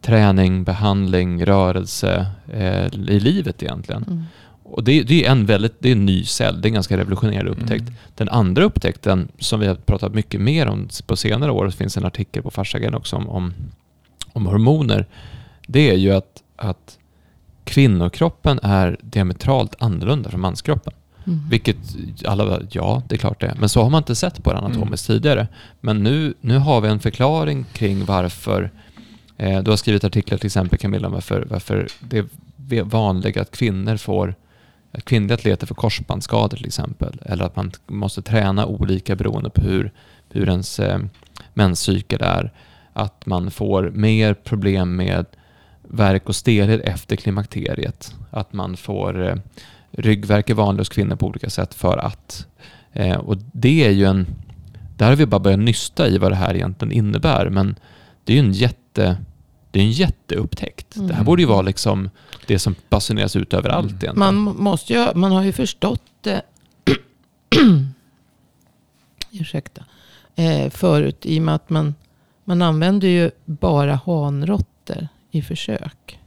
träning, 0.00 0.64
behandling, 0.64 1.44
rörelse 1.46 2.26
eh, 2.52 2.86
i 2.86 3.20
livet 3.20 3.62
egentligen. 3.62 4.02
Mm. 4.02 4.24
Och 4.62 4.84
det, 4.84 5.02
det 5.02 5.26
är 5.26 5.30
en 5.30 5.46
väldigt, 5.46 5.74
det 5.78 5.88
är 5.88 5.92
en 5.92 6.06
ny 6.06 6.24
cell, 6.24 6.60
det 6.60 6.66
är 6.66 6.70
en 6.70 6.74
ganska 6.74 6.96
revolutionerande 6.96 7.50
upptäckt. 7.50 7.82
Mm. 7.82 7.94
Den 8.14 8.28
andra 8.28 8.64
upptäckten 8.64 9.28
som 9.38 9.60
vi 9.60 9.66
har 9.66 9.74
pratat 9.74 10.14
mycket 10.14 10.40
mer 10.40 10.66
om 10.66 10.88
på 11.06 11.16
senare 11.16 11.50
år, 11.50 11.64
det 11.66 11.72
finns 11.72 11.96
en 11.96 12.04
artikel 12.04 12.42
på 12.42 12.50
Farsagen 12.50 12.94
också 12.94 13.16
om, 13.16 13.28
om, 13.28 13.54
om 14.32 14.46
hormoner, 14.46 15.06
det 15.66 15.90
är 15.90 15.96
ju 15.96 16.12
att, 16.12 16.42
att 16.56 16.98
kvinnokroppen 17.64 18.60
är 18.62 18.96
diametralt 19.02 19.74
annorlunda 19.78 20.30
från 20.30 20.40
manskroppen. 20.40 20.92
Mm. 21.26 21.40
Vilket 21.50 21.76
alla 22.24 22.60
ja 22.70 23.02
det 23.08 23.14
är 23.14 23.18
klart 23.18 23.40
det. 23.40 23.54
Men 23.58 23.68
så 23.68 23.82
har 23.82 23.90
man 23.90 23.98
inte 23.98 24.14
sett 24.14 24.42
på 24.42 24.52
det 24.52 24.58
anatomiskt 24.58 25.06
tidigare. 25.06 25.48
Men 25.80 26.02
nu, 26.02 26.34
nu 26.40 26.58
har 26.58 26.80
vi 26.80 26.88
en 26.88 27.00
förklaring 27.00 27.64
kring 27.72 28.04
varför, 28.04 28.70
eh, 29.36 29.62
du 29.62 29.70
har 29.70 29.76
skrivit 29.76 30.04
artiklar 30.04 30.38
till 30.38 30.46
exempel 30.46 30.78
Camilla 30.78 31.08
varför, 31.08 31.46
varför 31.50 31.88
det 32.00 32.18
är 32.70 32.82
vanligt 32.82 33.36
att 33.36 33.50
kvinnor 33.50 33.96
får 33.96 34.34
att 34.92 35.04
kvinnliga 35.04 35.34
atleter 35.34 35.66
får 35.66 35.74
korsbandsskador 35.74 36.56
till 36.56 36.66
exempel. 36.66 37.20
Eller 37.24 37.44
att 37.44 37.56
man 37.56 37.72
måste 37.86 38.22
träna 38.22 38.66
olika 38.66 39.16
beroende 39.16 39.50
på 39.50 39.60
hur, 39.60 39.92
hur 40.30 40.48
ens 40.48 40.80
eh, 40.80 40.98
menscykel 41.54 42.22
är. 42.22 42.52
Att 42.92 43.26
man 43.26 43.50
får 43.50 43.90
mer 43.90 44.34
problem 44.34 44.96
med 44.96 45.26
värk 45.82 46.28
och 46.28 46.36
stelhet 46.36 46.80
efter 46.80 47.16
klimakteriet. 47.16 48.14
Att 48.30 48.52
man 48.52 48.76
får 48.76 49.28
eh, 49.28 49.36
ryggvärk 49.96 50.50
är 50.50 50.54
vanlig 50.54 50.80
hos 50.80 50.88
kvinnor 50.88 51.16
på 51.16 51.26
olika 51.26 51.50
sätt 51.50 51.74
för 51.74 51.98
att. 51.98 52.46
Eh, 52.92 53.16
och 53.16 53.36
det 53.52 53.84
är 53.86 53.90
ju 53.90 54.04
en... 54.04 54.26
Där 54.96 55.08
har 55.08 55.16
vi 55.16 55.26
bara 55.26 55.40
börjat 55.40 55.60
nysta 55.60 56.08
i 56.08 56.18
vad 56.18 56.32
det 56.32 56.36
här 56.36 56.54
egentligen 56.54 56.92
innebär. 56.92 57.48
Men 57.50 57.76
det 58.24 58.32
är 58.32 58.36
ju 58.36 58.42
en 58.42 58.52
jätte... 58.52 59.16
Det 59.70 59.80
är 59.80 59.84
en 59.84 59.90
jätteupptäckt. 59.90 60.96
Mm. 60.96 61.08
Det 61.08 61.14
här 61.14 61.24
borde 61.24 61.42
ju 61.42 61.48
vara 61.48 61.62
liksom 61.62 62.10
det 62.46 62.58
som 62.58 62.74
basuneras 62.88 63.36
ut 63.36 63.54
överallt 63.54 63.90
Mm. 63.90 63.98
egentligen. 64.02 64.18
Man, 64.18 64.56
måste 64.56 64.92
ju, 64.92 65.14
man 65.14 65.32
har 65.32 65.42
ju 65.42 65.52
förstått 65.52 66.02
det 66.20 66.42
ursäkta, 69.30 69.84
eh, 70.34 70.70
förut 70.70 71.26
i 71.26 71.38
och 71.38 71.42
med 71.42 71.54
att 71.54 71.70
man, 71.70 71.94
man 72.44 72.62
använder 72.62 73.08
ju 73.08 73.30
bara 73.44 74.00
hanråttor 74.06 75.08
i 75.30 75.42
försök. 75.42 76.18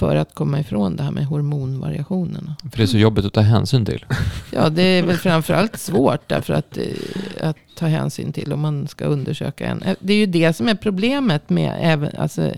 För 0.00 0.16
att 0.16 0.34
komma 0.34 0.60
ifrån 0.60 0.96
det 0.96 1.02
här 1.02 1.10
med 1.10 1.24
hormonvariationerna. 1.26 2.56
För 2.70 2.76
det 2.76 2.82
är 2.82 2.86
så 2.86 2.98
jobbigt 2.98 3.24
att 3.24 3.32
ta 3.32 3.40
hänsyn 3.40 3.84
till. 3.84 4.04
Ja, 4.52 4.68
det 4.68 4.82
är 4.82 5.02
väl 5.02 5.16
framförallt 5.16 5.76
svårt 5.80 6.28
därför 6.28 6.54
att, 6.54 6.76
eh, 6.76 7.48
att 7.48 7.56
ta 7.76 7.86
hänsyn 7.86 8.32
till 8.32 8.52
om 8.52 8.60
man 8.60 8.88
ska 8.88 9.04
undersöka 9.04 9.66
en. 9.66 9.82
Eh, 9.82 9.96
Det 10.00 10.12
är 10.12 10.16
ju 10.16 10.26
det 10.26 10.52
som 10.52 10.68
är 10.68 10.74
problemet 10.74 11.50
med, 11.50 11.78
även, 11.80 12.16
alltså, 12.16 12.52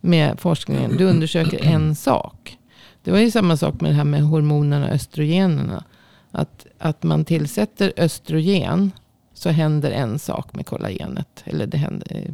med 0.00 0.40
forskningen. 0.40 0.96
Du 0.96 1.04
undersöker 1.04 1.64
en 1.66 1.94
sak. 1.94 2.56
Det 3.04 3.10
var 3.10 3.18
ju 3.18 3.30
samma 3.30 3.56
sak 3.56 3.80
med 3.80 3.90
det 3.90 3.94
här 3.94 4.04
med 4.04 4.22
hormonerna 4.22 4.86
och 4.86 4.92
östrogenerna. 4.92 5.84
Att, 6.30 6.66
att 6.78 7.02
man 7.02 7.24
tillsätter 7.24 7.92
östrogen 7.96 8.92
så 9.34 9.50
händer 9.50 9.90
en 9.90 10.18
sak 10.18 10.54
med 10.54 10.66
kollagenet. 10.66 11.42
Eller 11.44 11.66
det, 11.66 11.76
händer, 11.78 12.06
eh, 12.16 12.32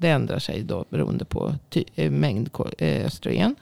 det 0.00 0.08
ändrar 0.08 0.38
sig 0.38 0.62
då 0.62 0.84
beroende 0.90 1.24
på 1.24 1.54
eh, 1.94 2.10
mängd 2.10 2.50
eh, 2.78 3.06
östrogen. 3.06 3.56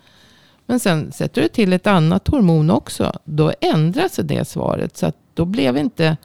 Men 0.66 0.81
sen 0.81 1.12
sätter 1.12 1.42
du 1.42 1.48
till 1.48 1.72
ett 1.72 1.87
annat 1.87 2.29
hormon 2.29 2.70
också. 2.70 3.12
Då 3.24 3.53
ändrar 3.61 4.09
sig 4.09 4.24
det 4.24 4.48
svaret. 4.48 4.96
Så 4.96 5.07
att 5.07 5.16
då 5.35 5.44
blev 5.44 5.77
inte 5.77 6.16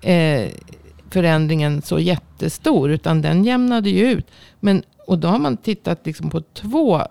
eh, 0.00 0.50
förändringen 1.10 1.82
så 1.82 1.98
jättestor. 1.98 2.90
Utan 2.90 3.22
den 3.22 3.44
jämnade 3.44 3.90
ju 3.90 4.10
ut. 4.10 4.26
Men, 4.60 4.82
och 5.06 5.18
då 5.18 5.28
har 5.28 5.38
man 5.38 5.56
tittat 5.56 6.06
liksom 6.06 6.30
på 6.30 6.40
två 6.40 7.02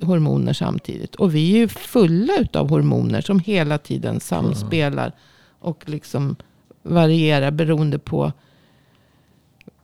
hormoner 0.00 0.52
samtidigt. 0.52 1.14
Och 1.14 1.34
vi 1.34 1.52
är 1.52 1.58
ju 1.58 1.68
fulla 1.68 2.32
utav 2.38 2.70
hormoner 2.70 3.20
som 3.20 3.40
hela 3.40 3.78
tiden 3.78 4.20
samspelar. 4.20 5.12
Och 5.60 5.82
liksom 5.86 6.36
varierar 6.82 7.50
beroende 7.50 7.98
på 7.98 8.32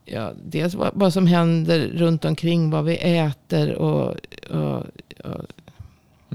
ja, 0.05 0.33
dels 0.45 0.75
vad, 0.75 0.90
vad 0.95 1.12
som 1.12 1.27
händer 1.27 1.88
runt 1.95 2.25
omkring. 2.25 2.71
Vad 2.71 2.85
vi 2.85 2.97
äter 2.97 3.75
och, 3.75 4.17
och, 4.51 4.83
och 5.25 5.47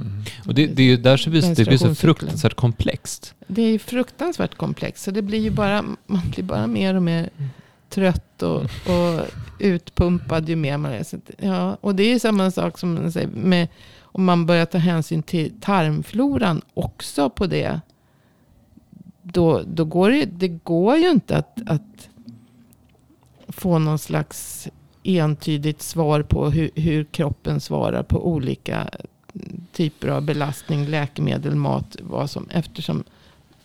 Mm. 0.01 0.23
Och 0.45 0.53
det, 0.53 0.67
det 0.67 0.83
är 0.83 0.87
ju 0.87 0.97
där 0.97 1.17
så 1.17 1.29
blir 1.29 1.55
det 1.55 1.65
blir 1.65 1.77
så 1.77 1.95
fruktansvärt 1.95 2.53
komplext. 2.53 3.33
Det 3.47 3.61
är 3.61 3.69
ju 3.69 3.79
fruktansvärt 3.79 4.55
komplext. 4.55 5.03
Så 5.03 5.11
det 5.11 5.21
blir 5.21 5.39
ju 5.39 5.49
bara, 5.49 5.83
man 6.05 6.21
blir 6.33 6.43
bara 6.43 6.67
mer 6.67 6.95
och 6.95 7.03
mer 7.03 7.29
trött 7.89 8.43
och, 8.43 8.61
och 8.63 9.21
utpumpad 9.59 10.49
ju 10.49 10.55
mer 10.55 10.77
man 10.77 10.91
är. 10.91 11.05
Ja, 11.37 11.77
och 11.81 11.95
det 11.95 12.03
är 12.03 12.09
ju 12.09 12.19
samma 12.19 12.51
sak 12.51 12.77
som 12.77 12.93
man 12.93 13.11
säger 13.11 13.27
med 13.27 13.67
om 14.01 14.25
man 14.25 14.45
börjar 14.45 14.65
ta 14.65 14.77
hänsyn 14.77 15.23
till 15.23 15.51
tarmfloran 15.61 16.61
också 16.73 17.29
på 17.29 17.47
det. 17.47 17.81
Då, 19.21 19.63
då 19.67 19.85
går 19.85 20.11
det, 20.11 20.25
det 20.25 20.47
går 20.47 20.97
ju 20.97 21.09
inte 21.09 21.37
att, 21.37 21.59
att 21.65 22.08
få 23.49 23.79
någon 23.79 23.99
slags 23.99 24.67
entydigt 25.03 25.81
svar 25.81 26.21
på 26.21 26.49
hur, 26.49 26.69
hur 26.75 27.03
kroppen 27.03 27.59
svarar 27.59 28.03
på 28.03 28.27
olika 28.27 28.89
typer 29.73 30.07
av 30.07 30.21
belastning, 30.21 30.85
läkemedel, 30.85 31.55
mat, 31.55 31.95
vad 32.01 32.29
som, 32.29 32.49
eftersom 32.49 33.03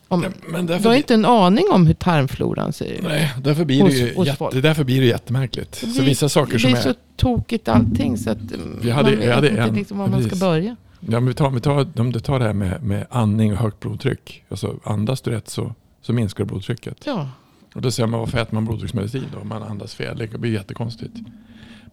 om, 0.08 0.24
Men 0.48 0.66
du 0.66 0.72
därför, 0.72 0.88
har 0.88 0.96
inte 0.96 1.14
en 1.14 1.24
aning 1.24 1.64
om 1.72 1.86
hur 1.86 1.94
tarmfloran 1.94 2.72
ser 2.72 2.84
ut. 2.86 3.02
nej, 3.02 3.32
därför 3.42 3.64
blir 3.64 3.82
Hos- 3.82 3.92
det 3.92 3.98
ju 3.98 4.24
jätte, 4.24 4.60
därför 4.60 4.84
blir 4.84 5.00
det 5.00 5.06
jättemärkligt. 5.06 5.80
Det 5.80 5.86
Så 5.86 6.02
vissa 6.02 6.28
saker 6.28 6.58
som 6.58 6.70
blir 6.70 6.78
är... 6.80 6.82
så 6.82 6.94
tokigt 7.16 7.68
allting 7.68 8.18
så 8.18 8.30
att 8.30 8.38
mm, 8.38 8.78
Vi 8.82 8.90
hade- 8.90 9.10
man 9.10 9.18
vet 9.20 9.34
hade 9.34 9.48
inte 9.48 9.62
en- 9.62 9.74
liksom 9.74 9.98
var 9.98 10.06
man 10.08 10.22
ska 10.22 10.36
börja. 10.36 10.76
Ja, 11.00 11.10
men 11.20 11.26
vi 11.26 11.34
tar, 11.34 11.50
vi 11.50 11.60
tar, 11.60 12.00
om 12.00 12.12
du 12.12 12.20
tar 12.20 12.38
det 12.38 12.44
här 12.44 12.52
med, 12.52 12.82
med 12.82 13.06
andning 13.10 13.52
och 13.52 13.58
högt 13.58 13.80
blodtryck. 13.80 14.44
Alltså 14.48 14.74
andas 14.84 15.20
du 15.20 15.30
rätt 15.30 15.48
så, 15.48 15.74
så 16.02 16.12
minskar 16.12 16.44
blodtrycket. 16.44 16.96
Ja, 17.06 17.28
och 17.74 17.82
då 17.82 17.90
säger 17.90 18.06
man 18.06 18.20
varför 18.20 18.38
äter 18.38 18.54
man 18.54 18.64
blodtrycksmedicin 18.64 19.24
då 19.32 19.38
om 19.38 19.48
man 19.48 19.62
andas 19.62 19.94
fel? 19.94 20.18
Det 20.18 20.38
blir 20.38 20.52
jättekonstigt. 20.52 21.16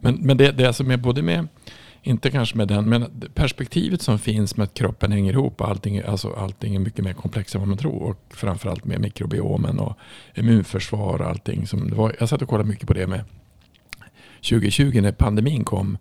Men, 0.00 0.14
men 0.14 0.36
det, 0.36 0.52
det 0.52 0.64
är 0.64 0.96
både 0.96 1.22
med 1.22 1.48
inte 2.02 2.30
kanske 2.30 2.56
med 2.56 2.68
den, 2.68 2.88
men 2.88 3.30
perspektivet 3.34 4.02
som 4.02 4.18
finns 4.18 4.56
med 4.56 4.64
att 4.64 4.74
kroppen 4.74 5.12
hänger 5.12 5.32
ihop 5.32 5.60
och 5.60 5.68
allting, 5.68 6.00
alltså 6.00 6.32
allting 6.32 6.74
är 6.74 6.78
mycket 6.78 7.04
mer 7.04 7.12
komplext 7.12 7.54
än 7.54 7.60
vad 7.60 7.68
man 7.68 7.78
tror. 7.78 8.02
Och 8.02 8.24
framförallt 8.30 8.84
med 8.84 9.00
mikrobiomen 9.00 9.78
och 9.78 9.98
immunförsvar 10.34 11.20
och 11.20 11.28
allting. 11.28 11.66
Som 11.66 11.90
det 11.90 11.96
var, 11.96 12.16
jag 12.20 12.28
satt 12.28 12.42
och 12.42 12.48
kollade 12.48 12.68
mycket 12.68 12.86
på 12.86 12.92
det 12.92 13.06
med 13.06 13.24
2020 14.50 15.00
när 15.00 15.12
pandemin 15.12 15.64
kom. 15.64 15.98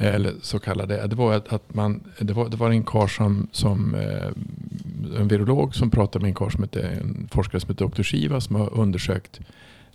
Eller 0.00 0.34
så 0.42 0.58
kallade, 0.58 1.06
det 1.06 1.16
var 1.16 1.34
att 1.34 1.74
man, 1.74 2.00
det 2.18 2.32
var, 2.32 2.48
det 2.48 2.56
var 2.56 2.70
en 2.70 2.84
karl 2.84 3.08
som, 3.08 3.48
som 3.52 3.94
eh, 3.94 5.20
en 5.20 5.28
virolog 5.28 5.74
som 5.74 5.90
pratade 5.90 6.22
med 6.22 6.28
en 6.28 6.34
karl 6.34 6.50
som 6.50 6.62
hette, 6.62 6.82
en 6.82 7.28
forskare 7.32 7.60
som 7.60 7.70
heter 7.70 7.86
Dr. 7.86 8.02
Shiva 8.02 8.40
som 8.40 8.56
har 8.56 8.74
undersökt 8.74 9.40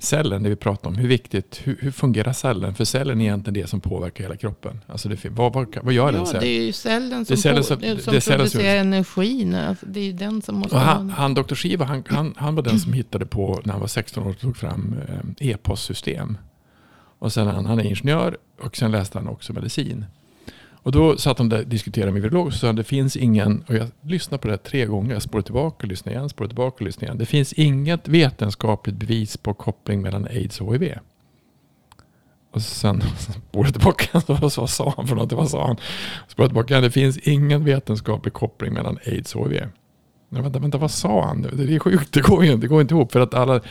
cellen, 0.03 0.43
det 0.43 0.49
vi 0.49 0.55
pratar 0.55 0.89
om. 0.89 0.95
Hur 0.95 1.07
viktigt, 1.07 1.61
hur, 1.63 1.77
hur, 1.79 1.91
fungerar 1.91 2.33
cellen? 2.33 2.75
För 2.75 2.85
cellen 2.85 3.21
är 3.21 3.25
egentligen 3.25 3.53
det 3.53 3.67
som 3.67 3.81
påverkar 3.81 4.23
hela 4.23 4.35
kroppen. 4.35 4.81
Alltså 4.87 5.09
det, 5.09 5.25
vad, 5.29 5.53
vad, 5.53 5.77
vad 5.81 5.93
gör 5.93 6.13
ja, 6.13 6.19
en 6.19 6.25
cell? 6.25 6.41
Det 6.41 6.47
är 6.47 6.61
ju 6.61 6.71
cellen 6.71 7.25
som, 7.25 7.37
cellen 7.37 7.63
som, 7.63 7.77
på, 7.77 7.85
som 7.85 7.95
producerar 7.95 8.45
som, 8.45 8.61
energin. 8.61 9.55
Alltså 9.55 9.85
det 9.85 9.99
är 9.99 10.03
ju 10.03 10.13
den 10.13 10.41
som 10.41 10.55
måste... 10.55 10.77
Han, 10.77 11.09
han, 11.09 11.33
Dr. 11.33 11.55
Shiva, 11.55 11.85
han, 11.85 12.03
han, 12.07 12.33
han, 12.37 12.55
var 12.55 12.63
den 12.63 12.79
som 12.79 12.93
hittade 13.01 13.25
på, 13.25 13.61
när 13.63 13.71
han 13.71 13.81
var 13.81 13.87
16 13.87 14.27
år, 14.27 14.33
tog 14.33 14.57
fram 14.57 14.95
eh, 15.07 15.49
e-postsystem. 15.49 16.37
Och 17.21 17.33
sen 17.33 17.47
han, 17.47 17.65
han 17.65 17.79
är 17.79 17.83
ingenjör 17.83 18.37
och 18.61 18.77
sen 18.77 18.91
läste 18.91 19.17
han 19.17 19.27
också 19.27 19.53
medicin. 19.53 20.05
Och 20.83 20.91
då 20.91 21.17
satt 21.17 21.37
de 21.37 21.49
där 21.49 21.59
och 21.59 21.67
diskuterade 21.67 22.11
med 22.11 22.21
virolog 22.21 22.47
och 22.47 22.53
sa 22.53 22.73
det 22.73 22.83
finns 22.83 23.15
ingen, 23.15 23.63
och 23.67 23.75
jag 23.75 23.87
lyssnade 24.01 24.41
på 24.41 24.47
det 24.47 24.53
här 24.53 24.57
tre 24.57 24.85
gånger, 24.85 25.13
jag 25.13 25.21
spårade 25.21 25.45
tillbaka 25.45 25.77
och 25.77 25.87
lyssnade 25.87 26.17
igen, 26.17 26.29
spårade 26.29 26.49
tillbaka 26.49 26.75
och 26.75 26.81
lyssnade 26.81 27.05
igen. 27.05 27.17
Det 27.17 27.25
finns 27.25 27.53
inget 27.53 28.07
vetenskapligt 28.07 28.95
bevis 28.95 29.37
på 29.37 29.53
koppling 29.53 30.01
mellan 30.01 30.25
aids 30.25 30.61
och 30.61 30.73
hiv. 30.73 30.93
Och 32.51 32.61
sen 32.61 33.01
spårade 33.19 33.67
jag 33.67 33.73
tillbaka, 33.73 34.21
vad 34.41 34.69
sa 34.69 34.93
han 34.97 35.07
för 35.07 35.15
något? 35.15 35.31
Vad 35.31 35.49
sa 35.49 35.67
han? 35.67 35.77
Spårade 36.27 36.49
tillbaka, 36.49 36.81
det 36.81 36.91
finns 36.91 37.17
ingen 37.17 37.65
vetenskaplig 37.65 38.33
koppling 38.33 38.73
mellan 38.73 38.97
aids 39.05 39.35
och 39.35 39.51
hiv. 39.51 39.67
Nej, 40.29 40.41
vänta, 40.41 40.59
vänta, 40.59 40.77
vad 40.77 40.91
sa 40.91 41.25
han? 41.25 41.41
Det 41.41 41.75
är 41.75 41.79
sjukt, 41.79 42.13
det 42.13 42.21
går, 42.21 42.45
inte, 42.45 42.57
det 42.57 42.67
går 42.67 42.81
inte 42.81 42.93
ihop. 42.93 43.11
För 43.11 43.19
att 43.19 43.33
alla, 43.33 43.61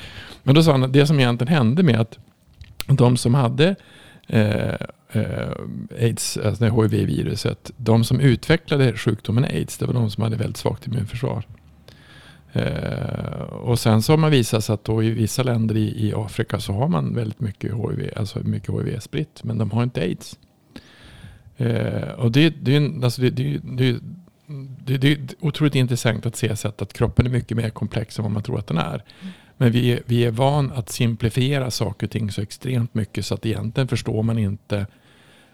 men 0.43 0.55
då 0.55 0.63
sa 0.63 0.73
han 0.73 0.85
att 0.85 0.93
det 0.93 1.07
som 1.07 1.21
egentligen 1.21 1.55
hände 1.55 1.83
med 1.83 2.01
att 2.01 2.19
de 2.97 3.17
som 3.17 3.35
hade 3.35 3.75
eh, 4.27 4.75
eh, 5.13 5.53
aids, 6.01 6.37
alltså 6.37 6.65
hiv-viruset, 6.65 7.71
de 7.77 8.05
som 8.05 8.21
utvecklade 8.21 8.97
sjukdomen 8.97 9.45
aids, 9.45 9.79
det 9.79 9.87
var 9.87 9.95
de 9.95 10.11
som 10.11 10.23
hade 10.23 10.37
väldigt 10.37 10.57
svagt 10.57 10.87
immunförsvar. 10.87 11.45
Eh, 12.53 13.43
och 13.43 13.79
sen 13.79 14.03
så 14.03 14.13
har 14.13 14.19
man 14.19 14.31
visat 14.31 14.65
sig 14.65 14.75
att 14.75 14.85
då 14.85 15.03
i 15.03 15.11
vissa 15.11 15.43
länder 15.43 15.77
i, 15.77 16.09
i 16.09 16.13
Afrika 16.17 16.61
så 16.61 16.73
har 16.73 16.89
man 16.89 17.15
väldigt 17.15 17.41
mycket 17.41 17.73
hiv, 17.73 18.13
alltså 18.17 18.39
mycket 18.39 18.75
hiv 18.75 18.99
spritt, 18.99 19.45
men 19.45 19.59
de 19.59 19.71
har 19.71 19.83
inte 19.83 20.01
aids. 20.01 20.39
Eh, 21.57 22.11
och 22.11 22.33
det, 22.33 22.51
det, 22.51 23.05
alltså 23.05 23.23
det, 23.23 23.31
det, 23.31 23.59
det, 23.63 23.99
det, 24.85 24.99
det 24.99 25.13
är 25.13 25.19
otroligt 25.41 25.75
intressant 25.75 26.27
att 26.27 26.37
se 26.37 26.57
sätt 26.57 26.83
att 26.83 26.93
kroppen 26.93 27.27
är 27.27 27.31
mycket 27.31 27.57
mer 27.57 27.71
komplex 27.71 28.19
än 28.19 28.23
vad 28.23 28.33
man 28.33 28.43
tror 28.43 28.59
att 28.59 28.67
den 28.67 28.79
är. 28.79 29.05
Men 29.61 29.73
vi, 29.73 29.93
är, 29.93 30.03
vi 30.07 30.25
är 30.25 30.31
van 30.31 30.73
att 30.73 30.89
simplifiera 30.89 31.71
saker 31.71 32.07
och 32.07 32.11
ting 32.11 32.31
så 32.31 32.43
extremt 32.43 32.95
mycket 32.95 33.27
så 33.27 33.35
att 33.35 33.47
egentligen 33.47 33.89
förstår 33.89 34.23
man 34.23 34.39
inte. 34.39 34.87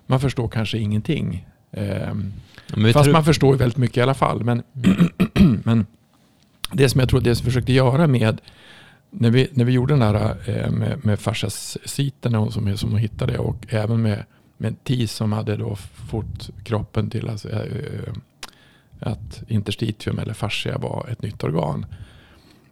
Man 0.07 0.21
förstår 0.21 0.49
kanske 0.49 0.79
ingenting. 0.79 1.47
Eh, 1.73 2.15
Fast 2.93 3.05
tror... 3.05 3.13
man 3.13 3.25
förstår 3.25 3.55
ju 3.55 3.59
väldigt 3.59 3.77
mycket 3.77 3.97
i 3.97 4.01
alla 4.01 4.15
fall. 4.15 4.45
Men, 4.45 4.63
men 5.65 5.87
det 6.73 6.89
som 6.89 7.01
jag 7.01 7.09
tror 7.09 7.21
det 7.21 7.35
som 7.35 7.45
vi 7.45 7.51
försökte 7.51 7.73
göra 7.73 8.07
med 8.07 8.41
när 9.11 9.31
vi, 9.31 9.49
när 9.53 9.65
vi 9.65 9.73
gjorde 9.73 9.95
den 9.95 10.03
här 10.03 10.37
eh, 10.47 10.71
med, 10.71 11.05
med 11.05 11.21
fasciasiten 11.21 12.51
som, 12.53 12.77
som 12.77 12.91
hon 12.91 12.99
hittade 12.99 13.39
och 13.39 13.67
även 13.69 14.03
med, 14.03 14.25
med 14.57 14.85
TIS 14.85 15.13
som 15.13 15.33
hade 15.33 15.57
då 15.57 15.77
fått 16.11 16.51
kroppen 16.65 17.11
till 17.11 17.29
alltså, 17.29 17.49
att 19.01 19.43
interstitium 19.49 20.19
eller 20.19 20.35
fascia 20.35 20.79
var 20.79 21.07
ett 21.11 21.23
nytt 21.23 21.45
organ. 21.45 21.87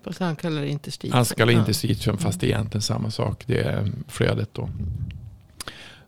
Fast 0.04 0.20
han 0.20 0.36
kallar 0.36 0.62
det 0.62 0.68
interstitium. 0.68 1.16
Han 1.16 1.24
kallar 1.24 1.52
det 1.52 1.58
interstitium 1.58 2.18
fast 2.18 2.40
det 2.40 2.46
är 2.46 2.48
egentligen 2.48 2.82
samma 2.82 3.10
sak. 3.10 3.44
Det 3.46 3.60
är 3.60 3.92
flödet 4.08 4.48
då. 4.52 4.68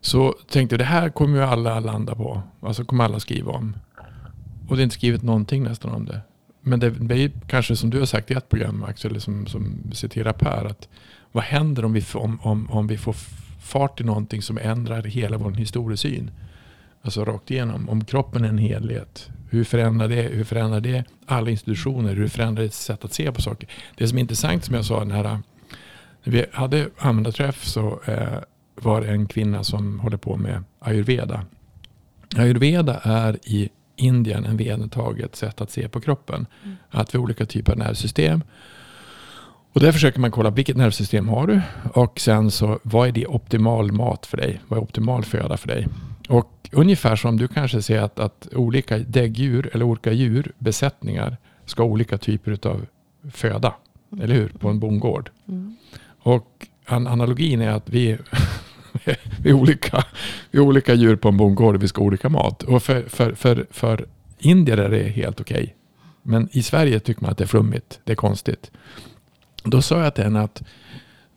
Så 0.01 0.35
tänkte 0.49 0.73
jag 0.73 0.79
det 0.79 0.85
här 0.85 1.09
kommer 1.09 1.37
ju 1.37 1.43
alla 1.43 1.79
landa 1.79 2.15
på. 2.15 2.41
Alltså 2.61 2.85
kommer 2.85 3.03
alla 3.03 3.19
skriva 3.19 3.51
om. 3.51 3.75
Och 4.67 4.75
det 4.75 4.81
är 4.81 4.83
inte 4.83 4.95
skrivit 4.95 5.21
någonting 5.21 5.63
nästan 5.63 5.91
om 5.91 6.05
det. 6.05 6.21
Men 6.61 6.79
det 6.79 7.17
är 7.17 7.31
kanske 7.47 7.75
som 7.75 7.89
du 7.89 7.99
har 7.99 8.05
sagt 8.05 8.31
i 8.31 8.33
ett 8.33 8.49
program 8.49 8.79
Max, 8.79 9.05
eller 9.05 9.19
som, 9.19 9.47
som 9.47 9.91
citerar 9.93 10.33
Per. 10.33 10.65
Att 10.65 10.87
vad 11.31 11.43
händer 11.43 11.85
om 11.85 11.93
vi, 11.93 12.03
om, 12.13 12.39
om, 12.41 12.71
om 12.71 12.87
vi 12.87 12.97
får 12.97 13.15
fart 13.61 14.01
i 14.01 14.03
någonting 14.03 14.41
som 14.41 14.57
ändrar 14.57 15.03
hela 15.03 15.37
vår 15.37 15.51
historiesyn? 15.51 16.31
Alltså 17.01 17.25
rakt 17.25 17.51
igenom. 17.51 17.89
Om 17.89 18.05
kroppen 18.05 18.43
är 18.43 18.49
en 18.49 18.57
helhet. 18.57 19.29
Hur 19.49 19.63
förändrar 19.63 20.07
det, 20.07 20.21
hur 20.21 20.43
förändrar 20.43 20.79
det 20.79 21.03
alla 21.25 21.49
institutioner? 21.49 22.15
Hur 22.15 22.27
förändrar 22.27 22.63
det 22.63 22.73
sätt 22.73 23.05
att 23.05 23.13
se 23.13 23.31
på 23.31 23.41
saker? 23.41 23.69
Det 23.95 24.07
som 24.07 24.17
är 24.17 24.21
intressant 24.21 24.65
som 24.65 24.75
jag 24.75 24.85
sa, 24.85 25.03
när, 25.03 25.23
när 25.23 25.41
vi 26.23 26.45
hade 26.51 26.89
användarträff 26.97 27.65
så 27.65 28.01
eh, 28.05 28.39
var 28.75 29.01
det 29.01 29.07
en 29.07 29.27
kvinna 29.27 29.63
som 29.63 29.99
håller 29.99 30.17
på 30.17 30.37
med 30.37 30.63
ayurveda. 30.79 31.45
Ayurveda 32.37 32.99
är 33.03 33.37
i 33.43 33.69
Indien 33.95 34.45
en 34.45 34.57
vedertaget 34.57 35.35
sätt 35.35 35.61
att 35.61 35.71
se 35.71 35.89
på 35.89 36.01
kroppen. 36.01 36.45
Mm. 36.63 36.75
Att 36.89 37.13
vi 37.13 37.17
har 37.17 37.23
olika 37.23 37.45
typer 37.45 37.71
av 37.71 37.77
nervsystem. 37.77 38.43
Och 39.73 39.81
där 39.81 39.91
försöker 39.91 40.19
man 40.19 40.31
kolla 40.31 40.49
vilket 40.49 40.77
nervsystem 40.77 41.27
har 41.27 41.47
du 41.47 41.61
och 41.93 42.19
sen 42.19 42.51
så 42.51 42.79
vad 42.83 43.07
är 43.07 43.11
det 43.11 43.27
optimal 43.27 43.91
mat 43.91 44.25
för 44.25 44.37
dig? 44.37 44.61
Vad 44.67 44.79
är 44.79 44.83
optimal 44.83 45.23
föda 45.23 45.57
för 45.57 45.67
dig? 45.67 45.87
Och 46.27 46.69
ungefär 46.71 47.15
som 47.15 47.37
du 47.37 47.47
kanske 47.47 47.81
ser 47.81 48.01
att, 48.01 48.19
att 48.19 48.47
olika 48.55 48.97
däggdjur 48.97 49.69
eller 49.73 49.85
olika 49.85 50.11
djurbesättningar 50.11 51.37
ska 51.65 51.83
ha 51.83 51.89
olika 51.89 52.17
typer 52.17 52.67
av 52.67 52.85
föda. 53.31 53.75
Mm. 54.11 54.23
Eller 54.23 54.35
hur? 54.35 54.49
På 54.49 54.69
en 54.69 54.79
bondgård. 54.79 55.29
Mm. 55.47 55.75
Och 56.19 56.67
an 56.85 57.07
analogin 57.07 57.61
är 57.61 57.69
att 57.69 57.89
vi, 57.89 58.17
vi, 59.41 59.49
är 59.49 59.53
olika, 59.53 60.03
vi 60.51 60.59
är 60.59 60.63
olika 60.63 60.93
djur 60.93 61.15
på 61.15 61.29
en 61.29 61.37
bondgård 61.37 61.75
och 61.75 61.83
vi 61.83 61.87
ska 61.87 62.01
ha 62.01 62.07
olika 62.07 62.29
mat. 62.29 62.63
Och 62.63 62.83
för, 62.83 63.01
för, 63.01 63.33
för, 63.33 63.65
för 63.71 64.05
indier 64.39 64.77
är 64.77 64.89
det 64.89 65.03
helt 65.03 65.41
okej. 65.41 65.63
Okay. 65.63 65.73
Men 66.23 66.49
i 66.51 66.63
Sverige 66.63 66.99
tycker 66.99 67.21
man 67.21 67.31
att 67.31 67.37
det 67.37 67.43
är 67.43 67.47
flummigt. 67.47 67.99
Det 68.03 68.11
är 68.11 68.15
konstigt. 68.15 68.71
Då 69.63 69.81
sa 69.81 70.03
jag 70.03 70.15
till 70.15 70.23
henne 70.23 70.41
att 70.41 70.63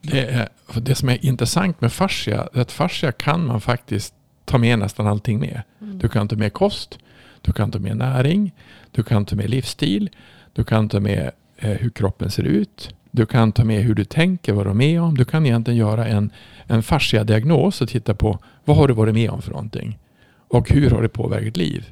det, 0.01 0.25
är, 0.25 0.49
det 0.75 0.95
som 0.95 1.09
är 1.09 1.25
intressant 1.25 1.81
med 1.81 1.93
fascia, 1.93 2.49
är 2.53 2.61
att 2.61 2.71
fascia 2.71 3.11
kan 3.11 3.45
man 3.45 3.61
faktiskt 3.61 4.13
ta 4.51 4.57
med 4.57 4.79
nästan 4.79 5.07
allting 5.07 5.39
med. 5.39 5.61
Mm. 5.81 5.97
Du 5.97 6.09
kan 6.09 6.27
ta 6.27 6.35
med 6.35 6.53
kost, 6.53 6.99
du 7.41 7.51
kan 7.51 7.71
ta 7.71 7.79
med 7.79 7.97
näring, 7.97 8.51
du 8.91 9.03
kan 9.03 9.25
ta 9.25 9.35
med 9.35 9.49
livsstil, 9.49 10.09
du 10.53 10.63
kan 10.63 10.89
ta 10.89 10.99
med 10.99 11.31
eh, 11.57 11.71
hur 11.71 11.89
kroppen 11.89 12.31
ser 12.31 12.43
ut, 12.43 12.95
du 13.11 13.25
kan 13.25 13.51
ta 13.51 13.63
med 13.63 13.83
hur 13.83 13.95
du 13.95 14.05
tänker, 14.05 14.53
vad 14.53 14.65
du 14.65 14.69
är 14.69 14.73
med 14.73 15.01
om. 15.01 15.17
Du 15.17 15.25
kan 15.25 15.45
egentligen 15.45 15.77
göra 15.77 16.07
en, 16.07 16.31
en 16.67 16.83
fascia-diagnos 16.83 17.81
och 17.81 17.89
titta 17.89 18.13
på 18.13 18.39
vad 18.65 18.77
har 18.77 18.87
du 18.87 18.93
varit 18.93 19.13
med 19.13 19.29
om 19.29 19.41
för 19.41 19.51
någonting? 19.51 19.99
Och 20.47 20.69
hur 20.69 20.89
har 20.89 21.01
det 21.01 21.09
påverkat 21.09 21.57
liv? 21.57 21.85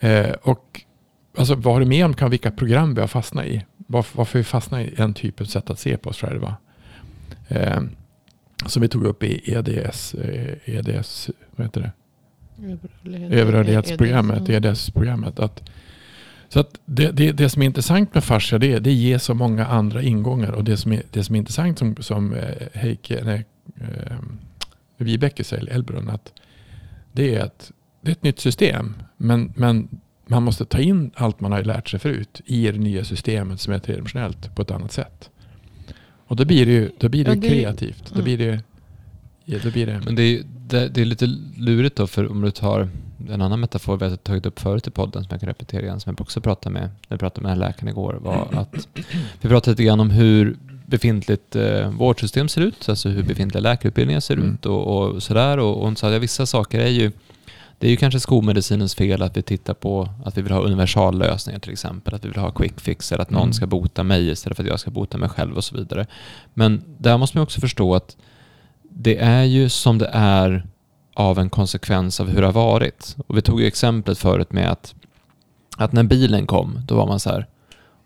Eh, 0.00 0.30
och 0.42 0.80
alltså, 1.38 1.54
vad 1.54 1.74
har 1.74 1.80
du 1.80 1.86
med 1.86 2.04
om 2.04 2.14
kan 2.14 2.30
vilka 2.30 2.50
program 2.50 2.94
vi 2.94 3.00
har 3.00 3.08
fastnat 3.08 3.46
i. 3.46 3.64
Varför, 3.76 4.18
varför 4.18 4.38
vi 4.38 4.44
fastnar 4.44 4.80
i 4.80 4.94
en 4.96 5.14
typ 5.14 5.40
av 5.40 5.44
sätt 5.44 5.70
att 5.70 5.78
se 5.78 5.96
på 5.96 6.10
oss 6.10 6.20
själva. 6.20 6.56
Eh, 7.48 7.80
som 8.66 8.82
vi 8.82 8.88
tog 8.88 9.04
upp 9.04 9.22
i 9.22 9.52
EDS, 9.52 10.14
EDS 10.64 11.28
eh, 11.28 11.34
e 11.34 11.38
vad 11.56 11.66
heter 11.66 11.80
det? 11.80 11.92
Överrörlighetsprogrammet, 13.30 14.48
EDS-programmet. 14.48 15.38
Att, 15.38 15.70
så 16.48 16.60
att 16.60 16.80
det, 16.84 17.10
det, 17.10 17.32
det 17.32 17.48
som 17.48 17.62
är 17.62 17.66
intressant 17.66 18.14
med 18.14 18.24
fascia 18.24 18.58
det, 18.58 18.78
det 18.78 18.92
ger 18.92 19.18
så 19.18 19.34
många 19.34 19.66
andra 19.66 20.02
ingångar. 20.02 20.52
Och 20.52 20.64
det 20.64 20.76
som 20.76 20.92
är, 20.92 21.02
det 21.10 21.24
som 21.24 21.34
är 21.34 21.38
intressant 21.38 21.78
som, 21.78 21.96
som 21.96 22.34
eh, 22.34 22.54
Heike, 22.72 23.24
nej, 23.24 23.44
eh, 23.80 24.16
Vibeke 24.96 25.44
säger, 25.44 25.66
Elbrun, 25.72 26.10
att 26.10 26.32
det 27.12 27.34
är, 27.34 27.44
ett, 27.44 27.72
det 28.00 28.10
är 28.10 28.12
ett 28.12 28.22
nytt 28.22 28.40
system. 28.40 28.94
Men, 29.16 29.52
men 29.56 29.88
man 30.26 30.42
måste 30.42 30.64
ta 30.64 30.78
in 30.78 31.10
allt 31.14 31.40
man 31.40 31.52
har 31.52 31.62
lärt 31.62 31.88
sig 31.88 32.00
förut 32.00 32.40
i 32.44 32.70
det 32.72 32.78
nya 32.78 33.04
systemet 33.04 33.60
som 33.60 33.72
är 33.72 33.78
tredimensionellt 33.78 34.54
på 34.54 34.62
ett 34.62 34.70
annat 34.70 34.92
sätt. 34.92 35.30
Och 36.26 36.36
då 36.36 36.44
blir 36.44 36.66
det 36.66 36.72
ju 36.72 36.90
då 36.98 37.08
blir 37.08 37.24
det, 37.24 37.30
ja, 37.30 37.36
det 37.40 37.48
kreativt. 37.48 38.04
Då 38.08 38.14
mm. 38.14 38.24
blir 38.24 38.38
det, 38.38 38.60
ja, 39.44 39.58
då 39.62 39.70
blir 39.70 39.86
det. 39.86 40.00
Men 40.04 40.14
det 40.14 40.22
är, 40.22 40.42
det, 40.68 40.88
det, 40.88 41.00
är 41.00 41.04
lite 41.04 41.26
lurigt 41.56 41.96
då, 41.96 42.06
för 42.06 42.30
om 42.30 42.40
du 42.40 42.50
tar 42.50 42.88
en 43.30 43.42
annan 43.42 43.60
metafor 43.60 43.96
vi 43.96 44.08
har 44.08 44.16
tagit 44.16 44.46
upp 44.46 44.60
förut 44.60 44.86
i 44.86 44.90
podden 44.90 45.22
som 45.22 45.28
jag 45.30 45.40
kan 45.40 45.48
repetera 45.48 45.82
igen, 45.82 46.00
som 46.00 46.10
jag 46.10 46.20
också 46.20 46.40
pratade 46.40 46.72
med, 46.72 46.82
när 46.82 46.90
jag 47.08 47.20
pratade 47.20 47.46
med 47.46 47.58
läkaren 47.58 47.88
igår, 47.88 48.18
var 48.22 48.48
att 48.52 48.88
vi 49.40 49.48
pratade 49.48 49.70
lite 49.70 49.84
grann 49.84 50.00
om 50.00 50.10
hur 50.10 50.56
befintligt 50.86 51.56
eh, 51.56 51.90
vårdsystem 51.90 52.48
ser 52.48 52.60
ut, 52.60 52.88
alltså 52.88 53.08
hur 53.08 53.22
befintliga 53.22 53.60
läkarutbildningar 53.60 54.20
ser 54.20 54.34
mm. 54.34 54.54
ut 54.54 54.66
och, 54.66 54.86
och 54.86 55.22
sådär. 55.22 55.58
Och, 55.58 55.76
och 55.76 55.84
hon 55.84 55.96
sa 55.96 56.14
att 56.14 56.22
vissa 56.22 56.46
saker 56.46 56.80
är 56.80 56.88
ju 56.88 57.12
det 57.78 57.86
är 57.86 57.90
ju 57.90 57.96
kanske 57.96 58.20
skolmedicinens 58.20 58.94
fel 58.94 59.22
att 59.22 59.36
vi 59.36 59.42
tittar 59.42 59.74
på 59.74 60.08
att 60.24 60.38
vi 60.38 60.42
vill 60.42 60.52
ha 60.52 60.60
universallösningar 60.60 61.60
till 61.60 61.72
exempel. 61.72 62.14
Att 62.14 62.24
vi 62.24 62.28
vill 62.28 62.38
ha 62.38 62.50
quick 62.50 62.80
fix 62.80 63.12
eller 63.12 63.22
att 63.22 63.30
någon 63.30 63.42
mm. 63.42 63.52
ska 63.52 63.66
bota 63.66 64.02
mig 64.02 64.28
istället 64.28 64.56
för 64.56 64.64
att 64.64 64.70
jag 64.70 64.80
ska 64.80 64.90
bota 64.90 65.18
mig 65.18 65.28
själv 65.28 65.56
och 65.56 65.64
så 65.64 65.76
vidare. 65.76 66.06
Men 66.54 66.82
där 66.98 67.18
måste 67.18 67.36
man 67.36 67.42
också 67.42 67.60
förstå 67.60 67.94
att 67.94 68.16
det 68.82 69.18
är 69.18 69.44
ju 69.44 69.68
som 69.68 69.98
det 69.98 70.10
är 70.12 70.66
av 71.14 71.38
en 71.38 71.50
konsekvens 71.50 72.20
av 72.20 72.28
hur 72.28 72.40
det 72.40 72.46
har 72.46 72.52
varit. 72.52 73.16
Och 73.26 73.36
vi 73.36 73.42
tog 73.42 73.60
ju 73.60 73.66
exemplet 73.66 74.18
förut 74.18 74.52
med 74.52 74.70
att, 74.70 74.94
att 75.76 75.92
när 75.92 76.02
bilen 76.02 76.46
kom, 76.46 76.80
då 76.86 76.94
var 76.94 77.06
man 77.06 77.20
så 77.20 77.30
här 77.30 77.46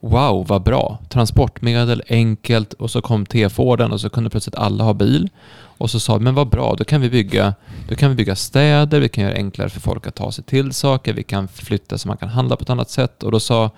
Wow, 0.00 0.46
vad 0.46 0.62
bra! 0.62 0.98
Transportmedel, 1.08 2.02
enkelt 2.08 2.72
och 2.72 2.90
så 2.90 3.02
kom 3.02 3.26
T-Forden 3.26 3.92
och 3.92 4.00
så 4.00 4.10
kunde 4.10 4.30
plötsligt 4.30 4.54
alla 4.54 4.84
ha 4.84 4.94
bil. 4.94 5.28
Och 5.80 5.90
så 5.90 6.00
sa 6.00 6.18
vi, 6.18 6.24
men 6.24 6.34
vad 6.34 6.48
bra, 6.48 6.74
då 6.78 6.84
kan 6.84 7.00
vi 7.00 7.10
bygga, 7.10 7.54
då 7.88 7.94
kan 7.94 8.10
vi 8.10 8.16
bygga 8.16 8.36
städer, 8.36 9.00
vi 9.00 9.08
kan 9.08 9.24
göra 9.24 9.34
enklare 9.34 9.68
för 9.68 9.80
folk 9.80 10.06
att 10.06 10.14
ta 10.14 10.32
sig 10.32 10.44
till 10.44 10.72
saker, 10.72 11.12
vi 11.12 11.22
kan 11.22 11.48
flytta 11.48 11.98
så 11.98 12.08
man 12.08 12.16
kan 12.16 12.28
handla 12.28 12.56
på 12.56 12.62
ett 12.62 12.70
annat 12.70 12.90
sätt. 12.90 13.22
Och 13.22 13.32
då 13.32 13.40
sa 13.40 13.70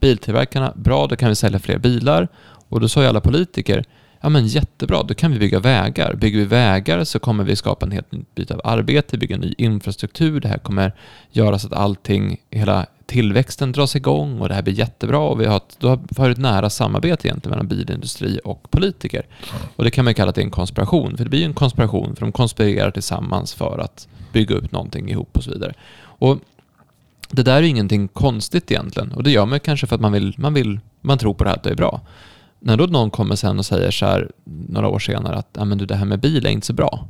biltillverkarna, 0.00 0.72
bra, 0.76 1.06
då 1.06 1.16
kan 1.16 1.28
vi 1.28 1.34
sälja 1.34 1.58
fler 1.58 1.78
bilar. 1.78 2.28
Och 2.68 2.80
då 2.80 2.88
sa 2.88 3.02
ju 3.02 3.08
alla 3.08 3.20
politiker, 3.20 3.84
ja 4.20 4.28
men 4.28 4.46
jättebra, 4.46 5.02
då 5.02 5.14
kan 5.14 5.32
vi 5.32 5.38
bygga 5.38 5.60
vägar. 5.60 6.14
Bygger 6.14 6.38
vi 6.38 6.44
vägar 6.44 7.04
så 7.04 7.18
kommer 7.18 7.44
vi 7.44 7.56
skapa 7.56 7.86
en 7.86 7.92
helt 7.92 8.12
ny 8.12 8.24
bit 8.34 8.50
av 8.50 8.60
arbete, 8.64 9.18
bygga 9.18 9.36
ny 9.36 9.54
infrastruktur. 9.58 10.40
Det 10.40 10.48
här 10.48 10.58
kommer 10.58 10.92
göra 11.30 11.58
så 11.58 11.66
att 11.66 11.72
allting, 11.72 12.36
hela 12.50 12.86
tillväxten 13.06 13.72
dras 13.72 13.96
igång 13.96 14.40
och 14.40 14.48
det 14.48 14.54
här 14.54 14.62
blir 14.62 14.74
jättebra. 14.74 15.18
Och 15.18 15.40
vi 15.40 15.46
har, 15.46 15.56
ett, 15.56 15.76
då 15.78 15.88
har 15.88 16.26
vi 16.26 16.32
ett 16.32 16.38
nära 16.38 16.70
samarbete 16.70 17.28
egentligen 17.28 17.50
mellan 17.50 17.68
bilindustri 17.68 18.40
och 18.44 18.70
politiker. 18.70 19.26
Och 19.76 19.84
det 19.84 19.90
kan 19.90 20.04
man 20.04 20.14
kalla 20.14 20.28
att 20.28 20.34
det 20.34 20.40
är 20.40 20.44
en 20.44 20.50
konspiration, 20.50 21.16
för 21.16 21.24
det 21.24 21.30
blir 21.30 21.40
ju 21.40 21.46
en 21.46 21.54
konspiration, 21.54 22.16
för 22.16 22.20
de 22.20 22.32
konspirerar 22.32 22.90
tillsammans 22.90 23.54
för 23.54 23.78
att 23.78 24.08
bygga 24.32 24.56
upp 24.56 24.72
någonting 24.72 25.10
ihop 25.10 25.36
och 25.36 25.44
så 25.44 25.50
vidare. 25.50 25.74
Och 26.02 26.38
det 27.30 27.42
där 27.42 27.56
är 27.56 27.62
ingenting 27.62 28.08
konstigt 28.08 28.70
egentligen 28.70 29.12
och 29.12 29.22
det 29.22 29.30
gör 29.30 29.46
man 29.46 29.60
kanske 29.60 29.86
för 29.86 29.94
att 29.94 30.00
man 30.00 30.12
vill, 30.12 30.34
man 30.36 30.54
vill, 30.54 30.80
man 31.00 31.18
tror 31.18 31.34
på 31.34 31.44
det 31.44 31.50
här 31.50 31.56
att 31.56 31.62
det 31.62 31.70
är 31.70 31.74
bra. 31.74 32.00
När 32.60 32.76
då 32.76 32.86
någon 32.86 33.10
kommer 33.10 33.36
sen 33.36 33.58
och 33.58 33.66
säger 33.66 33.90
så 33.90 34.06
här 34.06 34.30
några 34.44 34.88
år 34.88 34.98
senare 34.98 35.36
att 35.36 35.68
men 35.68 35.78
du, 35.78 35.86
det 35.86 35.96
här 35.96 36.04
med 36.04 36.20
bil 36.20 36.46
är 36.46 36.50
inte 36.50 36.66
så 36.66 36.72
bra. 36.72 37.06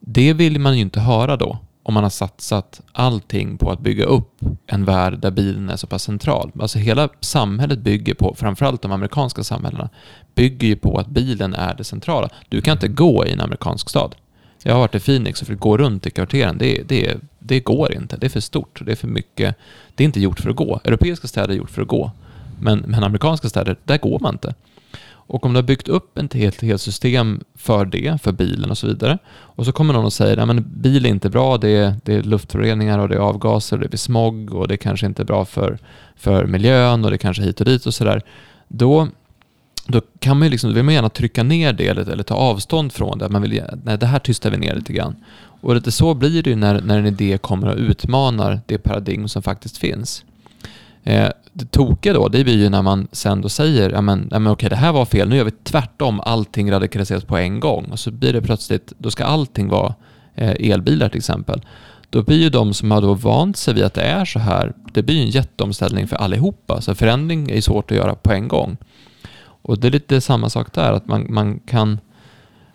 Det 0.00 0.32
vill 0.32 0.60
man 0.60 0.74
ju 0.76 0.80
inte 0.80 1.00
höra 1.00 1.36
då 1.36 1.58
om 1.88 1.94
man 1.94 2.02
har 2.02 2.10
satsat 2.10 2.80
allting 2.92 3.58
på 3.58 3.70
att 3.70 3.80
bygga 3.80 4.04
upp 4.04 4.40
en 4.66 4.84
värld 4.84 5.18
där 5.18 5.30
bilen 5.30 5.70
är 5.70 5.76
så 5.76 5.86
pass 5.86 6.02
central. 6.02 6.52
Alltså 6.60 6.78
hela 6.78 7.08
samhället 7.20 7.78
bygger 7.78 8.14
på, 8.14 8.34
framförallt 8.34 8.82
de 8.82 8.92
amerikanska 8.92 9.44
samhällena, 9.44 9.88
bygger 10.34 10.68
ju 10.68 10.76
på 10.76 10.98
att 10.98 11.06
bilen 11.06 11.54
är 11.54 11.74
det 11.74 11.84
centrala. 11.84 12.28
Du 12.48 12.60
kan 12.60 12.72
inte 12.72 12.88
gå 12.88 13.26
i 13.26 13.32
en 13.32 13.40
amerikansk 13.40 13.90
stad. 13.90 14.14
Jag 14.62 14.72
har 14.72 14.80
varit 14.80 14.94
i 14.94 15.00
Phoenix 15.00 15.42
och 15.42 15.48
fått 15.48 15.60
gå 15.60 15.76
runt 15.76 16.06
i 16.06 16.10
kvarteren. 16.10 16.58
Det, 16.58 16.82
det, 16.88 17.16
det 17.38 17.60
går 17.60 17.92
inte. 17.92 18.16
Det 18.16 18.26
är 18.26 18.30
för 18.30 18.40
stort. 18.40 18.80
Det 18.84 18.92
är 18.92 18.96
för 18.96 19.08
mycket. 19.08 19.56
Det 19.94 20.04
är 20.04 20.06
inte 20.06 20.20
gjort 20.20 20.40
för 20.40 20.50
att 20.50 20.56
gå. 20.56 20.80
Europeiska 20.84 21.28
städer 21.28 21.48
är 21.48 21.56
gjort 21.58 21.70
för 21.70 21.82
att 21.82 21.88
gå. 21.88 22.10
Men, 22.60 22.78
men 22.78 23.04
amerikanska 23.04 23.48
städer, 23.48 23.76
där 23.84 23.98
går 23.98 24.18
man 24.18 24.34
inte. 24.34 24.54
Och 25.28 25.46
om 25.46 25.52
du 25.52 25.58
har 25.58 25.62
byggt 25.62 25.88
upp 25.88 26.18
ett 26.18 26.34
helt, 26.34 26.62
helt 26.62 26.80
system 26.80 27.40
för 27.54 27.84
det, 27.84 28.22
för 28.22 28.32
bilen 28.32 28.70
och 28.70 28.78
så 28.78 28.86
vidare, 28.86 29.18
och 29.28 29.64
så 29.64 29.72
kommer 29.72 29.94
någon 29.94 30.04
och 30.04 30.12
säger 30.12 30.36
att 30.36 30.64
bil 30.66 31.06
är 31.06 31.10
inte 31.10 31.30
bra, 31.30 31.58
det 31.58 31.68
är, 31.68 31.94
det 32.04 32.14
är 32.14 32.22
luftföroreningar 32.22 32.98
och 32.98 33.08
det 33.08 33.14
är 33.14 33.18
avgaser, 33.18 33.76
och 33.76 33.82
det 33.82 33.88
blir 33.88 33.98
smog 33.98 34.54
och 34.54 34.68
det 34.68 34.76
kanske 34.76 35.06
inte 35.06 35.22
är 35.22 35.26
bra 35.26 35.44
för, 35.44 35.78
för 36.16 36.46
miljön 36.46 37.04
och 37.04 37.10
det 37.10 37.18
kanske 37.18 37.42
är 37.42 37.46
hit 37.46 37.60
och 37.60 37.66
dit 37.66 37.86
och 37.86 37.94
sådär. 37.94 38.22
Då, 38.68 39.08
då 39.86 40.00
kan 40.18 40.38
man 40.38 40.46
ju 40.46 40.50
liksom, 40.50 40.70
då 40.70 40.74
vill 40.74 40.84
man 40.84 40.94
gärna 40.94 41.08
trycka 41.08 41.42
ner 41.42 41.72
det 41.72 41.86
eller, 41.86 42.10
eller 42.10 42.22
ta 42.22 42.34
avstånd 42.34 42.92
från 42.92 43.18
det. 43.18 43.28
Man 43.28 43.42
vill, 43.42 43.62
nej, 43.84 43.98
det 43.98 44.06
här 44.06 44.18
tystar 44.18 44.50
vi 44.50 44.56
ner 44.56 44.74
lite 44.74 44.92
grann. 44.92 45.16
Och 45.60 45.74
lite 45.74 45.92
så 45.92 46.14
blir 46.14 46.42
det 46.42 46.50
ju 46.50 46.56
när, 46.56 46.80
när 46.80 46.98
en 46.98 47.06
idé 47.06 47.38
kommer 47.38 47.68
och 47.68 47.78
utmanar 47.78 48.60
det 48.66 48.78
paradigm 48.78 49.28
som 49.28 49.42
faktiskt 49.42 49.78
finns. 49.78 50.24
Eh, 51.08 51.30
det 51.52 51.70
tokiga 51.70 52.12
då, 52.12 52.28
det 52.28 52.44
blir 52.44 52.56
ju 52.56 52.68
när 52.68 52.82
man 52.82 53.08
sen 53.12 53.40
då 53.40 53.48
säger, 53.48 53.90
ja 53.90 54.00
men, 54.00 54.28
ja 54.30 54.38
men 54.38 54.52
okej 54.52 54.68
det 54.70 54.76
här 54.76 54.92
var 54.92 55.04
fel, 55.04 55.28
nu 55.28 55.36
gör 55.36 55.44
vi 55.44 55.50
tvärtom, 55.50 56.20
allting 56.20 56.72
radikaliseras 56.72 57.24
på 57.24 57.36
en 57.36 57.60
gång. 57.60 57.84
Och 57.84 57.98
så 57.98 58.10
blir 58.10 58.32
det 58.32 58.42
plötsligt, 58.42 58.92
då 58.98 59.10
ska 59.10 59.24
allting 59.24 59.68
vara 59.68 59.94
eh, 60.34 60.70
elbilar 60.70 61.08
till 61.08 61.18
exempel. 61.18 61.62
Då 62.10 62.22
blir 62.22 62.42
ju 62.42 62.50
de 62.50 62.74
som 62.74 62.90
har 62.90 63.00
då 63.00 63.14
vant 63.14 63.56
sig 63.56 63.74
vid 63.74 63.84
att 63.84 63.94
det 63.94 64.02
är 64.02 64.24
så 64.24 64.38
här, 64.38 64.72
det 64.92 65.02
blir 65.02 65.14
ju 65.14 65.22
en 65.22 65.30
jätteomställning 65.30 66.08
för 66.08 66.16
allihopa. 66.16 66.80
Så 66.80 66.94
förändring 66.94 67.50
är 67.50 67.60
svårt 67.60 67.90
att 67.90 67.96
göra 67.96 68.14
på 68.14 68.32
en 68.32 68.48
gång. 68.48 68.76
Och 69.40 69.78
det 69.78 69.86
är 69.86 69.92
lite 69.92 70.20
samma 70.20 70.50
sak 70.50 70.72
där, 70.72 70.92
att 70.92 71.06
man, 71.06 71.26
man 71.28 71.60
kan, 71.60 71.98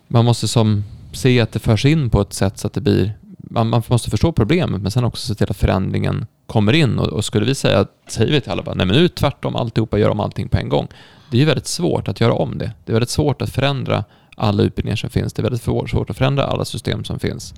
man 0.08 0.24
måste 0.24 0.48
som 0.48 0.84
se 1.12 1.40
att 1.40 1.52
det 1.52 1.58
förs 1.58 1.84
in 1.84 2.10
på 2.10 2.20
ett 2.20 2.32
sätt 2.32 2.58
så 2.58 2.66
att 2.66 2.72
det 2.72 2.80
blir, 2.80 3.12
man, 3.54 3.68
man 3.68 3.82
måste 3.88 4.10
förstå 4.10 4.32
problemet 4.32 4.82
men 4.82 4.90
sen 4.90 5.04
också 5.04 5.26
se 5.26 5.34
till 5.34 5.50
att 5.50 5.56
förändringen 5.56 6.26
kommer 6.46 6.72
in 6.72 6.98
och, 6.98 7.06
och 7.06 7.24
skulle 7.24 7.46
vi 7.46 7.54
säga, 7.54 7.86
säger 8.08 8.32
vi 8.32 8.40
till 8.40 8.52
alla 8.52 8.62
bara, 8.62 8.74
nej 8.74 8.86
men 8.86 8.96
nu 8.96 9.08
tvärtom 9.08 9.56
alltihopa, 9.56 9.98
gör 9.98 10.10
om 10.10 10.20
allting 10.20 10.48
på 10.48 10.58
en 10.58 10.68
gång. 10.68 10.88
Det 11.30 11.36
är 11.36 11.40
ju 11.40 11.46
väldigt 11.46 11.66
svårt 11.66 12.08
att 12.08 12.20
göra 12.20 12.32
om 12.32 12.58
det. 12.58 12.72
Det 12.84 12.92
är 12.92 12.94
väldigt 12.94 13.10
svårt 13.10 13.42
att 13.42 13.50
förändra 13.50 14.04
alla 14.36 14.62
utbildningar 14.62 14.96
som 14.96 15.10
finns. 15.10 15.32
Det 15.32 15.40
är 15.40 15.42
väldigt 15.42 15.62
svårt 15.62 16.10
att 16.10 16.16
förändra 16.16 16.44
alla 16.44 16.64
system 16.64 17.04
som 17.04 17.18
finns. 17.18 17.54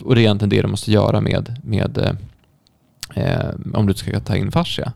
Och 0.00 0.14
det 0.14 0.20
är 0.20 0.22
egentligen 0.22 0.50
det 0.50 0.62
du 0.62 0.68
måste 0.68 0.92
göra 0.92 1.20
med, 1.20 1.60
med 1.64 1.98
eh, 1.98 2.12
eh 3.24 3.54
om 3.74 3.86
du 3.86 3.94
ska 3.94 4.20
ta 4.20 4.36
in 4.36 4.52
fascia. 4.52 4.92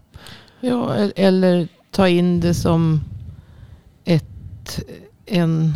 Ja, 0.61 0.95
eller 1.16 1.68
ta 1.90 2.09
in 2.09 2.40
det 2.40 2.55
som 2.55 3.01
ett, 4.05 4.80
en, 5.26 5.74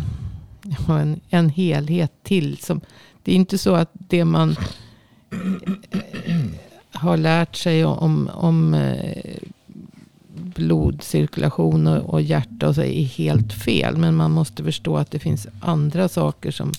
en, 0.87 1.19
en 1.29 1.49
helhet 1.49 2.11
till. 2.23 2.57
Som, 2.57 2.81
det 3.27 3.31
är 3.31 3.35
inte 3.35 3.57
så 3.57 3.75
att 3.75 3.91
det 3.93 4.25
man 4.25 4.55
eh, 5.31 5.37
har 6.91 7.17
lärt 7.17 7.55
sig 7.55 7.85
om, 7.85 8.29
om 8.33 8.73
eh, 8.73 9.37
blodcirkulation 10.33 11.87
och, 11.87 12.13
och 12.13 12.21
hjärta 12.21 12.67
och 12.67 12.75
så 12.75 12.81
är 12.81 13.03
helt 13.03 13.53
fel. 13.53 13.97
Men 13.97 14.15
man 14.15 14.31
måste 14.31 14.63
förstå 14.63 14.97
att 14.97 15.11
det 15.11 15.19
finns 15.19 15.47
andra 15.61 16.07
saker 16.09 16.51
som... 16.51 16.71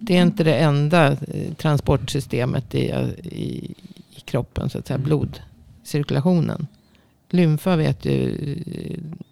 Det 0.00 0.16
är 0.16 0.22
inte 0.22 0.44
det 0.44 0.54
enda 0.54 1.12
eh, 1.12 1.54
transportsystemet 1.56 2.74
i, 2.74 2.84
i, 3.22 3.74
i 4.16 4.20
kroppen, 4.24 4.70
så 4.70 4.78
att 4.78 4.86
säga. 4.86 4.98
Blodcirkulationen. 4.98 6.66
Lymfa 7.30 7.76
vet 7.76 8.04
ju 8.04 8.34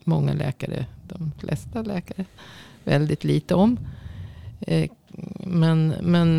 många 0.05 0.33
läkare, 0.33 0.87
de 1.09 1.33
flesta 1.39 1.83
läkare, 1.83 2.25
väldigt 2.85 3.25
lite 3.25 3.55
om. 3.55 3.79
Men, 5.47 5.95
men 6.01 6.39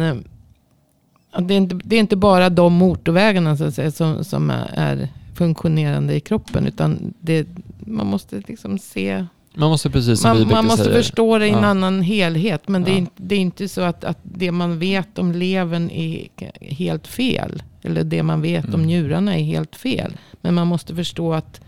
det 1.39 1.53
är, 1.53 1.57
inte, 1.57 1.79
det 1.83 1.95
är 1.95 1.99
inte 1.99 2.15
bara 2.15 2.49
de 2.49 2.73
motorvägarna 2.73 3.57
så 3.57 3.71
säga, 3.71 3.91
som, 3.91 4.23
som 4.23 4.49
är 4.73 5.09
funktionerande 5.35 6.15
i 6.15 6.19
kroppen. 6.19 6.67
Utan 6.67 7.13
det, 7.19 7.47
man 7.79 8.07
måste 8.07 8.43
liksom 8.47 8.79
se... 8.79 9.25
Man 9.55 9.69
måste 9.69 9.89
precis 9.89 10.21
som 10.21 10.37
Man, 10.39 10.47
man 10.47 10.65
måste 10.65 10.83
säger. 10.83 10.97
förstå 10.97 11.37
det 11.37 11.45
i 11.47 11.49
en 11.49 11.55
ja. 11.55 11.65
annan 11.65 12.01
helhet. 12.01 12.67
Men 12.67 12.81
ja. 12.81 12.87
det, 12.87 12.97
är, 12.97 13.07
det 13.15 13.35
är 13.35 13.39
inte 13.39 13.67
så 13.67 13.81
att, 13.81 14.03
att 14.03 14.19
det 14.23 14.51
man 14.51 14.79
vet 14.79 15.19
om 15.19 15.31
levern 15.31 15.89
är 15.89 16.27
helt 16.59 17.07
fel. 17.07 17.63
Eller 17.81 18.03
det 18.03 18.23
man 18.23 18.41
vet 18.41 18.65
mm. 18.65 18.75
om 18.75 18.85
njurarna 18.85 19.37
är 19.37 19.43
helt 19.43 19.75
fel. 19.75 20.17
Men 20.41 20.53
man 20.53 20.67
måste 20.67 20.95
förstå 20.95 21.33
att 21.33 21.61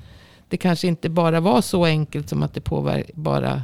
det 0.49 0.57
kanske 0.57 0.88
inte 0.88 1.10
bara 1.10 1.39
var 1.39 1.62
så 1.62 1.86
enkelt 1.86 2.30
som 2.30 2.43
att 2.43 2.53
det 2.53 2.62
påverkar 2.62 3.12
bara 3.14 3.64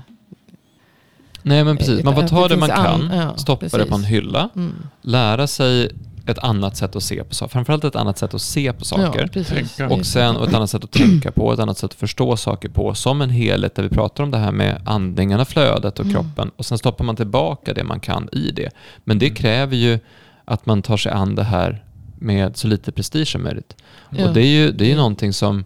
Nej 1.46 1.64
men 1.64 1.78
precis, 1.78 2.04
man 2.04 2.16
får 2.16 2.28
ta 2.28 2.48
det, 2.48 2.56
det 2.56 2.60
man 2.60 2.70
kan, 2.70 3.10
ja, 3.14 3.38
stoppa 3.38 3.60
precis. 3.60 3.80
det 3.80 3.86
på 3.86 3.96
en 3.96 4.04
hylla, 4.04 4.50
mm. 4.56 4.74
lära 5.02 5.48
sig 5.48 5.92
ett 6.26 6.40
annat 6.40 6.78
sätt 6.78 6.96
att 6.96 7.04
se 7.04 7.24
på 7.24 7.34
saker. 7.34 7.52
Framförallt 7.52 7.84
ett 7.84 7.96
annat 7.96 8.18
sätt 8.18 8.34
att 8.34 8.42
se 8.42 8.74
på 8.74 8.86
saker. 8.86 9.30
Ja, 9.78 9.90
och 9.90 10.06
sen 10.06 10.36
och 10.36 10.48
ett 10.48 10.54
annat 10.54 10.70
sätt 10.70 10.84
att 10.84 10.92
tänka 10.92 11.32
på, 11.32 11.54
ett 11.54 11.60
annat 11.60 11.78
sätt 11.78 11.92
att 11.92 12.00
förstå 12.00 12.38
saker 12.38 12.70
på. 12.70 12.94
Som 12.94 13.22
en 13.22 13.30
helhet 13.30 13.76
där 13.76 13.84
vi 13.84 13.90
pratar 13.90 14.24
om 14.24 14.32
det 14.32 14.38
här 14.38 14.52
med 14.52 14.82
andningen 14.86 15.46
flödet 15.46 16.00
och 16.00 16.06
mm. 16.06 16.16
kroppen. 16.16 16.52
Och 16.56 16.66
sen 16.66 16.78
stoppar 16.78 17.06
man 17.06 17.16
tillbaka 17.16 17.74
det 17.74 17.84
man 17.84 18.00
kan 18.00 18.30
i 18.32 18.52
det. 18.52 18.70
Men 19.04 19.20
det 19.20 19.26
mm. 19.26 19.36
kräver 19.36 19.76
ju 19.76 20.00
att 20.46 20.66
man 20.66 20.82
tar 20.82 20.98
sig 20.98 21.12
an 21.12 21.36
det 21.36 21.44
här 21.44 21.84
med 22.20 22.58
så 22.58 22.68
lite 22.68 22.92
prestige 22.92 23.28
som 23.28 23.44
möjligt. 23.44 23.76
Ja. 24.10 24.28
Och 24.28 24.34
det 24.34 24.42
är 24.42 24.48
ju 24.48 24.72
det 24.72 24.86
är 24.86 24.90
ju 24.90 24.96
någonting 24.96 25.34
som 25.34 25.66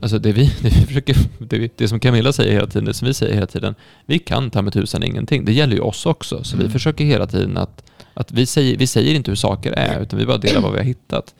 Alltså 0.00 0.18
det 0.18 0.32
vi, 0.32 0.44
det 0.62 0.68
vi 0.68 0.86
försöker, 0.86 1.16
det, 1.38 1.58
vi, 1.58 1.70
det, 1.76 1.88
som 1.88 2.00
Camilla 2.00 2.32
säger 2.32 2.52
hela 2.52 2.66
tiden, 2.66 2.84
det 2.84 2.94
som 2.94 3.08
vi 3.08 3.14
säger 3.14 3.34
hela 3.34 3.46
tiden, 3.46 3.74
vi 4.06 4.18
kan 4.18 4.50
ta 4.50 4.62
med 4.62 4.72
tusan 4.72 5.02
ingenting. 5.02 5.44
Det 5.44 5.52
gäller 5.52 5.74
ju 5.74 5.80
oss 5.80 6.06
också. 6.06 6.44
Så 6.44 6.54
mm. 6.54 6.66
vi 6.66 6.72
försöker 6.72 7.04
hela 7.04 7.26
tiden 7.26 7.56
att, 7.56 7.84
att 8.14 8.32
vi, 8.32 8.46
säger, 8.46 8.76
vi 8.76 8.86
säger 8.86 9.14
inte 9.14 9.30
hur 9.30 9.36
saker 9.36 9.72
är, 9.72 10.00
utan 10.00 10.18
vi 10.18 10.26
bara 10.26 10.38
delar 10.38 10.60
vad 10.60 10.72
vi 10.72 10.78
har 10.78 10.84
hittat. 10.84 11.34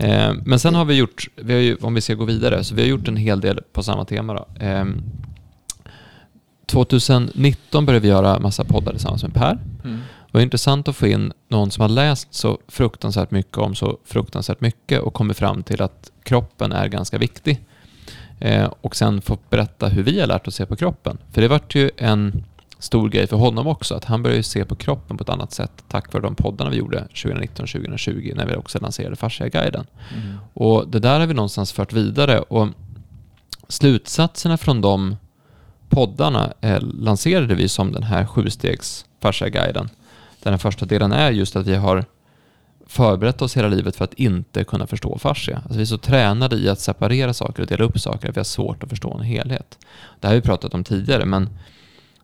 Eh, 0.00 0.32
men 0.44 0.58
sen 0.58 0.74
har 0.74 0.84
vi 0.84 0.94
gjort, 0.94 1.28
vi 1.36 1.52
har 1.52 1.60
ju, 1.60 1.76
om 1.80 1.94
vi 1.94 2.00
ska 2.00 2.14
gå 2.14 2.24
vidare, 2.24 2.64
så 2.64 2.74
vi 2.74 2.82
har 2.82 2.88
gjort 2.88 3.08
en 3.08 3.16
hel 3.16 3.40
del 3.40 3.60
på 3.72 3.82
samma 3.82 4.04
tema. 4.04 4.34
Då. 4.34 4.64
Eh, 4.64 4.84
2019 6.66 7.86
började 7.86 8.02
vi 8.02 8.08
göra 8.08 8.38
massa 8.38 8.64
poddar 8.64 8.92
tillsammans 8.92 9.22
med 9.22 9.34
Per. 9.34 9.58
Mm. 9.84 9.96
Det 10.26 10.38
var 10.38 10.40
intressant 10.40 10.88
att 10.88 10.96
få 10.96 11.06
in 11.06 11.32
någon 11.48 11.70
som 11.70 11.82
har 11.82 11.88
läst 11.88 12.34
så 12.34 12.58
fruktansvärt 12.68 13.30
mycket 13.30 13.58
om 13.58 13.74
så 13.74 13.98
fruktansvärt 14.04 14.60
mycket 14.60 15.00
och 15.00 15.14
kommit 15.14 15.36
fram 15.36 15.62
till 15.62 15.82
att 15.82 16.10
kroppen 16.22 16.72
är 16.72 16.88
ganska 16.88 17.18
viktig. 17.18 17.60
Eh, 18.44 18.70
och 18.80 18.96
sen 18.96 19.20
få 19.20 19.38
berätta 19.50 19.88
hur 19.88 20.02
vi 20.02 20.20
har 20.20 20.26
lärt 20.26 20.48
oss 20.48 20.54
se 20.54 20.66
på 20.66 20.76
kroppen. 20.76 21.18
För 21.32 21.40
det 21.40 21.48
vart 21.48 21.74
ju 21.74 21.90
en 21.96 22.44
stor 22.78 23.08
grej 23.08 23.26
för 23.26 23.36
honom 23.36 23.66
också, 23.66 23.94
att 23.94 24.04
han 24.04 24.22
började 24.22 24.42
se 24.42 24.64
på 24.64 24.74
kroppen 24.74 25.16
på 25.16 25.22
ett 25.22 25.28
annat 25.28 25.52
sätt 25.52 25.84
tack 25.88 26.12
vare 26.12 26.22
de 26.22 26.34
poddarna 26.34 26.70
vi 26.70 26.76
gjorde 26.76 27.08
2019-2020 27.14 28.36
när 28.36 28.46
vi 28.46 28.56
också 28.56 28.78
lanserade 28.78 29.16
Fasciaguiden. 29.16 29.86
Mm. 30.14 30.36
Och 30.54 30.88
det 30.88 30.98
där 30.98 31.20
har 31.20 31.26
vi 31.26 31.34
någonstans 31.34 31.72
fört 31.72 31.92
vidare 31.92 32.38
och 32.40 32.68
slutsatserna 33.68 34.56
från 34.56 34.80
de 34.80 35.16
poddarna 35.88 36.52
eh, 36.60 36.80
lanserade 36.80 37.54
vi 37.54 37.68
som 37.68 37.92
den 37.92 38.02
här 38.02 38.26
sjustegs 38.26 39.04
Fasciaguiden 39.20 39.90
Där 40.42 40.50
den 40.50 40.60
första 40.60 40.86
delen 40.86 41.12
är 41.12 41.30
just 41.30 41.56
att 41.56 41.66
vi 41.66 41.74
har 41.74 42.04
förberett 42.86 43.42
oss 43.42 43.56
hela 43.56 43.68
livet 43.68 43.96
för 43.96 44.04
att 44.04 44.14
inte 44.14 44.64
kunna 44.64 44.86
förstå 44.86 45.18
fascia. 45.18 45.56
Alltså 45.56 45.76
vi 45.76 45.82
är 45.82 45.86
så 45.86 45.98
tränade 45.98 46.56
i 46.56 46.68
att 46.68 46.80
separera 46.80 47.34
saker 47.34 47.62
och 47.62 47.68
dela 47.68 47.84
upp 47.84 48.00
saker 48.00 48.28
att 48.28 48.36
vi 48.36 48.40
har 48.40 48.44
svårt 48.44 48.82
att 48.82 48.90
förstå 48.90 49.14
en 49.14 49.24
helhet. 49.24 49.78
Det 50.20 50.26
här 50.26 50.34
har 50.34 50.40
vi 50.40 50.46
pratat 50.46 50.74
om 50.74 50.84
tidigare, 50.84 51.24
men, 51.24 51.48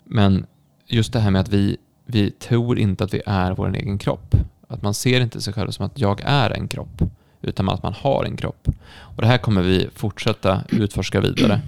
men 0.05 0.47
just 0.87 1.13
det 1.13 1.21
här 1.21 1.31
med 1.31 1.41
att 1.41 1.49
vi, 1.49 1.77
vi 2.07 2.31
tror 2.31 2.79
inte 2.79 3.05
att 3.05 3.15
vi 3.15 3.23
är 3.27 3.53
vår 3.53 3.77
egen 3.77 3.99
kropp. 3.99 4.35
Att 4.69 4.83
man 4.83 4.95
ser 4.95 5.21
inte 5.21 5.41
sig 5.41 5.53
själv 5.55 5.71
som 5.71 5.87
att 5.87 5.99
jag 5.99 6.21
är 6.25 6.51
en 6.51 6.69
kropp, 6.69 7.03
utan 7.43 7.69
att 7.69 7.83
man 7.83 7.95
har 7.95 8.25
en 8.25 8.37
kropp. 8.37 8.69
Och 8.99 9.23
det 9.23 9.29
här 9.29 9.39
kommer 9.39 9.63
vi 9.63 9.89
fortsätta 9.95 10.63
utforska 10.69 11.21
vidare. 11.21 11.61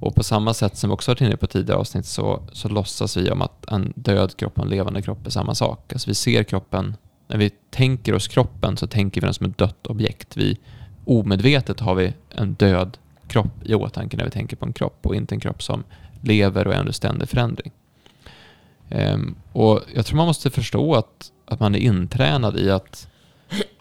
Och 0.00 0.14
på 0.14 0.22
samma 0.24 0.54
sätt 0.54 0.76
som 0.76 0.90
vi 0.90 0.94
också 0.94 1.10
varit 1.10 1.20
inne 1.20 1.36
på 1.36 1.46
tidigare 1.46 1.80
avsnitt 1.80 2.06
så, 2.06 2.42
så 2.52 2.68
låtsas 2.68 3.16
vi 3.16 3.30
om 3.30 3.42
att 3.42 3.68
en 3.68 3.92
död 3.96 4.36
kropp 4.36 4.58
och 4.58 4.64
en 4.64 4.70
levande 4.70 5.02
kropp 5.02 5.26
är 5.26 5.30
samma 5.30 5.54
sak. 5.54 5.92
Alltså 5.92 6.10
vi 6.10 6.14
ser 6.14 6.42
kroppen, 6.42 6.96
när 7.28 7.36
vi 7.36 7.50
tänker 7.70 8.14
oss 8.14 8.28
kroppen 8.28 8.76
så 8.76 8.86
tänker 8.86 9.20
vi 9.20 9.24
den 9.24 9.34
som 9.34 9.46
ett 9.46 9.58
dött 9.58 9.86
objekt. 9.86 10.36
Vi, 10.36 10.58
omedvetet 11.04 11.80
har 11.80 11.94
vi 11.94 12.12
en 12.30 12.54
död 12.54 12.98
kropp 13.28 13.64
i 13.64 13.74
åtanke 13.74 14.16
när 14.16 14.24
vi 14.24 14.30
tänker 14.30 14.56
på 14.56 14.66
en 14.66 14.72
kropp 14.72 14.98
och 15.02 15.14
inte 15.14 15.34
en 15.34 15.40
kropp 15.40 15.62
som 15.62 15.84
lever 16.20 16.66
och 16.66 16.74
är 16.74 16.80
under 16.80 16.92
ständig 16.92 17.28
förändring. 17.28 17.72
Um, 18.90 19.36
och 19.52 19.82
Jag 19.94 20.06
tror 20.06 20.16
man 20.16 20.26
måste 20.26 20.50
förstå 20.50 20.94
att, 20.94 21.32
att 21.44 21.60
man 21.60 21.74
är 21.74 21.78
intränad 21.78 22.58
i 22.58 22.70
att 22.70 23.08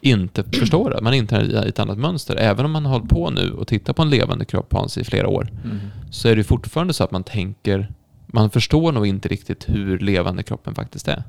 inte 0.01 0.43
förstå 0.43 0.89
det. 0.89 1.01
Man 1.01 1.13
är 1.13 1.17
intränad 1.17 1.65
i 1.65 1.69
ett 1.69 1.79
annat 1.79 1.97
mönster. 1.97 2.35
Även 2.35 2.65
om 2.65 2.71
man 2.71 2.85
har 2.85 2.93
hållit 2.93 3.09
på 3.09 3.29
nu 3.29 3.51
och 3.51 3.67
tittat 3.67 3.95
på 3.95 4.01
en 4.01 4.09
levande 4.09 4.45
kropp 4.45 4.73
Hans 4.73 4.97
i 4.97 5.03
flera 5.03 5.27
år 5.27 5.49
mm. 5.63 5.79
så 6.11 6.29
är 6.29 6.35
det 6.35 6.43
fortfarande 6.43 6.93
så 6.93 7.03
att 7.03 7.11
man 7.11 7.23
tänker, 7.23 7.91
man 8.25 8.49
förstår 8.49 8.91
nog 8.91 9.07
inte 9.07 9.29
riktigt 9.29 9.69
hur 9.69 9.99
levande 9.99 10.43
kroppen 10.43 10.75
faktiskt 10.75 11.07
är. 11.07 11.23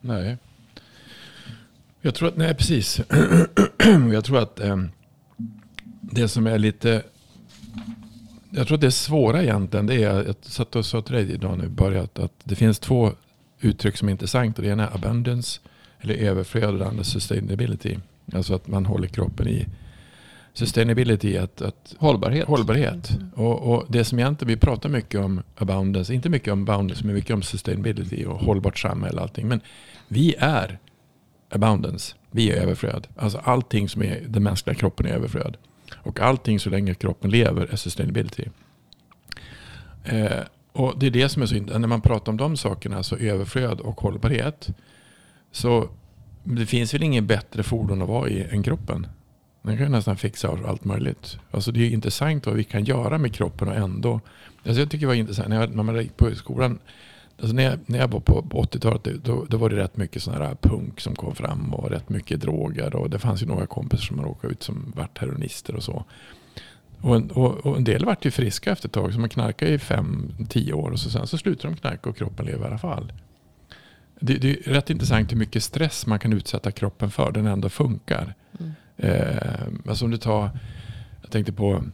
Nej. 0.00 0.38
Jag 2.06 2.14
tror 2.14 2.28
att, 2.28 2.36
nej 2.36 2.54
precis. 2.54 3.00
jag 4.12 4.24
tror 4.24 4.38
att 4.38 4.60
eh, 4.60 4.76
det 6.00 6.28
som 6.28 6.46
är 6.46 6.58
lite 6.58 7.02
jag 8.50 8.66
tror 8.66 8.74
att 8.74 8.80
det 8.80 8.90
svåra 8.90 9.42
egentligen 9.42 9.86
det 9.86 10.02
är, 10.02 10.24
jag 10.24 10.34
satt 10.40 10.76
och 10.76 10.86
sa 10.86 11.02
till 11.02 11.14
dig 11.14 11.32
idag 11.32 11.58
nu 11.58 11.68
börjat 11.68 12.18
att 12.18 12.32
det 12.44 12.54
finns 12.54 12.78
två 12.78 13.12
uttryck 13.60 13.96
som 13.96 14.08
är 14.08 14.12
intressanta. 14.12 14.62
Det 14.62 14.68
ena 14.68 14.88
är 14.88 14.94
abundance 14.94 15.60
eller 16.00 16.14
överflöd 16.14 16.72
och 16.72 16.78
det 16.78 16.86
andra 16.86 17.04
sustainability. 17.04 17.96
Alltså 18.32 18.54
att 18.54 18.66
man 18.66 18.86
håller 18.86 19.08
kroppen 19.08 19.48
i 19.48 19.66
sustainability, 20.52 21.36
att, 21.36 21.62
att 21.62 21.94
hållbarhet. 21.98 22.48
hållbarhet. 22.48 23.10
Mm. 23.10 23.30
Och, 23.34 23.74
och, 23.74 23.86
det 23.88 24.04
som 24.04 24.18
egentligen, 24.18 24.48
vi 24.48 24.56
pratar 24.56 24.88
mycket 24.88 25.20
om 25.20 25.42
abundance, 25.56 26.14
inte 26.14 26.28
mycket 26.28 26.52
om 26.52 26.62
abundance 26.62 27.06
men 27.06 27.14
mycket 27.14 27.34
om 27.34 27.42
sustainability 27.42 28.24
och 28.24 28.38
hållbart 28.38 28.78
samhälle 28.78 29.16
och 29.16 29.22
allting. 29.22 29.48
Men 29.48 29.60
vi 30.08 30.34
är 30.38 30.78
abundance, 31.54 32.14
vi 32.30 32.50
är 32.50 32.62
överflöd. 32.62 33.06
Alltså 33.16 33.38
allting 33.38 33.88
som 33.88 34.02
är 34.02 34.22
den 34.28 34.42
mänskliga 34.42 34.74
kroppen 34.74 35.06
är 35.06 35.10
överflöd. 35.10 35.56
Och 35.94 36.20
allting 36.20 36.60
så 36.60 36.70
länge 36.70 36.94
kroppen 36.94 37.30
lever 37.30 37.66
är 37.72 37.76
sustainability. 37.76 38.44
Eh, 40.04 40.40
och 40.72 40.98
det 40.98 41.06
är 41.06 41.10
det 41.10 41.28
som 41.28 41.42
är 41.42 41.46
så 41.46 41.54
intressant. 41.54 41.80
När 41.80 41.88
man 41.88 42.00
pratar 42.00 42.32
om 42.32 42.36
de 42.36 42.56
sakerna, 42.56 42.96
alltså 42.96 43.18
överflöd 43.18 43.80
och 43.80 44.00
hållbarhet. 44.00 44.68
Så 45.52 45.88
det 46.44 46.66
finns 46.66 46.94
väl 46.94 47.02
ingen 47.02 47.26
bättre 47.26 47.62
fordon 47.62 48.02
att 48.02 48.08
vara 48.08 48.28
i 48.28 48.46
än 48.50 48.62
kroppen. 48.62 49.06
Den 49.62 49.76
kan 49.76 49.86
ju 49.86 49.92
nästan 49.92 50.16
fixa 50.16 50.58
allt 50.66 50.84
möjligt. 50.84 51.38
Alltså 51.50 51.72
det 51.72 51.80
är 51.80 51.90
intressant 51.90 52.46
vad 52.46 52.54
vi 52.54 52.64
kan 52.64 52.84
göra 52.84 53.18
med 53.18 53.34
kroppen 53.34 53.68
och 53.68 53.74
ändå. 53.74 54.20
Alltså 54.66 54.80
jag 54.80 54.90
tycker 54.90 55.00
det 55.00 55.06
var 55.06 55.14
intressant 55.14 55.48
när, 55.48 55.60
jag, 55.60 55.74
när 55.74 55.82
man 55.82 55.96
gick 55.96 56.16
på 56.16 56.34
skolan. 56.34 56.78
Alltså 57.40 57.56
när, 57.56 57.62
jag, 57.62 57.78
när 57.86 57.98
jag 57.98 58.08
var 58.08 58.20
på, 58.20 58.42
på 58.42 58.62
80-talet 58.62 59.24
då, 59.24 59.44
då 59.48 59.56
var 59.56 59.70
det 59.70 59.76
rätt 59.76 59.96
mycket 59.96 60.22
sån 60.22 60.34
här 60.34 60.56
punk 60.60 61.00
som 61.00 61.14
kom 61.14 61.34
fram 61.34 61.74
och 61.74 61.90
rätt 61.90 62.08
mycket 62.08 62.40
droger. 62.40 62.96
Och 62.96 63.10
det 63.10 63.18
fanns 63.18 63.42
ju 63.42 63.46
några 63.46 63.66
kompisar 63.66 64.04
som 64.04 64.22
råkade 64.22 64.52
ut 64.52 64.62
som 64.62 64.92
vart 64.96 65.18
heroinister 65.18 65.76
och 65.76 65.82
så. 65.82 66.04
Och 67.00 67.16
en, 67.16 67.30
och, 67.30 67.66
och 67.66 67.76
en 67.76 67.84
del 67.84 68.04
vart 68.04 68.24
ju 68.24 68.30
friska 68.30 68.72
efter 68.72 68.88
ett 68.88 68.92
tag. 68.92 69.12
Så 69.12 69.20
man 69.20 69.28
knarkade 69.28 69.72
i 69.72 69.78
fem, 69.78 70.32
tio 70.48 70.72
år 70.72 70.90
och 70.90 71.00
så 71.00 71.10
sen 71.10 71.26
så 71.26 71.38
slutade 71.38 71.74
de 71.74 71.80
knarka 71.80 72.10
och 72.10 72.16
kroppen 72.16 72.46
lever 72.46 72.64
i 72.64 72.68
alla 72.68 72.78
fall. 72.78 73.12
Det, 74.20 74.34
det, 74.34 74.66
är 74.66 74.72
rätt 74.72 74.90
intressant 74.90 75.32
hur 75.32 75.36
mycket 75.36 75.62
stress 75.62 76.06
man 76.06 76.18
kan 76.18 76.32
utsätta 76.32 76.70
kroppen 76.70 77.10
för. 77.10 77.32
Den 77.32 77.46
ändå 77.46 77.68
funkar. 77.68 78.34
Mm. 78.60 78.72
Eh, 78.96 79.88
alltså 79.88 80.04
om 80.04 80.10
du 80.10 80.16
tar, 80.16 80.50
jag 81.22 81.30
tänkte 81.30 81.52
på 81.52 81.84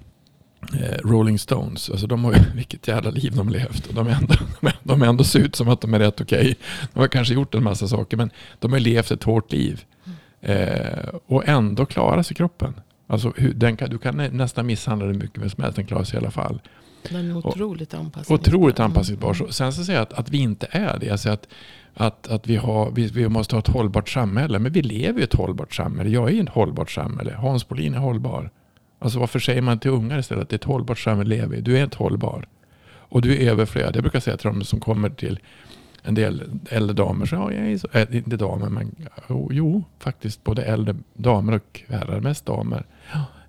Rolling 1.05 1.39
Stones. 1.39 1.91
Alltså 1.91 2.07
de 2.07 2.25
har 2.25 2.33
ju, 2.33 2.39
vilket 2.55 2.89
jävla 2.89 3.11
liv 3.11 3.33
de 3.37 3.49
levt. 3.49 3.87
Och 3.87 3.95
de, 3.95 4.07
är 4.07 4.13
ändå, 4.13 4.35
de, 4.83 5.03
är 5.03 5.07
ändå 5.07 5.25
ser 5.25 5.39
ut 5.39 5.57
som 5.57 5.69
att 5.69 5.81
de 5.81 5.95
är 5.95 5.99
rätt 5.99 6.21
okej. 6.21 6.41
Okay. 6.41 6.55
De 6.93 7.01
har 7.01 7.09
kanske 7.09 7.35
gjort 7.35 7.55
en 7.55 7.63
massa 7.63 7.89
saker 7.89 8.17
men 8.17 8.31
de 8.59 8.73
har 8.73 8.81
levt 8.81 9.11
ett 9.11 9.25
hårt 9.25 9.53
liv. 9.53 9.85
Eh, 10.41 11.09
och 11.27 11.49
ändå 11.49 11.87
klarar 11.87 12.23
sig 12.23 12.37
kroppen. 12.37 12.75
Alltså, 13.07 13.33
hur, 13.37 13.55
den 13.55 13.77
kan, 13.77 13.91
du 13.91 13.99
kan 13.99 14.17
nästan 14.17 14.67
misshandla 14.67 15.07
den 15.07 15.19
mycket 15.19 15.53
som 15.53 15.63
helst, 15.63 15.77
den 15.77 15.87
klarar 15.87 16.05
sig 16.05 16.17
i 16.17 16.21
alla 16.21 16.31
fall. 16.31 16.61
Den 17.09 17.31
är 17.31 17.37
otroligt 17.37 17.95
anpassningsbar. 17.95 18.35
Otroligt 18.35 18.81
anpassningsbar. 18.81 19.35
Mm. 19.35 19.53
Sen 19.53 19.73
så 19.73 19.85
säger 19.85 19.99
jag 19.99 20.03
att, 20.03 20.13
att 20.13 20.29
vi 20.29 20.39
inte 20.39 20.67
är 20.71 20.99
det. 20.99 21.07
Jag 21.07 21.21
säger 21.21 21.35
att 21.35 21.49
att, 21.95 22.29
att 22.29 22.47
vi, 22.47 22.57
har, 22.57 22.91
vi, 22.91 23.07
vi, 23.07 23.29
måste 23.29 23.55
ha 23.55 23.61
ett 23.61 23.69
hållbart 23.69 24.09
samhälle. 24.09 24.59
Men 24.59 24.73
vi 24.73 24.83
lever 24.83 25.21
i 25.21 25.25
ett 25.25 25.35
hållbart 25.35 25.75
samhälle. 25.75 26.11
Jag 26.11 26.29
är 26.29 26.33
i 26.33 26.41
ett 26.41 26.49
hållbart 26.49 26.91
samhälle. 26.91 27.35
Hans 27.35 27.69
Bolin 27.69 27.95
är 27.95 27.99
hållbar. 27.99 28.51
Alltså 29.03 29.19
varför 29.19 29.39
säger 29.39 29.63
man 29.63 29.79
till 29.79 29.91
ungar 29.91 30.19
istället 30.19 30.43
att 30.43 30.49
det 30.49 30.55
är 30.55 30.59
ett 30.59 30.65
hållbart 30.65 30.99
samhälle 30.99 31.37
lever 31.37 31.57
i? 31.57 31.61
Du 31.61 31.79
är 31.79 31.85
inte 31.85 31.97
hållbar. 31.97 32.47
Och 32.93 33.23
du 33.23 33.37
är 33.37 33.51
överflödig. 33.51 33.97
Jag 33.97 34.03
brukar 34.03 34.21
säga 34.21 34.37
till 34.37 34.51
de 34.51 34.65
som 34.65 34.81
kommer 34.81 35.11
till 35.11 35.41
en 36.03 36.15
del 36.15 36.43
äldre 36.71 36.95
damer. 36.95 37.27
Så, 37.27 37.35
ja, 37.35 37.53
jag 37.53 37.73
är 37.73 37.79
så, 37.79 37.89
äh, 37.93 38.17
inte 38.17 38.37
damer, 38.37 38.69
men 38.69 38.97
jo, 39.29 39.49
jo, 39.53 39.85
faktiskt 39.99 40.45
både 40.45 40.63
äldre 40.63 40.97
damer 41.15 41.53
och 41.53 41.81
herrar. 41.89 42.21
Mest 42.21 42.47
damer. 42.47 42.85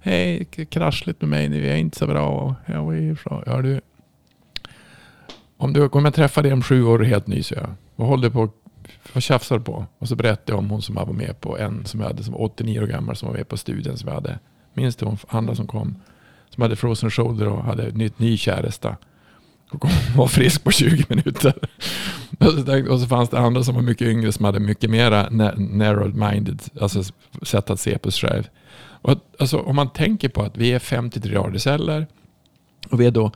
Hej, 0.02 0.46
kraschligt 0.46 1.22
med 1.22 1.30
mig 1.30 1.50
nu. 1.50 1.66
Jag 1.66 1.76
är 1.76 1.80
inte 1.80 1.98
så 1.98 2.08
bra. 2.08 2.56
Jag 2.66 2.98
är 2.98 3.16
så, 3.16 3.44
ja, 3.46 3.62
du, 3.62 3.82
om, 5.58 5.74
du, 5.74 5.88
om 5.88 6.06
jag 6.06 6.14
träffar 6.14 6.44
dig 6.44 6.54
om 6.54 6.62
sju 6.62 6.84
år 6.84 7.00
helt 7.00 7.28
ny 7.28 7.44
så 7.44 7.54
jag. 7.54 7.70
Vad 7.96 8.08
håller 8.08 8.24
du 8.24 8.32
på 8.32 8.50
vad 9.14 9.24
tjafsar 9.24 9.58
du 9.58 9.64
på? 9.64 9.86
Och 9.98 10.08
så 10.08 10.16
berättade 10.16 10.52
jag 10.52 10.60
om 10.60 10.70
hon 10.70 10.82
som 10.82 10.96
var 10.96 11.06
med 11.06 11.42
på 11.42 11.58
en 11.58 11.86
som 11.86 12.00
jag 12.00 12.08
hade 12.08 12.24
som 12.24 12.34
var 12.34 12.42
89 12.42 12.82
år 12.82 12.88
gammal 12.88 13.16
som 13.16 13.28
var 13.28 13.36
med 13.36 13.48
på 13.48 13.58
studien 13.58 13.98
som 13.98 14.10
vi 14.10 14.16
hade. 14.16 14.40
Minns 14.74 14.96
du 14.96 15.06
hon 15.06 15.18
andra 15.28 15.56
som 15.56 15.68
kom? 15.68 15.96
Som 16.50 16.62
hade 16.62 16.76
frozen 16.76 17.12
shoulder 17.12 17.48
och 17.48 17.64
hade 17.64 17.92
ny, 17.92 18.10
ny 18.18 18.38
käresta. 18.38 18.98
Och 19.72 19.86
var 20.16 20.28
frisk 20.28 20.64
på 20.64 20.72
20 20.72 21.06
minuter. 21.10 21.54
och 22.92 23.00
så 23.00 23.08
fanns 23.08 23.30
det 23.30 23.40
andra 23.40 23.64
som 23.64 23.76
var 23.76 23.82
mycket 23.82 24.08
yngre 24.08 24.32
som 24.32 24.46
hade 24.46 24.60
mycket 24.60 24.90
mera 24.90 25.30
narrowed 25.30 26.16
minded, 26.16 26.62
alltså 26.82 27.04
sätt 27.42 27.70
att 27.70 27.80
se 27.80 27.98
på 27.98 28.12
sig 28.12 28.30
själv. 28.30 28.50
Och 28.82 29.18
alltså, 29.40 29.60
om 29.60 29.76
man 29.76 29.90
tänker 29.90 30.30
på 30.30 30.42
att 30.42 30.58
vi 30.58 30.74
är 30.74 30.80
50 30.80 31.22
triljarder 31.22 31.60
celler 31.60 32.08
och 32.90 33.02
vi 33.02 33.06
är 33.06 33.12
då 33.12 33.32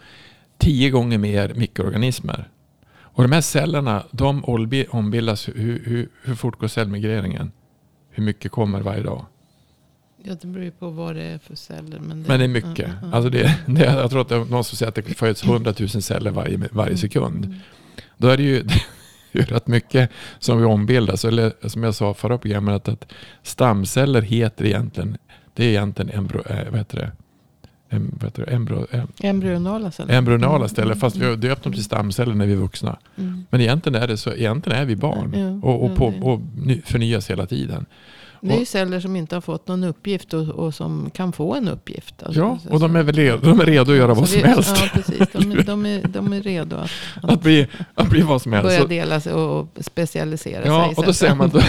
10 0.57 0.89
gånger 0.89 1.17
mer 1.17 1.53
mikroorganismer 1.55 2.49
och 3.15 3.23
de 3.23 3.31
här 3.31 3.41
cellerna, 3.41 4.03
de 4.11 4.43
ombildas. 4.89 5.47
Hur, 5.47 5.83
hur, 5.85 6.09
hur 6.23 6.35
fort 6.35 6.59
går 6.59 6.67
cellmigreringen? 6.67 7.51
Hur 8.09 8.23
mycket 8.23 8.51
kommer 8.51 8.81
varje 8.81 9.03
dag? 9.03 9.25
Ja, 10.27 10.35
det 10.41 10.47
beror 10.47 10.65
ju 10.65 10.71
på 10.71 10.89
vad 10.89 11.15
det 11.15 11.23
är 11.23 11.37
för 11.37 11.55
celler. 11.55 11.99
Men 11.99 12.23
det, 12.23 12.27
men 12.27 12.39
det 12.39 12.45
är 12.45 12.47
mycket. 12.47 12.87
Uh, 12.87 13.03
uh. 13.03 13.13
Alltså 13.15 13.29
det, 13.29 13.59
det, 13.65 13.83
jag 13.83 14.09
tror 14.09 14.21
att 14.21 14.29
det 14.29 14.35
är 14.35 14.45
någon 14.45 14.63
som 14.63 14.77
säger 14.77 14.89
att 14.89 14.95
det 14.95 15.17
föds 15.17 15.43
100 15.43 15.73
000 15.79 15.89
celler 15.89 16.31
varje, 16.31 16.57
varje 16.71 16.89
mm. 16.89 16.97
sekund. 16.97 17.45
Mm. 17.45 17.57
Då 18.17 18.27
är 18.27 18.37
det 18.37 18.43
ju, 18.43 18.63
det 19.31 19.39
är 19.39 19.45
rätt 19.45 19.67
mycket 19.67 20.09
som 20.39 20.57
vi 20.57 20.65
ombildas. 20.65 21.25
Eller 21.25 21.67
som 21.67 21.83
jag 21.83 21.95
sa 21.95 22.13
förra 22.13 22.37
programmet, 22.37 22.87
att 22.87 23.11
stamceller 23.43 24.21
heter 24.21 24.65
egentligen, 24.65 25.17
det 25.53 25.65
är 25.65 25.69
egentligen 25.69 26.11
embro, 26.11 26.43
äh, 26.49 26.69
vad 26.69 26.77
heter 26.77 26.97
det? 26.97 27.11
embryo, 28.47 28.87
em, 28.91 29.07
embryonala 29.19 29.91
celler. 29.91 30.13
Embryonala 30.13 30.55
mm. 30.55 30.69
celler, 30.69 30.95
fast 30.95 31.15
vi 31.15 31.25
har 31.25 31.35
döpt 31.35 31.63
dem 31.63 31.73
till 31.73 31.83
stamceller 31.83 32.33
när 32.33 32.45
vi 32.45 32.53
är 32.53 32.57
vuxna. 32.57 32.97
Mm. 33.17 33.45
Men 33.49 33.61
egentligen 33.61 34.01
är, 34.01 34.07
det 34.07 34.17
så, 34.17 34.33
egentligen 34.33 34.79
är 34.79 34.85
vi 34.85 34.95
barn 34.95 35.33
mm. 35.33 35.63
och, 35.63 35.85
och, 35.85 35.95
på, 35.95 36.07
och 36.07 36.41
förnyas 36.85 37.29
hela 37.29 37.45
tiden. 37.45 37.85
Det 38.47 38.55
är 38.55 38.59
ju 38.59 38.65
celler 38.65 38.99
som 38.99 39.15
inte 39.15 39.35
har 39.35 39.41
fått 39.41 39.67
någon 39.67 39.83
uppgift 39.83 40.33
och, 40.33 40.49
och 40.49 40.73
som 40.73 41.09
kan 41.13 41.33
få 41.33 41.55
en 41.55 41.67
uppgift. 41.67 42.23
Alltså, 42.23 42.41
ja, 42.41 42.59
och 42.69 42.79
de 42.79 42.95
är 42.95 43.03
väl 43.03 43.15
redo, 43.15 43.37
de 43.37 43.59
är 43.59 43.65
redo 43.65 43.91
att 43.91 43.97
göra 43.97 44.13
vad 44.13 44.29
som 44.29 44.41
vi, 44.41 44.47
helst. 44.47 44.77
Ja, 44.81 44.89
precis. 44.93 45.27
De, 45.31 45.63
de, 45.63 45.85
är, 45.85 46.07
de 46.07 46.33
är 46.33 46.41
redo 46.41 46.75
att, 46.75 46.91
att, 47.23 47.31
att, 47.31 47.41
bli, 47.41 47.67
att 47.95 48.09
bli 48.09 48.21
vad 48.21 48.41
som 48.41 48.53
helst. 48.53 48.67
Börja 48.67 48.85
dela 48.85 49.19
sig 49.19 49.33
och 49.33 49.67
specialisera 49.79 50.65
ja, 50.65 50.85
sig. 50.85 50.95
Och 50.95 51.05
då 51.05 51.13
ser 51.13 51.35
man, 51.35 51.49
då, 51.49 51.59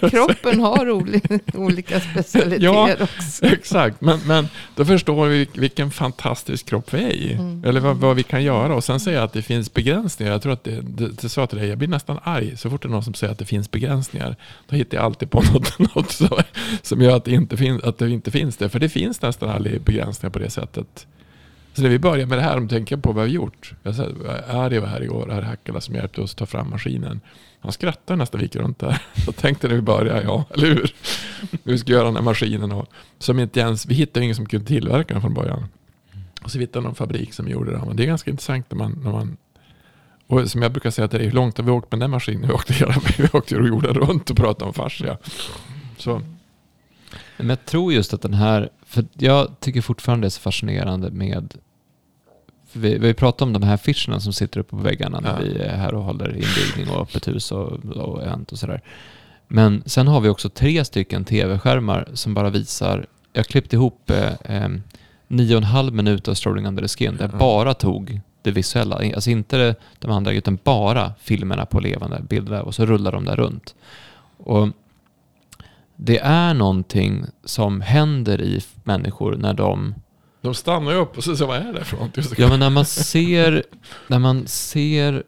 då, 0.00 0.08
kroppen 0.08 0.60
har 0.60 0.90
olika, 0.90 1.38
olika 1.54 2.00
specialiteter 2.00 2.64
ja, 2.64 2.92
också. 3.00 3.46
Exakt, 3.46 4.00
men, 4.00 4.20
men 4.26 4.48
då 4.74 4.84
förstår 4.84 5.26
vi 5.26 5.48
vilken 5.52 5.90
fantastisk 5.90 6.66
kropp 6.66 6.94
vi 6.94 7.04
är 7.04 7.10
i. 7.10 7.32
Mm. 7.32 7.64
Eller 7.64 7.80
vad, 7.80 7.96
vad, 7.96 8.16
vi 8.16 8.22
kan 8.22 8.42
göra. 8.42 8.74
Och 8.74 8.84
sen 8.84 9.00
säger 9.00 9.18
jag 9.18 9.24
att 9.24 9.32
det 9.32 9.42
finns 9.42 9.74
begränsningar. 9.74 10.32
Jag 10.32 10.42
tror 10.42 10.52
att 10.52 10.64
det, 10.64 10.80
det, 10.80 11.08
det 11.22 11.28
sa 11.28 11.46
till 11.46 11.58
dig, 11.58 11.68
jag 11.68 11.78
blir 11.78 11.88
nästan 11.88 12.18
arg 12.22 12.56
så 12.56 12.70
fort 12.70 12.82
det 12.82 12.88
är 12.88 12.90
någon 12.90 13.04
som 13.04 13.14
säger 13.14 13.32
att 13.32 13.38
det 13.38 13.44
finns 13.44 13.70
begränsningar. 13.70 14.36
Då 14.68 14.76
hittar 14.76 14.96
jag 14.96 15.04
alltid 15.04 15.30
på 15.30 15.42
något 15.52 15.78
något 15.94 16.10
så, 16.10 16.40
som 16.82 17.02
gör 17.02 17.16
att 17.16 17.24
det, 17.24 17.30
inte 17.30 17.56
finns, 17.56 17.82
att 17.82 17.98
det 17.98 18.10
inte 18.10 18.30
finns 18.30 18.56
det. 18.56 18.68
För 18.68 18.78
det 18.78 18.88
finns 18.88 19.22
nästan 19.22 19.50
aldrig 19.50 19.82
begränsningar 19.82 20.30
på 20.30 20.38
det 20.38 20.50
sättet. 20.50 21.06
Så 21.72 21.82
när 21.82 21.88
vi 21.88 21.98
började 21.98 22.26
med 22.26 22.38
det 22.38 22.42
här, 22.42 22.56
om 22.56 22.66
du 22.66 22.74
tänker 22.74 22.96
på 22.96 23.12
vad 23.12 23.24
vi 23.24 23.30
har 23.30 23.34
gjort. 23.34 23.74
Jag 23.82 23.94
sa, 23.94 24.06
Ari 24.48 24.78
var 24.78 24.86
här 24.86 25.02
igår, 25.02 25.32
Ari 25.32 25.44
Hakkala 25.44 25.80
som 25.80 25.94
hjälpte 25.94 26.20
oss 26.20 26.34
ta 26.34 26.46
fram 26.46 26.70
maskinen. 26.70 27.20
Han 27.60 27.72
skrattade 27.72 28.16
nästan 28.16 28.38
vi 28.38 28.44
gick 28.44 28.56
runt 28.56 28.78
där. 28.78 29.02
Jag 29.26 29.36
tänkte 29.36 29.68
när 29.68 29.74
vi 29.74 29.80
började, 29.80 30.22
ja, 30.22 30.44
eller 30.54 30.66
hur? 30.66 30.94
Vi 31.62 31.78
ska 31.78 31.92
göra 31.92 32.04
den 32.04 32.16
här 32.16 32.22
maskinen. 32.22 32.72
Och, 32.72 32.88
som 33.18 33.38
inte 33.38 33.60
ens, 33.60 33.86
vi 33.86 33.94
hittade 33.94 34.24
ingen 34.24 34.36
som 34.36 34.46
kunde 34.46 34.66
tillverka 34.66 35.14
den 35.14 35.20
från 35.22 35.34
början. 35.34 35.64
Och 36.42 36.50
så 36.50 36.58
hittade 36.58 36.84
någon 36.84 36.94
fabrik 36.94 37.34
som 37.34 37.48
gjorde 37.48 37.70
det. 37.70 37.82
Men 37.86 37.96
det 37.96 38.02
är 38.02 38.06
ganska 38.06 38.30
intressant 38.30 38.70
när 38.70 38.78
man, 38.78 39.00
när 39.04 39.12
man 39.12 39.36
och 40.26 40.50
som 40.50 40.62
jag 40.62 40.72
brukar 40.72 40.90
säga 40.90 41.08
till 41.08 41.18
dig, 41.18 41.28
hur 41.28 41.34
långt 41.34 41.58
har 41.58 41.64
vi 41.64 41.70
åkt 41.70 41.92
med 41.92 42.00
den 42.00 42.10
maskinen? 42.10 42.48
Vi 42.48 42.54
åkte, 42.54 42.72
hela, 42.72 42.94
vi 43.18 43.28
åkte 43.32 43.54
jorden 43.54 43.94
runt 43.94 44.30
och 44.30 44.36
pratade 44.36 44.64
om 44.64 44.74
fascia. 44.74 45.18
Så. 45.96 46.22
Men 47.36 47.48
jag 47.48 47.64
tror 47.64 47.92
just 47.92 48.14
att 48.14 48.22
den 48.22 48.34
här, 48.34 48.68
för 48.86 49.04
jag 49.14 49.60
tycker 49.60 49.80
fortfarande 49.80 50.24
det 50.24 50.28
är 50.28 50.30
så 50.30 50.40
fascinerande 50.40 51.10
med 51.10 51.54
vi, 52.72 52.98
vi 52.98 53.14
pratar 53.14 53.46
om 53.46 53.52
de 53.52 53.62
här 53.62 53.74
affischerna 53.74 54.20
som 54.20 54.32
sitter 54.32 54.60
uppe 54.60 54.70
på 54.70 54.76
väggarna 54.76 55.20
när 55.20 55.30
Ja. 55.30 55.38
vi 55.40 55.58
är 55.58 55.76
här 55.76 55.94
och 55.94 56.02
håller 56.04 56.28
invigning 56.28 56.94
och 56.94 57.02
öppet 57.02 57.28
hus 57.28 57.52
och, 57.52 57.72
och 57.84 58.22
event 58.22 58.52
och 58.52 58.58
sådär. 58.58 58.80
Men 59.48 59.82
sen 59.86 60.08
har 60.08 60.20
vi 60.20 60.28
också 60.28 60.48
tre 60.48 60.84
stycken 60.84 61.24
tv-skärmar 61.24 62.08
som 62.14 62.34
bara 62.34 62.50
visar, 62.50 63.06
jag 63.32 63.38
har 63.38 63.44
klippt 63.44 63.72
ihop 63.72 64.10
eh, 64.10 64.32
eh, 64.56 64.68
nio 65.28 65.54
och 65.54 65.58
en 65.62 65.64
halv 65.64 65.94
minut 65.94 66.28
av 66.28 66.34
Strolling 66.34 66.66
Under 66.66 66.82
the 66.82 66.88
Skin 66.88 67.16
där 67.16 67.24
jag 67.24 67.34
Ja. 67.34 67.38
bara 67.38 67.74
tog 67.74 68.20
det 68.42 68.50
visuella, 68.50 68.96
alltså 69.14 69.30
inte 69.30 69.74
de 69.98 70.10
andra 70.10 70.32
utan 70.32 70.58
bara 70.64 71.12
filmerna 71.20 71.66
på 71.66 71.80
levande 71.80 72.22
bilder 72.28 72.62
och 72.62 72.74
så 72.74 72.86
rullar 72.86 73.12
de 73.12 73.24
där 73.24 73.36
runt. 73.36 73.74
Och 74.36 74.68
det 75.96 76.18
är 76.18 76.54
någonting 76.54 77.24
som 77.44 77.80
händer 77.80 78.40
i 78.42 78.60
människor 78.84 79.36
när 79.36 79.54
de 79.54 79.94
De 80.42 80.54
stannar 80.54 80.92
ju 80.92 80.98
upp 80.98 81.16
och 81.18 81.24
så 81.24 81.36
säger 81.36 81.46
vad 81.48 81.56
är 81.68 81.72
det 81.72 81.84
för 81.84 81.96
någonting? 81.96 82.24
Ja, 82.38 82.48
men 82.48 82.60
när 82.60 82.70
man 82.70 82.84
ser, 82.84 83.62
när 84.08 84.18
man 84.18 84.46
ser 84.46 85.22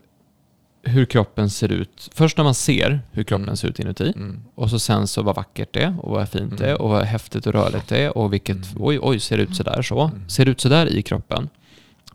hur 0.82 1.04
kroppen 1.04 1.50
ser 1.50 1.72
ut. 1.72 2.10
Först 2.14 2.36
när 2.36 2.44
man 2.44 2.54
ser 2.54 3.00
hur 3.12 3.22
kroppen 3.22 3.44
Mm. 3.44 3.56
ser 3.56 3.68
ut 3.68 3.78
inuti. 3.80 4.12
Mm. 4.16 4.40
Och 4.54 4.70
så 4.70 4.78
sen 4.78 5.06
så 5.06 5.22
vad 5.22 5.36
vackert 5.36 5.68
det 5.72 5.82
är 5.82 5.96
och 6.04 6.10
vad 6.10 6.28
fint 6.28 6.58
det 6.58 6.64
är 6.64 6.70
Mm. 6.70 6.80
och 6.80 6.88
vad 6.90 7.04
häftigt 7.04 7.46
och 7.46 7.52
rörligt 7.52 7.88
det 7.88 7.98
är 7.98 8.18
och 8.18 8.32
vilket, 8.32 8.56
Mm. 8.56 8.82
oj, 8.84 8.98
oj, 9.02 9.20
ser 9.20 9.36
det 9.36 9.42
ut 9.42 9.56
sådär 9.56 9.82
så. 9.82 10.00
Mm. 10.02 10.28
Ser 10.28 10.44
det 10.44 10.50
ut 10.50 10.60
sådär 10.60 10.86
i 10.96 11.02
kroppen. 11.02 11.48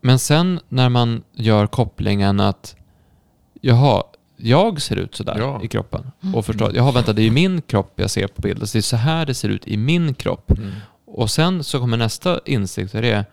Men 0.02 0.20
sen 0.20 0.60
när 0.70 0.90
man 0.90 1.24
gör 1.34 1.68
kopplingen 1.68 2.40
att, 2.40 2.76
jaha, 3.62 4.04
jag 4.44 4.82
ser 4.82 4.96
ut 4.96 5.16
sådär 5.16 5.36
Ja. 5.40 5.62
i 5.64 5.68
kroppen. 5.68 6.12
Mm. 6.24 6.36
Och 6.36 6.46
förstår, 6.46 6.76
jaha 6.76 6.92
vänta, 6.92 7.14
det 7.14 7.22
är 7.22 7.24
ju 7.24 7.32
min 7.32 7.62
kropp 7.62 7.94
jag 7.96 8.10
ser 8.10 8.28
på 8.28 8.42
bilden. 8.42 8.68
Så 8.68 8.78
det 8.78 8.80
är 8.80 8.82
så 8.82 8.96
här 8.96 9.26
det 9.26 9.34
ser 9.34 9.50
ut 9.50 9.68
i 9.68 9.78
min 9.78 10.14
kropp. 10.14 10.52
Mm. 10.52 10.72
Och 11.06 11.32
sen 11.32 11.64
så 11.64 11.80
kommer 11.80 11.98
nästa 11.98 12.40
insikt 12.46 12.96
och 12.96 13.02
det 13.02 13.12
är, 13.12 13.26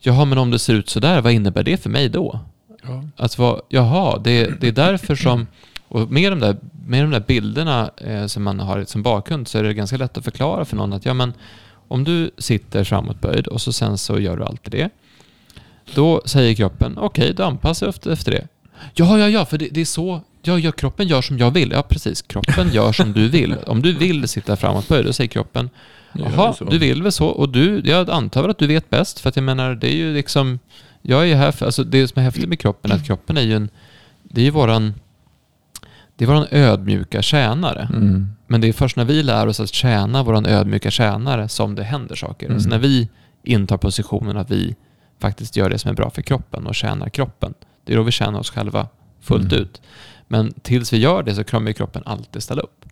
jaha 0.00 0.24
men 0.24 0.38
om 0.38 0.50
det 0.50 0.58
ser 0.58 0.74
ut 0.74 0.88
sådär, 0.88 1.20
vad 1.20 1.32
innebär 1.32 1.62
det 1.62 1.76
för 1.82 1.90
mig 1.90 2.08
då? 2.08 2.40
Ja. 2.82 3.04
Att 3.16 3.38
vara, 3.38 3.60
jaha, 3.68 4.18
det, 4.18 4.60
det 4.60 4.68
är 4.68 4.72
därför 4.72 5.14
som, 5.14 5.46
och 5.88 6.10
med 6.12 6.32
de 6.32 6.40
där, 6.40 6.56
med 6.86 7.04
de 7.04 7.10
där 7.10 7.20
bilderna 7.26 7.90
eh, 7.96 8.26
som 8.26 8.42
man 8.42 8.60
har 8.60 8.84
som 8.84 9.02
bakgrund 9.02 9.48
så 9.48 9.58
är 9.58 9.62
det 9.62 9.74
ganska 9.74 9.96
lätt 9.96 10.18
att 10.18 10.24
förklara 10.24 10.64
för 10.64 10.76
någon 10.76 10.92
att 10.92 11.04
ja 11.06 11.14
men 11.14 11.32
om 11.88 12.04
du 12.04 12.30
sitter 12.38 12.84
framåtböjd 12.84 13.46
och 13.46 13.60
så 13.60 13.72
sen 13.72 13.98
så 13.98 14.18
gör 14.20 14.36
du 14.36 14.44
alltid 14.44 14.72
det. 14.72 14.90
Då 15.94 16.22
säger 16.24 16.54
kroppen, 16.54 16.98
okej, 16.98 17.32
då 17.34 17.42
anpassar 17.44 17.86
jag 17.86 17.94
efter, 17.94 18.10
efter 18.10 18.32
det. 18.32 18.48
Ja, 18.94 19.18
ja, 19.18 19.28
ja, 19.28 19.44
för 19.44 19.58
det, 19.58 19.68
det 19.70 19.80
är 19.80 19.84
så, 19.84 20.20
ja, 20.42 20.58
ja, 20.58 20.72
kroppen 20.72 21.08
gör 21.08 21.22
som 21.22 21.38
jag 21.38 21.50
vill. 21.50 21.70
Ja, 21.70 21.82
precis, 21.82 22.22
kroppen 22.22 22.70
gör 22.72 22.92
som 22.92 23.12
du 23.12 23.28
vill. 23.28 23.56
Om 23.66 23.82
du 23.82 23.92
vill 23.92 24.28
sitta 24.28 24.56
framåtböjd, 24.56 25.06
då 25.06 25.12
säger 25.12 25.28
kroppen, 25.28 25.70
Ja, 26.12 26.30
Jaha, 26.36 26.54
du 26.70 26.78
vill 26.78 27.02
väl 27.02 27.12
så. 27.12 27.26
Och 27.26 27.48
du, 27.48 27.82
jag 27.84 28.10
antar 28.10 28.48
att 28.48 28.58
du 28.58 28.66
vet 28.66 28.90
bäst. 28.90 29.20
För 29.20 29.28
att 29.28 29.36
jag 29.36 29.42
menar, 29.42 29.74
det 29.74 29.88
är 29.88 29.96
ju 29.96 30.14
liksom... 30.14 30.58
Jag 31.02 31.22
är 31.22 31.26
ju 31.26 31.34
här 31.34 31.52
för... 31.52 31.66
Alltså 31.66 31.84
det 31.84 32.08
som 32.08 32.20
är 32.20 32.24
häftigt 32.24 32.48
med 32.48 32.58
kroppen 32.58 32.90
är 32.90 32.94
att 32.94 33.06
kroppen 33.06 33.36
är 33.36 33.42
ju 33.42 33.56
en... 33.56 33.68
Det 34.22 34.40
är 34.40 34.44
ju 34.44 34.50
våran... 34.50 34.94
Det 36.16 36.24
är 36.24 36.28
våran 36.28 36.46
ödmjuka 36.50 37.22
tjänare. 37.22 37.88
Mm. 37.92 38.28
Men 38.46 38.60
det 38.60 38.68
är 38.68 38.72
först 38.72 38.96
när 38.96 39.04
vi 39.04 39.22
lär 39.22 39.46
oss 39.46 39.60
att 39.60 39.74
tjäna 39.74 40.22
våran 40.22 40.46
ödmjuka 40.46 40.90
tjänare 40.90 41.48
som 41.48 41.74
det 41.74 41.84
händer 41.84 42.14
saker. 42.14 42.46
Mm. 42.46 42.56
Alltså 42.56 42.68
när 42.68 42.78
vi 42.78 43.08
intar 43.42 43.76
positionen 43.76 44.36
att 44.36 44.50
vi 44.50 44.76
faktiskt 45.20 45.56
gör 45.56 45.70
det 45.70 45.78
som 45.78 45.90
är 45.90 45.94
bra 45.94 46.10
för 46.10 46.22
kroppen 46.22 46.66
och 46.66 46.74
tjänar 46.74 47.08
kroppen. 47.08 47.54
Det 47.84 47.92
är 47.92 47.96
då 47.96 48.02
vi 48.02 48.12
tjänar 48.12 48.40
oss 48.40 48.50
själva 48.50 48.88
fullt 49.20 49.52
Mm. 49.52 49.62
ut. 49.62 49.82
Men 50.28 50.52
tills 50.62 50.92
vi 50.92 50.98
gör 50.98 51.22
det 51.22 51.34
så 51.34 51.44
kommer 51.44 51.70
ju 51.70 51.74
kroppen 51.74 52.02
alltid 52.06 52.42
ställa 52.42 52.62
upp. 52.62 52.84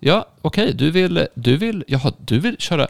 Ja, 0.00 0.26
okej, 0.42 0.72
du, 0.74 0.90
vill, 0.90 1.26
du, 1.34 1.56
vill, 1.56 1.84
jaha, 1.88 2.12
du 2.18 2.38
vill 2.38 2.56
köra 2.58 2.86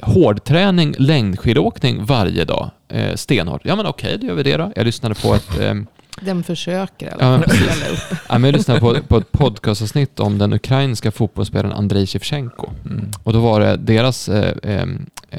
hårdträning, 0.00 0.94
längdskidåkning 0.98 2.04
varje 2.04 2.44
dag, 2.44 2.70
eh, 2.88 3.14
stenhårt. 3.14 3.60
Ja 3.64 3.76
men 3.76 3.86
okej, 3.86 4.18
då 4.18 4.26
gör 4.26 4.34
vi 4.34 4.42
det 4.42 4.56
då. 4.56 4.72
Jag 4.76 4.84
lyssnade 4.86 5.14
på 5.14 5.34
ett, 5.34 5.58
ehm, 5.60 5.86
Den 6.24 6.42
försöker 6.42 7.06
i 7.06 7.10
alla 7.10 7.24
Ja, 7.24 7.30
men 7.30 7.40
fall 7.40 7.48
precis. 7.50 7.76
ställa 7.76 7.92
upp. 7.92 7.98
ja, 8.28 8.38
men 8.38 8.44
jag 8.44 8.52
lyssnade 8.52 8.80
på, 8.80 8.96
på 9.08 9.16
ett 9.16 9.32
podcastavsnitt 9.32 10.20
om 10.20 10.38
den 10.38 10.52
ukrainska 10.52 11.10
fotbollsspelaren 11.10 11.72
Andrei 11.72 12.06
Shevchenko. 12.06 12.70
Mm. 12.84 13.10
Och 13.22 13.32
då 13.32 13.40
var 13.40 13.60
det 13.60 13.76
deras 13.76 14.28
eh, 14.28 14.54
eh, 14.62 14.86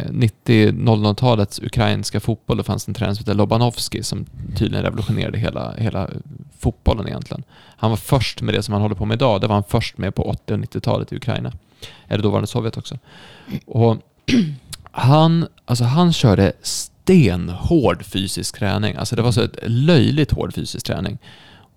90-00-talets 0.09 1.59
ukrainska 1.63 2.19
fotboll. 2.19 2.57
Det 2.57 2.63
fanns 2.63 2.87
en 2.87 2.93
tränare 2.93 3.15
som 3.15 3.21
hette 3.25 3.33
Lobanovski 3.33 4.03
som 4.03 4.25
tydligen 4.55 4.83
revolutionerade 4.85 5.37
hela, 5.37 5.73
hela 5.77 6.09
fotbollen 6.59 7.07
egentligen. 7.07 7.43
Han 7.77 7.89
var 7.89 7.97
först 7.97 8.41
med 8.41 8.53
det 8.53 8.63
som 8.63 8.73
han 8.73 8.81
håller 8.81 8.95
på 8.95 9.05
med 9.05 9.15
idag. 9.15 9.41
Det 9.41 9.47
var 9.47 9.55
han 9.55 9.63
först 9.67 9.97
med 9.97 10.15
på 10.15 10.23
80 10.29 10.53
och 10.53 10.59
90-talet 10.59 11.13
i 11.13 11.15
Ukraina. 11.15 11.51
Eller 12.07 12.23
dåvarande 12.23 12.47
Sovjet 12.47 12.77
också. 12.77 12.97
Och 13.65 13.97
han, 14.91 15.47
alltså 15.65 15.83
han 15.83 16.13
körde 16.13 16.51
stenhård 17.03 18.05
fysisk 18.05 18.57
träning. 18.59 18.95
Alltså 18.95 19.15
det 19.15 19.21
var 19.21 19.31
så 19.31 19.41
ett 19.41 19.57
löjligt 19.61 20.31
hård 20.31 20.53
fysisk 20.53 20.85
träning. 20.85 21.17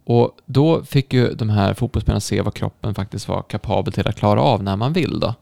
Och 0.05 0.39
då 0.47 0.85
fick 0.85 1.13
ju 1.13 1.35
de 1.35 1.51
här 1.51 1.75
fotbollsspelarna 1.75 2.21
se 2.21 2.41
vad 2.43 2.55
kroppen 2.55 2.95
faktiskt 2.95 3.29
var 3.29 3.43
kapabel 3.43 3.93
till 3.93 4.09
att 4.09 4.17
klara 4.17 4.41
av 4.41 4.63
när 4.63 4.77
man 4.77 4.93
vill 4.93 5.21
då. 5.21 5.35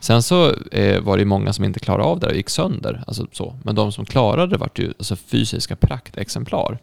Sen 0.00 0.22
så 0.22 0.54
eh, 0.72 1.00
var 1.00 1.16
det 1.16 1.20
ju 1.20 1.26
många 1.26 1.52
som 1.52 1.64
inte 1.64 1.80
klarade 1.80 2.04
av 2.04 2.20
det 2.20 2.26
och 2.26 2.34
gick 2.34 2.50
sönder. 2.50 3.04
Alltså 3.06 3.26
så. 3.32 3.54
Men 3.62 3.74
de 3.74 3.92
som 3.92 4.04
klarade 4.04 4.52
det 4.52 4.58
var 4.58 4.70
ju 4.74 4.88
alltså 4.98 5.16
fysiska 5.16 5.76
praktexemplar. 5.76 6.78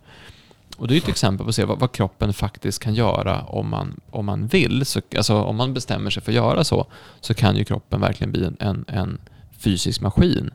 Och 0.78 0.88
det 0.88 0.93
är 0.93 0.95
ju 0.95 1.01
ett 1.01 1.10
exempel 1.10 1.45
på 1.45 1.49
att 1.49 1.55
se 1.55 1.66
vad, 1.66 1.80
vad 1.80 1.91
kroppen 1.91 2.34
faktiskt 2.34 2.84
kan 2.84 2.93
göra 2.93 3.41
om 3.41 3.70
man, 3.70 3.99
om 4.10 4.26
man 4.26 4.47
vill. 4.47 4.86
Så, 4.86 5.01
alltså 5.18 5.41
om 5.41 5.55
man 5.55 5.74
bestämmer 5.74 6.10
sig 6.10 6.24
för 6.24 6.32
att 6.32 6.36
göra 6.36 6.64
så, 6.64 6.86
så 7.22 7.34
kan 7.34 7.55
ju 7.55 7.64
kroppen 7.64 8.01
verkligen 8.01 8.32
bli 8.32 8.45
en, 8.45 8.58
en, 8.60 8.86
en 8.88 9.18
fysisk 9.60 10.01
maskin. 10.01 10.51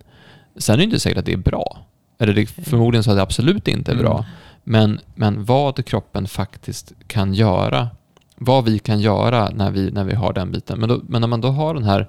Sen 0.57 0.75
är 0.75 0.79
det 0.79 0.85
inte 0.85 1.01
säkert 1.01 1.19
att 1.19 1.27
det 1.27 1.33
är 1.33 1.37
bra. 1.37 1.79
Eller 2.23 2.35
det 2.35 2.41
är 2.43 2.47
förmodligen 2.47 3.05
så 3.05 3.11
att 3.11 3.17
det 3.17 3.23
absolut 3.23 3.69
inte 3.69 3.93
är 3.93 3.97
bra. 3.97 4.13
Mm. 4.15 4.25
Men, 4.65 5.01
men 5.15 5.45
vad 5.45 5.85
kroppen 5.87 6.29
faktiskt 6.29 6.93
kan 7.07 7.35
göra, 7.35 7.89
vad 8.37 8.65
vi 8.65 8.79
kan 8.79 9.01
göra 9.01 9.51
när 9.55 9.71
vi, 9.71 9.91
när 9.91 10.05
vi 10.05 10.15
har 10.15 10.33
den 10.33 10.53
biten. 10.53 10.81
Men, 10.81 10.89
då, 10.89 11.01
men 11.09 11.21
när 11.21 11.29
man 11.29 11.41
då 11.41 11.49
har 11.49 11.75
den 11.75 11.85
här, 11.85 12.09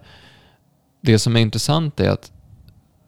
det 1.02 1.20
som 1.20 1.36
är 1.36 1.40
intressant 1.40 2.00
är 2.00 2.10
att 2.10 2.32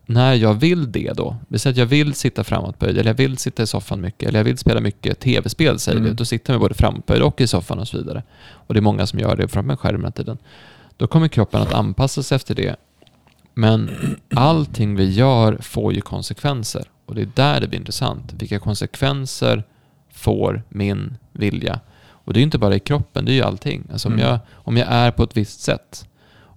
när 0.06 0.34
jag 0.34 0.54
vill 0.54 0.92
det 0.92 1.14
då, 1.16 1.36
det 1.48 1.60
säger 1.60 1.74
att 1.74 1.78
jag 1.78 1.86
vill 1.86 2.14
sitta 2.14 2.44
framåtböjd, 2.44 2.98
eller 2.98 3.10
jag 3.10 3.18
vill 3.18 3.38
sitta 3.38 3.64
i 3.64 3.68
soffan 3.68 4.02
mycket, 4.02 4.30
eller 4.30 4.40
jag 4.40 4.44
vill 4.44 4.58
spela 4.58 4.82
mycket 4.82 5.20
tv-spel 5.20 5.80
säger 5.80 6.00
vi, 6.00 6.06
Mm. 6.06 6.16
då 6.16 6.26
sitter 6.26 6.54
man 6.54 6.60
både 6.60 6.74
framåtböjd 6.74 7.22
och 7.22 7.42
i 7.42 7.48
soffan 7.48 7.80
och 7.80 7.88
så 7.88 7.98
vidare. 7.98 8.24
Och 8.52 8.74
det 8.74 8.80
är 8.80 8.82
många 8.82 9.08
som 9.08 9.20
gör 9.20 9.36
det 9.36 9.48
framför 9.48 9.72
en 9.72 9.78
skärm 9.78 10.02
hela 10.02 10.12
tiden. 10.12 10.38
Då 10.98 11.08
kommer 11.08 11.28
kroppen 11.28 11.62
att 11.62 11.74
anpassa 11.74 12.24
sig 12.24 12.36
efter 12.36 12.56
det. 12.56 12.76
Men 13.58 13.90
allting 14.36 14.96
vi 14.96 15.14
gör 15.14 15.58
får 15.62 15.94
ju 15.94 16.02
konsekvenser. 16.02 16.84
Och 17.06 17.16
det 17.16 17.22
är 17.22 17.30
där 17.36 17.62
det 17.62 17.68
blir 17.68 17.80
intressant. 17.80 18.34
Vilka 18.34 18.60
konsekvenser 18.60 19.64
får 20.14 20.64
min 20.70 21.18
vilja? 21.32 21.80
Och 22.08 22.34
det 22.34 22.38
är 22.38 22.42
ju 22.42 22.46
inte 22.46 22.58
bara 22.58 22.76
i 22.76 22.80
kroppen, 22.80 23.26
det 23.26 23.32
är 23.32 23.36
ju 23.36 23.42
allting. 23.42 23.84
Alltså 23.92 24.08
om, 24.08 24.14
Mm. 24.14 24.26
jag, 24.26 24.40
om 24.54 24.78
jag 24.78 24.88
är 24.88 25.12
på 25.12 25.24
ett 25.24 25.38
visst 25.38 25.62
sätt, 25.62 26.08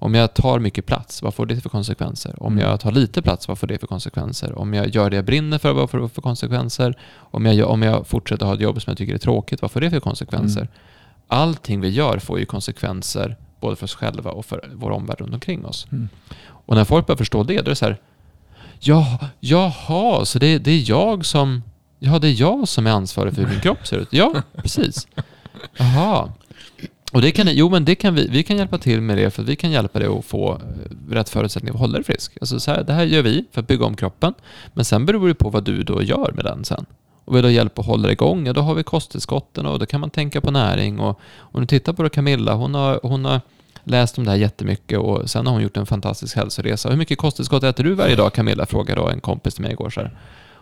om 0.01 0.15
jag 0.15 0.35
tar 0.35 0.59
mycket 0.59 0.87
plats, 0.87 1.23
vad 1.23 1.35
får 1.35 1.47
det 1.47 1.61
för 1.61 1.69
konsekvenser? 1.69 2.43
Om 2.43 2.53
Mm. 2.53 2.69
jag 2.69 2.81
tar 2.81 2.93
lite 2.93 3.23
plats, 3.23 3.49
vad 3.49 3.59
får 3.59 3.67
det 3.67 3.79
för 3.79 3.87
konsekvenser? 3.87 4.59
Om 4.59 4.75
jag 4.75 4.89
gör 4.95 5.11
det 5.11 5.17
jag 5.17 5.25
brinner 5.25 5.59
för, 5.59 5.73
vad 5.73 5.91
får 5.91 5.99
det 5.99 6.09
för 6.09 6.23
konsekvenser? 6.23 6.95
Om 7.17 7.47
jag, 7.47 7.69
om 7.71 7.83
jag 7.83 8.07
fortsätter 8.07 8.47
ha 8.47 8.55
ett 8.55 8.61
jobb 8.61 8.83
som 8.83 8.91
jag 8.91 8.99
tycker 8.99 9.15
är 9.15 9.19
tråkigt, 9.19 9.63
vad 9.63 9.71
får 9.71 9.81
det 9.81 9.91
för 9.91 10.01
konsekvenser? 10.01 10.61
Mm. 10.61 10.73
Allting 11.29 11.81
vi 11.81 11.89
gör 11.89 12.19
får 12.19 12.39
ju 12.39 12.45
konsekvenser 12.47 13.37
både 13.61 13.77
för 13.77 13.85
oss 13.85 13.95
själva 13.95 14.31
och 14.31 14.45
för 14.47 14.71
vår 14.75 14.91
omvärld 14.91 15.21
runt 15.21 15.35
omkring 15.35 15.65
oss. 15.67 15.87
Mm. 15.93 16.09
Och 16.69 16.77
när 16.77 16.85
folk 16.85 17.07
börjar 17.07 17.17
förstå 17.17 17.43
det, 17.43 17.55
då 17.55 17.61
är 17.61 17.65
det 17.65 17.75
så 17.75 17.85
här, 17.85 17.97
ja, 18.81 19.19
jaha, 19.41 20.25
så 20.25 20.39
det, 20.39 20.59
det 20.59 20.71
är 20.71 20.91
jag 20.91 21.25
som, 21.25 21.63
ja, 21.99 22.19
det 22.19 22.29
är 22.29 22.41
jag 22.41 22.69
som 22.69 22.87
är 22.87 22.91
ansvarig 22.91 23.35
för 23.35 23.43
hur 23.43 23.49
min 23.49 23.61
kropp 23.61 23.87
ser 23.87 23.97
ut. 23.97 24.09
Ja, 24.11 24.43
precis. 24.57 25.09
Jaha. 25.77 26.33
Och 27.13 27.23
det 27.23 27.31
kan, 27.31 27.47
jo 27.51 27.71
men 27.71 27.85
det 27.85 27.95
kan 27.95 28.15
vi, 28.15 28.29
vi 28.29 28.43
kan 28.43 28.57
hjälpa 28.57 28.79
till 28.79 29.01
med 29.01 29.19
det 29.19 29.31
för 29.31 29.43
att 29.43 29.49
vi 29.49 29.57
kan 29.57 29.71
hjälpa 29.71 29.99
dig 29.99 30.09
att 30.09 30.25
få 30.25 30.53
eh, 30.53 31.13
rätt 31.15 31.29
förutsättningar 31.29 31.73
för 31.73 31.79
att 31.79 31.81
hålla 31.81 31.99
dig 31.99 32.05
frisk. 32.05 32.33
Alltså 32.41 32.61
så 32.61 32.71
här, 32.71 32.83
det 32.83 32.93
här 32.93 33.05
gör 33.05 33.23
vi 33.23 33.45
för 33.53 33.61
att 33.61 33.67
bygga 33.67 33.85
om 33.85 33.97
kroppen. 33.97 34.35
Men 34.75 34.85
sen 34.85 35.07
beror 35.07 35.29
det 35.29 35.35
på 35.35 35.51
vad 35.51 35.65
du 35.65 35.83
då 35.83 36.03
gör 36.03 36.33
med 36.35 36.45
den 36.45 36.65
sen. 36.65 36.87
Och 37.25 37.37
vill 37.37 37.43
du 37.43 37.49
ha 37.49 37.53
hjälp 37.53 37.79
att 37.79 37.87
hålla 37.87 38.03
dig 38.03 38.13
igång, 38.13 38.47
ja 38.47 38.53
då 38.53 38.61
har 38.61 38.75
vi 38.75 38.83
kosttillskotten 38.83 39.67
och 39.67 39.79
då 39.79 39.87
kan 39.87 40.01
man 40.01 40.11
tänka 40.11 40.41
på 40.41 40.51
näring. 40.51 41.01
Och 41.01 41.21
om 41.39 41.61
du 41.61 41.67
tittar 41.67 41.93
på 41.93 42.03
det 42.03 42.11
Camilla, 42.11 42.55
hon 42.55 42.75
har, 42.75 43.01
hon 43.03 43.25
har 43.25 43.41
läst 43.91 44.19
om 44.19 44.25
det 44.25 44.31
här 44.31 44.39
jättemycket 44.39 44.99
och 44.99 45.31
sen 45.31 45.47
har 45.47 45.53
hon 45.53 45.63
gjort 45.63 45.77
en 45.77 45.87
fantastisk 45.87 46.37
hälsoresa. 46.37 46.89
Hur 46.91 46.97
mycket 46.97 47.19
kosttillskott 47.19 47.63
äter 47.63 47.85
du 47.85 47.95
varje 47.95 48.17
dag 48.17 48.33
Camilla? 48.33 48.67
Frågade 48.67 49.13
en 49.13 49.21
kompis 49.21 49.55
till 49.55 49.63
mig 49.63 49.73
igår. 49.73 49.91
Så 49.91 50.01
här. 50.01 50.19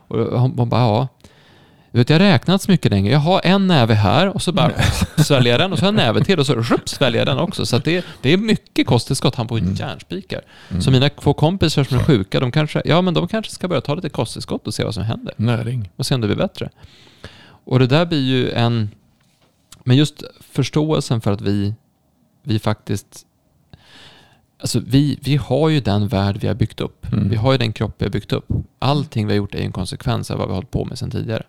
Och 0.09 0.41
hon, 0.41 0.59
hon 0.59 0.69
bara, 0.69 0.81
ja. 0.81 1.09
Vet, 1.91 2.11
jag 2.11 2.15
har 2.21 2.27
räknat 2.27 2.63
så 2.63 2.71
mycket 2.71 2.91
länge. 2.91 3.11
Jag 3.11 3.19
har 3.19 3.41
en 3.45 3.67
näve 3.67 3.95
här 3.95 4.29
och 4.29 4.43
så 4.43 4.53
bara 4.53 4.73
sväljer 5.17 5.53
jag 5.53 5.61
den 5.61 5.73
och 5.73 5.79
så 5.79 5.85
har 5.85 5.93
jag 5.93 6.01
en 6.01 6.07
näve 6.07 6.25
till 6.25 6.39
och 6.41 6.47
så 6.47 6.63
sväljer 6.85 7.21
jag 7.21 7.27
den 7.27 7.39
också. 7.39 7.67
Så 7.67 7.79
det, 7.79 8.05
det 8.23 8.33
är 8.33 8.37
mycket 8.37 8.87
kosttillskott. 8.87 9.35
Han 9.35 9.49
får 9.49 9.59
Mm. 9.59 9.75
järnspikar. 9.75 10.41
Så 10.81 10.91
mina 10.91 11.09
två 11.09 11.35
kompisar 11.35 11.85
som 11.85 11.99
är 11.99 12.03
sjuka, 12.05 12.41
de 12.41 12.53
kanske, 12.53 12.83
ja, 12.85 13.01
men 13.01 13.15
de 13.15 13.29
kanske 13.29 13.53
ska 13.53 13.69
börja 13.69 13.81
ta 13.81 13.95
lite 13.95 14.09
kosttillskott 14.09 14.67
och 14.67 14.75
se 14.75 14.85
vad 14.85 14.95
som 14.95 15.03
händer. 15.03 15.35
Näring. 15.37 15.91
Och 15.97 16.07
se 16.07 16.15
om 16.15 16.21
det 16.21 16.27
blir 16.27 16.37
bättre. 16.37 16.71
Och 17.65 17.79
det 17.79 17.87
där 17.87 18.07
blir 18.07 18.23
ju 18.25 18.51
en... 18.51 18.91
Men 19.85 19.97
just 19.97 20.23
förståelsen 20.53 21.21
för 21.21 21.33
att 21.33 21.41
vi, 21.41 21.75
vi 22.47 22.59
faktiskt... 22.59 23.27
Alltså 24.59 24.81
vi, 24.87 25.19
vi 25.23 25.37
har 25.37 25.69
ju 25.69 25.81
den 25.81 26.09
värld 26.09 26.37
vi 26.41 26.47
har 26.47 26.55
byggt 26.55 26.81
upp. 26.81 27.13
Mm. 27.13 27.29
Vi 27.29 27.37
har 27.37 27.53
ju 27.53 27.59
den 27.59 27.73
kropp 27.73 27.95
vi 27.99 28.05
har 28.05 28.11
byggt 28.11 28.33
upp. 28.33 28.49
Allting 28.79 29.27
vi 29.27 29.33
har 29.33 29.37
gjort 29.37 29.55
är 29.55 29.59
en 29.59 29.73
konsekvens 29.73 30.31
av 30.31 30.39
vad 30.39 30.49
vi 30.49 30.51
har 30.51 30.57
hållit 30.57 30.71
på 30.71 30.85
med 30.85 30.99
sedan 30.99 31.11
tidigare. 31.11 31.43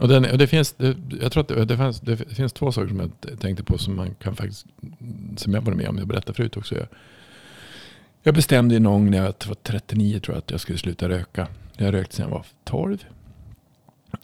Och, 0.00 0.08
den, 0.08 0.30
och 0.30 0.38
det, 0.38 0.46
finns, 0.46 0.72
det, 0.72 0.96
jag 1.20 1.32
tror 1.32 1.40
att 1.40 1.48
det, 1.48 1.64
det, 1.64 1.76
fanns, 1.76 2.00
det 2.00 2.16
finns 2.16 2.52
två 2.52 2.72
saker 2.72 2.88
som 2.88 3.00
jag 3.00 3.40
tänkte 3.40 3.64
på 3.64 3.78
som 3.78 3.96
man 3.96 4.14
kan 4.14 4.36
faktiskt, 4.36 4.66
som 5.36 5.54
jag 5.54 5.62
var 5.62 5.72
med 5.72 5.88
om, 5.88 5.98
jag 5.98 6.06
berättade 6.06 6.36
förut 6.36 6.56
också. 6.56 6.74
Jag, 6.74 6.86
jag 8.22 8.34
bestämde 8.34 8.78
någon 8.78 8.92
gång 8.92 9.10
när 9.10 9.18
jag 9.18 9.24
var 9.24 9.54
39 9.62 10.20
tror 10.20 10.34
jag 10.34 10.38
att 10.38 10.50
jag 10.50 10.60
skulle 10.60 10.78
sluta 10.78 11.08
röka. 11.08 11.48
Jag 11.76 11.94
rökt 11.94 12.12
sedan 12.12 12.28
jag 12.28 12.34
var 12.34 12.46
12. 12.64 13.04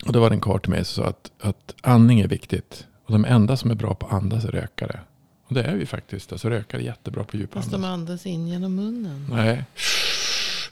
Och 0.07 0.13
då 0.13 0.21
var 0.21 0.31
det 0.31 0.37
en 0.37 0.41
karl 0.41 0.61
till 0.61 0.71
mig 0.71 0.85
som 0.85 1.05
sa 1.05 1.11
att, 1.11 1.31
att 1.41 1.75
andning 1.83 2.21
är 2.21 2.29
viktigt. 2.29 2.87
Och 3.05 3.13
de 3.13 3.25
enda 3.25 3.57
som 3.57 3.71
är 3.71 3.75
bra 3.75 3.95
på 3.95 4.07
att 4.07 4.13
andas 4.13 4.45
är 4.45 4.49
rökare. 4.49 5.01
Och 5.47 5.55
det 5.55 5.63
är 5.63 5.77
vi 5.77 5.87
faktiskt. 5.87 6.33
Alltså 6.33 6.49
rökare 6.51 6.83
är 6.83 6.85
jättebra 6.85 7.25
på 7.25 7.31
Fast 7.31 7.41
djupandas. 7.41 7.71
de 7.71 7.85
andas 7.85 8.27
in 8.27 8.49
genom 8.49 8.75
munnen. 8.75 9.27
Nej. 9.31 9.65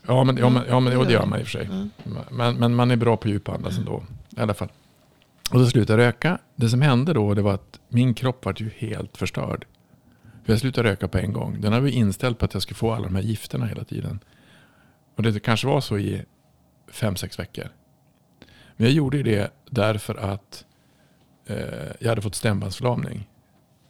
Ja 0.07 0.25
men, 0.25 0.37
ja, 0.37 0.49
men, 0.49 0.62
ja, 0.68 0.81
men 0.81 0.93
jo, 0.93 1.05
det 1.05 1.12
gör 1.12 1.27
man 1.27 1.41
i 1.41 1.43
och 1.43 1.47
för 1.47 1.59
sig. 1.59 1.68
Ja. 2.05 2.11
Men, 2.31 2.57
men 2.57 2.75
man 2.75 2.91
är 2.91 2.97
bra 2.97 3.16
på 3.16 3.29
djupandas 3.29 3.79
ändå. 3.79 4.05
I 4.37 4.41
alla 4.41 4.55
fall. 4.55 4.68
Och 5.51 5.61
så 5.61 5.66
slutade 5.66 6.03
jag 6.03 6.09
röka. 6.09 6.39
Det 6.57 6.68
som 6.68 6.83
hände 6.83 7.12
då 7.12 7.35
det 7.35 7.43
var 7.43 7.55
att 7.55 7.81
min 7.89 8.14
kropp 8.14 8.45
var 8.45 8.55
ju 8.59 8.70
helt 8.77 9.16
förstörd. 9.16 9.66
För 10.45 10.53
jag 10.53 10.61
slutade 10.61 10.89
röka 10.91 11.09
på 11.09 11.18
en 11.18 11.33
gång. 11.33 11.61
Den 11.61 11.72
hade 11.72 11.91
ju 11.91 11.93
inställd 11.93 12.39
på 12.39 12.45
att 12.45 12.55
jag 12.55 12.62
skulle 12.62 12.77
få 12.77 12.93
alla 12.93 13.05
de 13.07 13.14
här 13.14 13.22
gifterna 13.22 13.66
hela 13.66 13.85
tiden. 13.85 14.20
Och 15.16 15.22
det 15.22 15.41
kanske 15.41 15.66
var 15.66 15.81
så 15.81 15.99
i 15.99 16.22
fem, 16.89 17.16
sex 17.16 17.39
veckor. 17.39 17.68
Men 18.77 18.87
jag 18.87 18.95
gjorde 18.95 19.16
ju 19.16 19.22
det 19.22 19.51
därför 19.70 20.14
att 20.14 20.64
eh, 21.47 21.57
jag 22.01 22.09
hade 22.09 22.22
fått 22.22 22.35
stämbandsförlamning. 22.35 23.29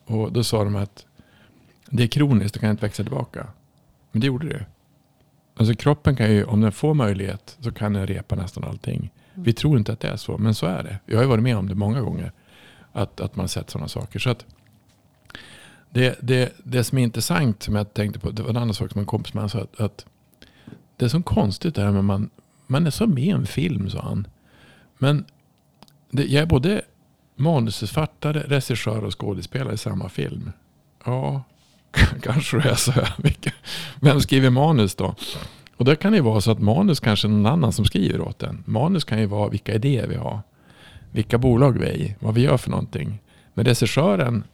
Och 0.04 0.32
då 0.32 0.44
sa 0.44 0.64
de 0.64 0.76
att 0.76 1.06
det 1.90 2.02
är 2.02 2.06
kroniskt, 2.06 2.54
det 2.54 2.60
kan 2.60 2.70
inte 2.70 2.86
växa 2.86 3.02
tillbaka. 3.02 3.46
Men 4.12 4.20
det 4.20 4.26
gjorde 4.26 4.48
det. 4.48 4.66
Alltså 5.56 5.74
kroppen 5.74 6.16
kan 6.16 6.30
ju, 6.30 6.44
om 6.44 6.60
den 6.60 6.72
får 6.72 6.94
möjlighet, 6.94 7.56
så 7.60 7.72
kan 7.72 7.92
den 7.92 8.06
repa 8.06 8.34
nästan 8.34 8.64
allting. 8.64 9.10
Vi 9.34 9.52
tror 9.52 9.78
inte 9.78 9.92
att 9.92 10.00
det 10.00 10.08
är 10.08 10.16
så, 10.16 10.38
men 10.38 10.54
så 10.54 10.66
är 10.66 10.82
det. 10.82 10.98
Jag 11.06 11.16
har 11.16 11.22
ju 11.22 11.28
varit 11.28 11.42
med 11.42 11.56
om 11.56 11.68
det 11.68 11.74
många 11.74 12.00
gånger. 12.00 12.32
Att, 12.92 13.20
att 13.20 13.36
man 13.36 13.48
sett 13.48 13.70
sådana 13.70 13.88
saker. 13.88 14.18
Så 14.18 14.30
att 14.30 14.46
det, 15.90 16.18
det, 16.20 16.52
det 16.64 16.84
som 16.84 16.98
är 16.98 17.02
intressant, 17.02 17.62
som 17.62 17.74
jag 17.74 17.94
tänkte 17.94 18.18
på, 18.20 18.30
det 18.30 18.42
var 18.42 18.50
en 18.50 18.56
annan 18.56 18.74
sak 18.74 18.92
som 18.92 18.98
en 18.98 19.06
kompis 19.06 19.34
med 19.34 19.42
han 19.42 19.50
sa. 19.50 19.60
Att, 19.60 19.80
att 19.80 20.06
det 20.96 21.04
är 21.04 21.08
så 21.08 21.22
konstigt 21.22 21.74
det 21.74 21.82
här 21.82 21.92
med 21.92 22.04
man, 22.04 22.30
man 22.66 22.86
är 22.86 22.90
så 22.90 23.06
med 23.06 23.24
i 23.24 23.30
en 23.30 23.46
film, 23.46 23.90
sa 23.90 24.02
han. 24.02 24.26
Men 24.98 25.24
det, 26.10 26.24
jag 26.24 26.42
är 26.42 26.46
både 26.46 26.82
manusförfattare, 27.36 28.42
regissör 28.48 29.04
och 29.04 29.20
skådespelare 29.20 29.74
i 29.74 29.78
samma 29.78 30.08
film. 30.08 30.52
Ja, 31.04 31.42
kanske 32.22 32.58
det 32.58 32.70
är 32.70 32.74
så. 32.74 32.92
här. 32.92 33.14
Vem 34.00 34.20
skriver 34.20 34.50
manus 34.50 34.94
då? 34.94 35.14
Och 35.76 35.84
då 35.84 35.96
kan 35.96 36.12
det 36.12 36.16
ju 36.16 36.24
vara 36.24 36.40
så 36.40 36.50
att 36.50 36.58
manus 36.60 37.00
kanske 37.00 37.28
är 37.28 37.30
någon 37.30 37.46
annan 37.46 37.72
som 37.72 37.84
skriver 37.84 38.20
åt 38.20 38.38
den. 38.38 38.62
Manus 38.66 39.04
kan 39.04 39.20
ju 39.20 39.26
vara 39.26 39.48
vilka 39.48 39.74
idéer 39.74 40.06
vi 40.06 40.16
har. 40.16 40.40
Vilka 41.12 41.38
bolag 41.38 41.78
vi 41.78 41.86
är 41.86 41.92
i. 41.92 42.16
Vad 42.18 42.34
vi 42.34 42.40
gör 42.40 42.56
för 42.56 42.70
någonting. 42.70 43.18
Men 43.54 43.64
regissören, 43.64 44.44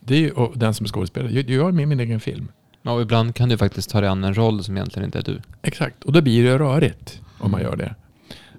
det 0.00 0.14
är 0.14 0.18
ju 0.18 0.30
och 0.30 0.58
den 0.58 0.74
som 0.74 0.84
är 0.84 0.88
skådespelare. 0.88 1.32
Jag 1.32 1.50
jag 1.50 1.68
är 1.68 1.72
med 1.72 1.82
i 1.82 1.86
min 1.86 2.00
egen 2.00 2.20
film. 2.20 2.48
Ja, 2.82 2.92
och 2.92 3.02
ibland 3.02 3.34
kan 3.34 3.48
du 3.48 3.58
faktiskt 3.58 3.90
ta 3.90 4.00
dig 4.00 4.10
an 4.10 4.24
en 4.24 4.34
roll 4.34 4.64
som 4.64 4.76
egentligen 4.76 5.04
inte 5.06 5.18
är 5.18 5.22
du. 5.22 5.40
Exakt, 5.62 6.04
och 6.04 6.12
då 6.12 6.20
blir 6.20 6.44
det 6.44 6.58
rörigt 6.58 7.20
om 7.38 7.50
man 7.50 7.60
gör 7.60 7.76
det. 7.76 7.94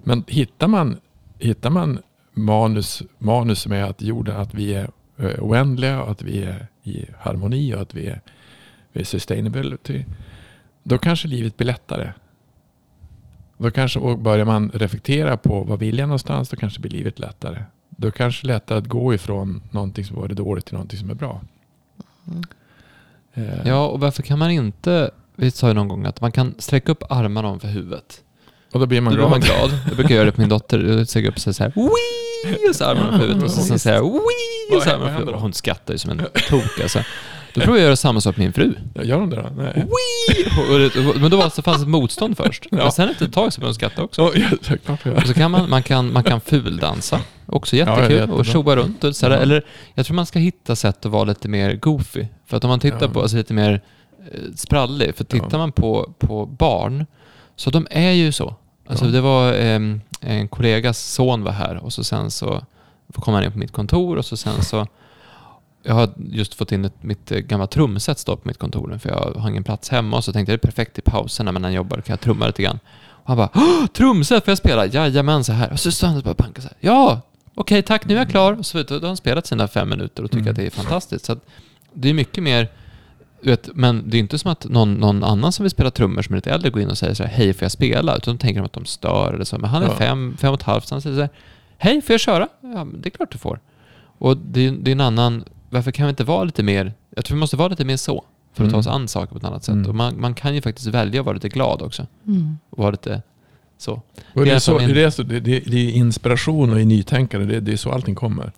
Men 0.04 0.24
hittar 0.26 0.68
man, 0.68 0.96
hittar 1.38 1.70
man 1.70 1.98
manus, 2.34 3.02
manus 3.18 3.66
med 3.66 3.84
att 3.84 4.02
jorden, 4.02 4.36
att 4.36 4.54
vi 4.54 4.74
är 4.74 4.90
eh, 5.16 5.44
oändliga 5.44 6.02
och 6.02 6.10
att 6.10 6.22
vi 6.22 6.42
är 6.42 6.66
i 6.82 7.06
harmoni 7.18 7.74
och 7.74 7.80
att 7.80 7.94
vi 7.94 8.06
är, 8.06 8.20
vi 8.92 9.00
är 9.00 9.04
sustainability. 9.04 10.04
Då 10.82 10.98
kanske 10.98 11.28
livet 11.28 11.56
blir 11.56 11.66
lättare. 11.66 12.12
Då 13.58 13.70
kanske 13.70 13.98
och 13.98 14.18
börjar 14.18 14.44
man 14.44 14.70
reflektera 14.74 15.36
på 15.36 15.64
vad 15.64 15.78
vill 15.78 15.98
jag 15.98 16.08
någonstans, 16.08 16.48
då 16.48 16.56
kanske 16.56 16.80
blir 16.80 16.90
livet 16.90 17.18
lättare. 17.18 17.62
Då 17.88 18.10
kanske 18.10 18.46
det 18.46 18.52
är 18.52 18.54
lättare 18.54 18.78
att 18.78 18.86
gå 18.86 19.14
ifrån 19.14 19.62
någonting 19.70 20.04
som 20.04 20.16
var 20.16 20.28
dåligt 20.28 20.64
till 20.64 20.74
någonting 20.74 20.98
som 20.98 21.10
är 21.10 21.14
bra. 21.14 21.40
Mm. 22.26 22.44
Eh, 23.34 23.66
Ja, 23.68 23.86
och 23.86 24.00
varför 24.00 24.22
kan 24.22 24.38
man 24.38 24.50
inte... 24.50 25.10
Vi 25.36 25.50
sa 25.50 25.68
ju 25.68 25.74
någon 25.74 25.88
gång 25.88 26.04
att 26.04 26.20
man 26.20 26.32
kan 26.32 26.54
sträcka 26.58 26.92
upp 26.92 27.02
armarna 27.10 27.48
ovanför 27.48 27.68
huvudet. 27.68 28.22
Och 28.74 28.80
då 28.80 28.86
blir 28.86 29.00
man 29.00 29.12
Då 29.12 29.16
blir 29.16 29.26
glad. 29.28 29.30
man 29.30 29.40
glad. 29.70 29.80
Jag 29.88 29.96
brukar 29.96 30.14
göra 30.14 30.24
det 30.24 30.32
på 30.32 30.40
min 30.40 30.48
dotter. 30.50 30.78
Jag 30.98 31.08
sträcker 31.08 31.28
upp 31.28 31.40
sig 31.40 31.54
så 31.54 31.62
här, 31.62 31.72
Wii! 31.76 32.68
Och 32.70 32.76
så 32.76 32.84
armarna 32.84 33.08
ovanför 33.08 33.26
huvudet. 33.26 33.44
Och 33.44 33.50
så, 33.50 33.60
sen 33.62 33.78
säger 33.78 33.96
jag 33.96 34.04
Wii! 34.04 34.76
Och 34.76 34.82
så 34.82 34.90
armarna 34.90 35.02
ovanför 35.04 35.18
huvudet. 35.20 35.40
hon 35.40 35.52
skrattar 35.52 35.94
ju 35.94 35.98
som 35.98 36.10
en 36.10 36.18
tok 36.48 36.80
alltså. 36.82 36.98
Då 37.54 37.60
provar 37.60 37.76
jag 37.76 37.82
att 37.82 37.86
göra 37.86 37.96
samma 37.96 38.20
sak 38.20 38.36
med 38.36 38.44
min 38.46 38.52
fru. 38.52 38.74
Gör 39.02 39.18
de 39.20 39.30
det 39.30 39.36
då? 39.36 39.48
Nej. 39.56 39.72
Wii! 39.74 41.20
Men 41.20 41.30
då 41.30 41.36
var 41.36 41.44
det, 41.44 41.50
så 41.50 41.62
fanns 41.62 41.82
ett 41.82 41.88
motstånd 41.88 42.36
först. 42.36 42.66
Ja. 42.70 42.76
Men 42.76 42.92
sen 42.92 43.08
efter 43.08 43.24
ett 43.26 43.32
tag 43.32 43.52
så 43.52 43.60
började 43.60 43.68
hon 43.68 43.74
skratta 43.74 44.02
också. 44.02 44.32
Ja, 44.34 44.76
ja. 45.04 45.12
Och 45.12 45.26
så 45.26 45.34
kan 45.34 45.50
man, 45.50 45.70
man 45.70 45.82
kan, 45.82 46.12
man 46.12 46.24
kan 46.24 46.40
fuldansa. 46.40 47.20
Också 47.46 47.76
Ja, 47.76 47.86
jättekul. 47.90 48.12
jättebra. 48.16 48.36
och 48.36 48.46
tjoa 48.46 48.76
runt. 48.76 49.04
Och 49.04 49.16
så 49.16 49.26
här, 49.26 49.32
Ja. 49.36 49.38
Eller 49.42 49.64
jag 49.94 50.06
tror 50.06 50.14
man 50.14 50.26
ska 50.26 50.38
hitta 50.38 50.76
sätt 50.76 51.06
att 51.06 51.12
vara 51.12 51.24
lite 51.24 51.48
mer 51.48 51.74
goofy. 51.76 52.26
För 52.46 52.56
att 52.56 52.64
om 52.64 52.68
man 52.68 52.80
tittar 52.80 52.98
Ja. 53.06 53.08
på, 53.08 53.20
alltså 53.22 53.36
lite 53.36 53.54
mer 53.54 53.80
eh, 54.32 54.40
sprallig. 54.56 55.14
För 55.16 55.24
tittar 55.24 55.48
Ja. 55.52 55.58
man 55.58 55.72
på, 55.72 56.14
på 56.18 56.46
barn, 56.46 57.06
så 57.56 57.70
de 57.70 57.86
är 57.90 58.10
ju 58.10 58.32
så. 58.32 58.54
Alltså 58.86 59.04
det 59.04 59.20
var 59.20 59.52
em, 59.52 60.00
en 60.20 60.48
kollegas 60.48 60.98
son 61.12 61.44
var 61.44 61.52
här 61.52 61.76
och 61.76 61.92
så 61.92 62.04
sen 62.04 62.30
så 62.30 62.62
kom 63.14 63.34
han 63.34 63.44
in 63.44 63.52
på 63.52 63.58
mitt 63.58 63.72
kontor 63.72 64.16
och 64.16 64.24
så 64.24 64.36
sen 64.36 64.62
så 64.62 64.86
jag 65.82 65.94
har 65.94 66.08
just 66.16 66.54
fått 66.54 66.72
in 66.72 66.84
ett, 66.84 66.94
mitt 67.02 67.32
eh, 67.32 67.38
gamla 67.38 67.66
trumset 67.66 68.18
står 68.18 68.36
på 68.36 68.48
mitt 68.48 68.58
kontor 68.58 68.88
nu, 68.88 68.98
för 68.98 69.08
jag 69.10 69.40
har 69.40 69.50
ingen 69.50 69.64
plats 69.64 69.88
hemma 69.88 70.16
och 70.16 70.24
så 70.24 70.32
tänkte 70.32 70.52
jag 70.52 70.58
det 70.60 70.64
är 70.64 70.70
perfekt 70.70 70.98
i 70.98 71.02
pauserna 71.02 71.52
men 71.52 71.62
när 71.62 71.68
han 71.68 71.74
jobbar 71.76 71.96
kan 71.96 72.12
jag 72.12 72.20
trumma 72.20 72.46
lite 72.46 72.62
grann. 72.62 72.78
Och 73.08 73.28
han 73.28 73.36
bara 73.36 73.48
"Åh, 73.54 73.86
trumset 73.86 74.44
får 74.44 74.50
jag 74.50 74.58
spela? 74.58 74.86
Jajamän 74.86 75.44
så 75.44 75.52
här. 75.52 75.72
Och 75.72 75.80
så 75.80 75.90
står 75.92 76.06
han 76.08 76.16
och 76.16 76.22
bara 76.22 76.34
bankar 76.34 76.62
så 76.62 76.68
här. 76.68 76.76
Ja, 76.80 77.20
okej 77.54 77.82
tack 77.82 78.04
nu 78.06 78.14
är 78.14 78.18
jag 78.18 78.30
klar. 78.30 78.52
Och 78.58 78.66
så 78.66 78.82
då 78.82 78.94
har 78.94 79.06
han 79.06 79.16
spelat 79.16 79.46
sina 79.46 79.68
fem 79.68 79.88
minuter 79.88 80.22
och 80.22 80.30
tycker 80.30 80.40
Mm. 80.42 80.50
att 80.50 80.56
det 80.56 80.66
är 80.66 80.70
fantastiskt. 80.70 81.24
Så 81.24 81.36
det 81.92 82.08
är 82.10 82.14
mycket 82.14 82.42
mer 82.42 82.68
vet, 83.50 83.68
men 83.74 84.10
det 84.10 84.16
är 84.16 84.18
inte 84.18 84.38
som 84.38 84.50
att 84.50 84.64
någon, 84.68 84.94
någon 84.94 85.24
annan 85.24 85.52
som 85.52 85.62
vill 85.62 85.70
spela 85.70 85.90
trummor 85.90 86.22
som 86.22 86.32
är 86.32 86.36
lite 86.36 86.50
äldre 86.50 86.70
går 86.70 86.82
in 86.82 86.88
och 86.90 86.98
säger 86.98 87.14
så 87.14 87.22
här, 87.22 87.30
hej 87.30 87.52
får 87.54 87.62
jag 87.64 87.72
spela? 87.72 88.16
Utan 88.16 88.34
de 88.34 88.38
tänker 88.38 88.60
de 88.60 88.66
att 88.66 88.72
de 88.72 88.84
stör 88.84 89.32
eller 89.34 89.44
så. 89.44 89.58
Men 89.58 89.70
han 89.70 89.82
är 89.82 89.86
Ja. 89.86 89.94
fem, 89.96 90.36
fem 90.40 90.52
och 90.52 90.60
ett 90.60 90.66
halvt, 90.66 90.86
så 90.88 90.94
han 90.94 91.02
säger 91.02 91.16
så 91.16 91.20
här, 91.20 91.30
hej 91.78 92.02
får 92.02 92.12
jag 92.14 92.20
köra? 92.20 92.48
Ja, 92.60 92.84
men 92.84 93.00
det 93.00 93.08
är 93.08 93.10
klart 93.10 93.32
du 93.32 93.38
får. 93.38 93.60
Och 94.18 94.36
det, 94.36 94.60
är- 94.66 94.72
det 94.72 94.90
är 94.90 94.92
en 94.92 95.00
annan, 95.00 95.44
varför 95.70 95.90
kan 95.90 96.06
vi 96.06 96.10
inte 96.10 96.24
vara 96.24 96.44
lite 96.44 96.62
mer, 96.62 96.92
jag 97.16 97.24
tror 97.24 97.36
vi 97.36 97.40
måste 97.40 97.56
vara 97.56 97.68
lite 97.68 97.84
mer 97.84 97.96
så. 97.96 98.24
För 98.52 98.64
att 98.64 98.70
ta 98.70 98.76
Mm. 98.76 98.80
oss 98.80 98.86
an 98.86 99.08
saker 99.08 99.32
på 99.32 99.38
ett 99.38 99.44
annat 99.44 99.64
sätt. 99.64 99.72
Mm. 99.72 99.88
Och 99.88 99.94
man, 99.94 100.20
man 100.20 100.34
kan 100.34 100.54
ju 100.54 100.62
faktiskt 100.62 100.86
välja 100.86 101.20
att 101.20 101.26
vara 101.26 101.34
lite 101.34 101.48
glad 101.48 101.82
också. 101.82 102.06
Mm. 102.26 102.58
Och 102.70 102.78
vara 102.78 102.90
lite 102.90 103.22
så. 103.78 103.92
Och 104.34 104.44
Det 104.44 104.50
är 104.50 104.58
så, 104.58 104.78
det, 104.78 105.02
är 105.02 105.10
så, 105.10 105.22
det, 105.22 105.40
det, 105.40 105.60
det 105.60 105.76
är 105.76 105.90
inspiration 105.92 106.72
och 106.72 106.80
i 106.80 106.84
nytänkande. 106.84 107.46
Det, 107.46 107.60
det 107.60 107.72
är 107.72 107.76
så 107.76 107.92
allting 107.92 108.14
kommer. 108.14 108.52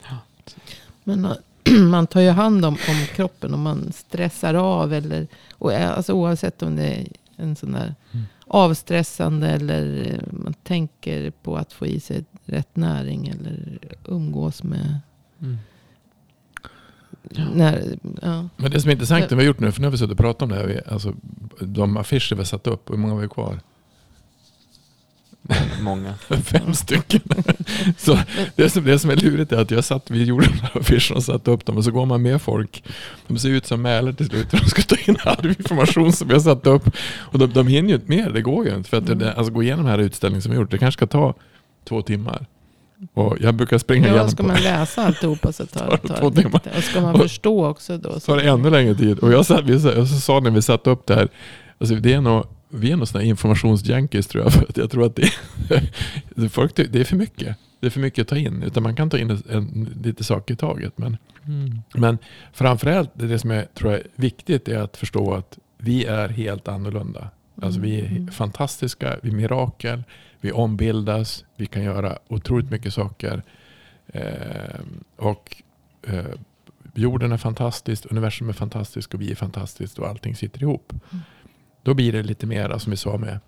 Men 1.04 1.24
eh, 1.24 1.30
man 1.90 2.06
tar 2.06 2.20
ju 2.20 2.30
hand 2.30 2.64
om, 2.64 2.74
om 2.88 3.06
kroppen 3.14 3.52
och 3.52 3.58
man 3.58 3.92
stressar 3.92 4.54
av. 4.54 4.92
Eller, 4.92 5.26
och, 5.52 5.72
eh, 5.72 5.96
alltså, 5.96 6.12
oavsett 6.12 6.62
om 6.62 6.76
det 6.76 6.84
är 6.86 7.06
en 7.36 7.56
sån 7.56 7.72
där 7.72 7.94
Mm. 8.12 8.26
avstressande 8.46 9.48
eller 9.48 10.12
eh, 10.12 10.32
man 10.44 10.54
tänker 10.54 11.30
på 11.30 11.56
att 11.56 11.72
få 11.72 11.86
i 11.86 12.00
sig 12.00 12.24
rätt 12.44 12.76
näring 12.76 13.28
eller 13.28 13.78
umgås 14.04 14.62
med... 14.62 15.00
Mm. 15.42 15.56
När, 17.54 17.98
ja. 18.22 18.48
Men 18.56 18.70
det 18.70 18.80
som 18.80 18.88
är 18.88 18.92
intressant 18.92 19.28
det 19.28 19.34
vi 19.34 19.40
har 19.42 19.46
gjort 19.46 19.60
nu, 19.60 19.72
för 19.72 19.80
nu 19.80 19.86
har 19.86 19.92
vi 19.92 19.98
suttit 19.98 20.12
och 20.12 20.18
pratat 20.18 20.42
om 20.42 20.48
det 20.48 20.54
här. 20.54 20.66
vi- 20.66 20.80
Alltså, 20.92 21.14
de 21.60 21.96
affischer 21.96 22.34
vi 22.34 22.40
har 22.40 22.44
satt 22.44 22.66
upp, 22.66 22.90
hur 22.90 22.96
många 22.96 23.14
har 23.14 23.20
vi 23.20 23.28
kvar? 23.28 23.60
Många. 25.80 26.14
Fem 26.44 26.74
stycken. 26.74 27.20
så 27.98 28.18
det 28.56 28.70
som, 28.70 28.84
det 28.84 28.98
som 28.98 29.10
är 29.10 29.16
lurigt 29.16 29.52
är 29.52 29.56
att 29.60 29.70
jag 29.70 29.84
satt, 29.84 30.10
vi 30.10 30.24
gjorde 30.24 30.46
de 30.46 30.52
här 30.58 30.70
affischerna 30.80 31.16
och 31.16 31.24
satte 31.24 31.50
upp 31.50 31.66
dem 31.66 31.76
och 31.76 31.84
så 31.84 31.90
går 31.90 32.06
man 32.06 32.22
med 32.22 32.42
folk. 32.42 32.82
De 33.26 33.38
ser 33.38 33.48
ut 33.48 33.66
som 33.66 33.82
mälare 33.82 34.14
till 34.14 34.26
slut 34.26 34.52
och 34.52 34.58
de 34.60 34.66
ska 34.66 34.82
ta 34.82 34.96
in 35.06 35.16
all 35.24 35.46
information 35.46 36.12
som 36.12 36.28
vi 36.28 36.34
har 36.34 36.40
satt 36.40 36.66
upp. 36.66 36.90
Och 37.18 37.38
de, 37.38 37.52
de 37.52 37.66
hinner 37.66 37.88
ju 37.88 37.94
inte 37.94 38.10
mer, 38.10 38.30
det 38.30 38.42
går 38.42 38.66
ju 38.66 38.74
inte. 38.74 38.90
För 38.90 38.96
att 38.96 39.18
det, 39.18 39.32
alltså, 39.32 39.52
gå 39.52 39.62
igenom 39.62 39.84
den 39.84 39.92
här 39.92 39.98
utställningen 40.00 40.42
som 40.42 40.52
vi 40.52 40.58
gjort, 40.58 40.70
det 40.70 40.78
kanske 40.78 40.98
ska 40.98 41.06
ta 41.06 41.34
två 41.88 42.02
timmar. 42.02 42.46
Och 43.14 43.36
jag 43.40 43.54
brukar 43.54 43.78
springa 43.78 44.06
ja, 44.06 44.12
igenom 44.12 44.30
ska 44.30 44.42
på, 44.42 44.48
man 44.48 44.62
läsa 44.62 45.04
alltihopa 45.06 45.52
så 45.52 45.66
tar 45.66 45.86
Tar 45.96 46.00
det 46.02 46.20
två 46.20 46.30
det 46.30 46.42
timmar. 46.42 46.60
Och 46.76 46.82
ska 46.84 47.00
man 47.00 47.14
Och- 47.14 47.20
förstå 47.20 47.66
också 47.66 47.98
då. 47.98 48.12
så 48.12 48.20
tar 48.20 48.36
det 48.36 48.42
ännu 48.48 48.70
längre 48.70 48.94
tid. 48.94 49.18
Och 49.18 49.32
jag 49.32 49.46
sa, 49.46 49.60
vi 49.64 49.72
jag 49.72 50.08
sa 50.08 50.40
när 50.40 50.50
vi 50.50 50.62
satte 50.62 50.90
upp 50.90 51.06
det 51.06 51.14
här, 51.14 51.28
alltså 51.78 51.94
det 51.94 52.12
är 52.12 52.20
nog 52.20 52.44
vi 52.76 52.92
är 52.92 52.96
någon 52.96 53.06
sån 53.06 53.20
här 53.20 53.28
informationsjunkies 53.28 54.26
tror 54.26 54.44
jag. 54.44 54.52
För 54.52 54.66
att 54.68 54.76
jag 54.76 54.90
tror 54.90 55.06
att 55.06 55.16
det, 55.16 56.48
folk, 56.48 56.76
det 56.76 57.00
är 57.00 57.04
för 57.04 57.16
mycket. 57.16 57.56
Det 57.80 57.86
är 57.86 57.90
för 57.90 58.00
mycket 58.00 58.22
att 58.22 58.28
ta 58.28 58.36
in. 58.36 58.62
Utan 58.62 58.82
man 58.82 58.96
kan 58.96 59.10
ta 59.10 59.18
in 59.18 59.30
en, 59.30 59.42
en, 59.50 59.94
lite 60.02 60.24
saker 60.24 60.54
i 60.54 60.56
taget. 60.56 60.98
Men, 60.98 61.16
mm. 61.46 61.82
men 61.94 62.18
framförallt 62.52 63.10
det 63.14 63.38
som 63.38 63.50
jag 63.50 63.74
tror 63.74 63.92
är 63.92 64.02
viktigt 64.16 64.68
är 64.68 64.78
att 64.78 64.96
förstå 64.96 65.34
att 65.34 65.58
vi 65.78 66.04
är 66.04 66.28
helt 66.28 66.68
annorlunda. 66.68 67.30
Alltså 67.62 67.80
vi 67.80 68.00
är 68.00 68.06
mm. 68.06 68.28
fantastiska, 68.28 69.16
vi 69.22 69.30
är 69.30 69.34
mirakel, 69.34 70.02
vi 70.40 70.52
ombildas, 70.52 71.44
vi 71.56 71.66
kan 71.66 71.82
göra 71.82 72.18
otroligt 72.28 72.70
mycket 72.70 72.94
saker. 72.94 73.42
Eh, 74.06 74.80
och 75.16 75.62
eh, 76.02 76.24
jorden 76.94 77.32
är 77.32 77.36
fantastisk, 77.36 78.06
universum 78.10 78.48
är 78.48 78.52
fantastiskt 78.52 79.14
och 79.14 79.20
vi 79.20 79.30
är 79.30 79.34
fantastiskt 79.34 79.98
och 79.98 80.08
allting 80.08 80.36
sitter 80.36 80.62
ihop. 80.62 80.92
Mm. 80.92 81.22
Då 81.86 81.94
blir 81.94 82.12
det 82.12 82.22
lite 82.22 82.46
mer 82.46 82.78
som 82.78 82.90
vi 82.90 82.96
sa 82.96 83.16
med, 83.18 83.38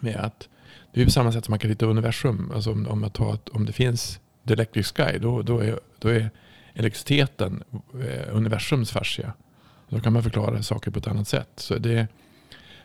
med 0.00 0.16
att 0.16 0.48
det 0.92 1.00
är 1.00 1.04
på 1.04 1.10
samma 1.10 1.32
sätt 1.32 1.44
som 1.44 1.52
man 1.52 1.58
kan 1.58 1.70
titta 1.70 1.86
universum. 1.86 2.52
Alltså 2.54 2.72
om, 2.72 2.86
om, 2.86 3.10
tar, 3.10 3.38
om 3.52 3.66
det 3.66 3.72
finns 3.72 4.20
the 4.46 4.52
electric 4.52 4.86
sky, 4.86 5.18
då, 5.18 5.42
då, 5.42 5.58
är, 5.58 5.80
då 5.98 6.08
är 6.08 6.30
elektriciteten 6.74 7.62
eh, 7.94 8.36
universums 8.36 8.90
fascia. 8.90 9.32
Då 9.88 10.00
kan 10.00 10.12
man 10.12 10.22
förklara 10.22 10.62
saker 10.62 10.90
på 10.90 10.98
ett 10.98 11.06
annat 11.06 11.28
sätt. 11.28 11.48
Så 11.56 11.78
det 11.78 12.06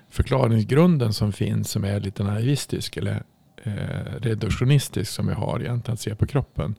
förklaringsgrunden 0.09 1.13
som 1.13 1.34
finns 1.34 1.72
som 1.72 1.84
är 1.84 1.99
lite 1.99 2.24
naivistisk 2.24 2.97
eller 2.97 3.24
eh, 3.63 4.20
reduktionistisk 4.20 5.11
som 5.11 5.28
vi 5.28 5.34
har 5.34 5.59
egentligen 5.59 5.93
att 5.93 5.99
se 5.99 6.15
på 6.15 6.28
kroppen. 6.28 6.76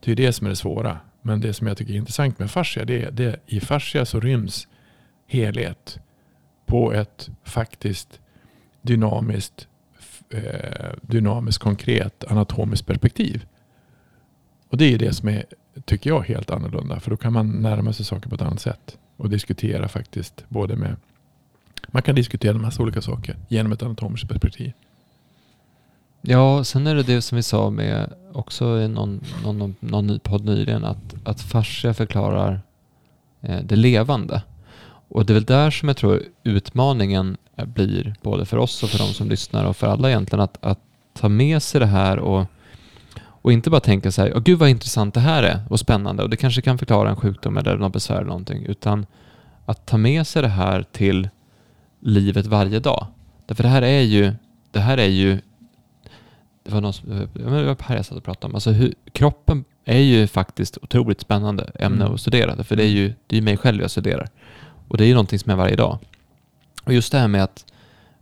Det 0.00 0.12
är 0.12 0.16
det 0.16 0.32
som 0.32 0.46
är 0.46 0.50
det 0.50 0.56
svåra. 0.56 0.98
Men 1.22 1.40
det 1.40 1.52
som 1.54 1.66
jag 1.66 1.76
tycker 1.76 1.92
är 1.92 1.96
intressant 1.96 2.38
med 2.38 2.50
fascia 2.50 2.84
det 2.84 3.02
är 3.02 3.10
det 3.10 3.40
i 3.46 3.60
fascia 3.60 4.04
så 4.04 4.20
ryms 4.20 4.68
helhet 5.26 5.98
på 6.74 6.92
ett 6.92 7.30
faktiskt 7.44 8.20
dynamiskt, 8.82 9.68
eh, 10.30 10.90
dynamiskt 11.02 11.62
konkret 11.62 12.24
anatomiskt 12.24 12.86
perspektiv. 12.86 13.46
Och 14.68 14.76
det 14.76 14.94
är 14.94 14.98
det 14.98 15.12
som 15.12 15.28
är, 15.28 15.44
tycker 15.84 16.10
jag, 16.10 16.22
helt 16.22 16.50
annorlunda. 16.50 17.00
För 17.00 17.10
då 17.10 17.16
kan 17.16 17.32
man 17.32 17.50
närma 17.50 17.92
sig 17.92 18.06
saker 18.06 18.28
på 18.28 18.34
ett 18.34 18.42
annat 18.42 18.60
sätt. 18.60 18.98
Och 19.16 19.30
diskutera 19.30 19.88
faktiskt 19.88 20.44
både 20.48 20.76
med 20.76 20.96
man 21.88 22.02
kan 22.02 22.14
diskutera 22.14 22.54
en 22.54 22.62
massa 22.62 22.82
olika 22.82 23.02
saker 23.02 23.36
genom 23.48 23.72
ett 23.72 23.82
anatomiskt 23.82 24.28
perspektiv. 24.28 24.72
Ja, 26.22 26.64
sen 26.64 26.86
är 26.86 26.94
det 26.94 27.02
det 27.02 27.22
som 27.22 27.36
vi 27.36 27.42
sa 27.42 27.70
med 27.70 28.12
också 28.32 28.80
i 28.80 28.88
någon, 28.88 29.20
någon, 29.44 29.76
någon 29.80 30.18
podd 30.18 30.44
nyligen 30.44 30.84
att, 30.84 31.14
att 31.24 31.40
fascia 31.40 31.94
förklarar 31.94 32.60
eh, 33.40 33.60
det 33.64 33.76
levande. 33.76 34.42
Och 35.14 35.26
det 35.26 35.32
är 35.32 35.34
väl 35.34 35.44
där 35.44 35.70
som 35.70 35.88
jag 35.88 35.96
tror 35.96 36.22
utmaningen 36.44 37.36
blir 37.56 38.14
både 38.22 38.46
för 38.46 38.56
oss 38.56 38.82
och 38.82 38.88
för 38.88 38.98
de 38.98 39.04
som 39.04 39.28
lyssnar 39.28 39.64
och 39.64 39.76
för 39.76 39.86
alla 39.86 40.08
egentligen 40.08 40.40
att, 40.40 40.58
att 40.60 40.78
ta 41.12 41.28
med 41.28 41.62
sig 41.62 41.80
det 41.80 41.86
här 41.86 42.18
och, 42.18 42.46
och 43.20 43.52
inte 43.52 43.70
bara 43.70 43.80
tänka 43.80 44.12
så 44.12 44.22
här, 44.22 44.32
oh, 44.32 44.40
gud 44.40 44.58
vad 44.58 44.68
intressant 44.68 45.14
det 45.14 45.20
här 45.20 45.42
är 45.42 45.60
och 45.68 45.80
spännande 45.80 46.22
och 46.22 46.30
det 46.30 46.36
kanske 46.36 46.62
kan 46.62 46.78
förklara 46.78 47.10
en 47.10 47.16
sjukdom 47.16 47.56
eller 47.56 47.76
något 47.76 47.92
besvär 47.92 48.16
eller 48.16 48.26
någonting, 48.26 48.66
utan 48.66 49.06
att 49.66 49.86
ta 49.86 49.96
med 49.96 50.26
sig 50.26 50.42
det 50.42 50.48
här 50.48 50.82
till 50.92 51.28
livet 52.00 52.46
varje 52.46 52.80
dag. 52.80 53.06
Därför 53.46 53.62
det 53.62 53.68
här 53.68 53.82
är 53.82 54.00
ju, 54.00 54.32
det 54.70 54.80
här 54.80 54.98
är 54.98 55.08
ju, 55.08 55.40
det 56.64 56.72
var 56.72 56.80
någon 56.80 56.92
som, 56.92 57.28
det 57.34 57.42
var 57.42 57.82
här 57.82 57.96
jag 57.96 58.06
satt 58.06 58.18
och 58.18 58.24
pratade 58.24 58.46
om, 58.46 58.54
alltså 58.54 58.70
hur, 58.70 58.94
kroppen 59.12 59.64
är 59.84 60.00
ju 60.00 60.26
faktiskt 60.26 60.78
otroligt 60.82 61.20
spännande 61.20 61.70
ämne 61.74 62.04
mm. 62.04 62.14
att 62.14 62.20
studera, 62.20 62.64
för 62.64 62.76
det 62.76 62.84
är 62.84 62.88
ju, 62.88 63.14
det 63.26 63.38
är 63.38 63.42
mig 63.42 63.56
själv 63.56 63.80
jag 63.80 63.90
studerar. 63.90 64.28
Och 64.88 64.96
det 64.96 65.04
är 65.04 65.08
ju 65.08 65.14
någonting 65.14 65.38
som 65.38 65.52
är 65.52 65.56
varje 65.56 65.76
dag. 65.76 65.98
Och 66.84 66.92
just 66.92 67.12
det 67.12 67.18
här 67.18 67.28
med 67.28 67.44
att, 67.44 67.64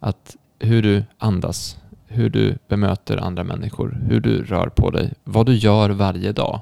att 0.01 0.37
hur 0.59 0.83
du 0.83 1.05
andas, 1.19 1.79
hur 2.07 2.31
du 2.31 2.59
bemöter 2.69 3.17
andra 3.17 3.45
människor, 3.45 3.99
hur 4.09 4.21
du 4.21 4.45
rör 4.45 4.69
på 4.69 4.91
dig, 4.91 5.13
vad 5.25 5.47
du 5.47 5.55
gör 5.55 5.91
varje 5.91 6.33
dag. 6.33 6.61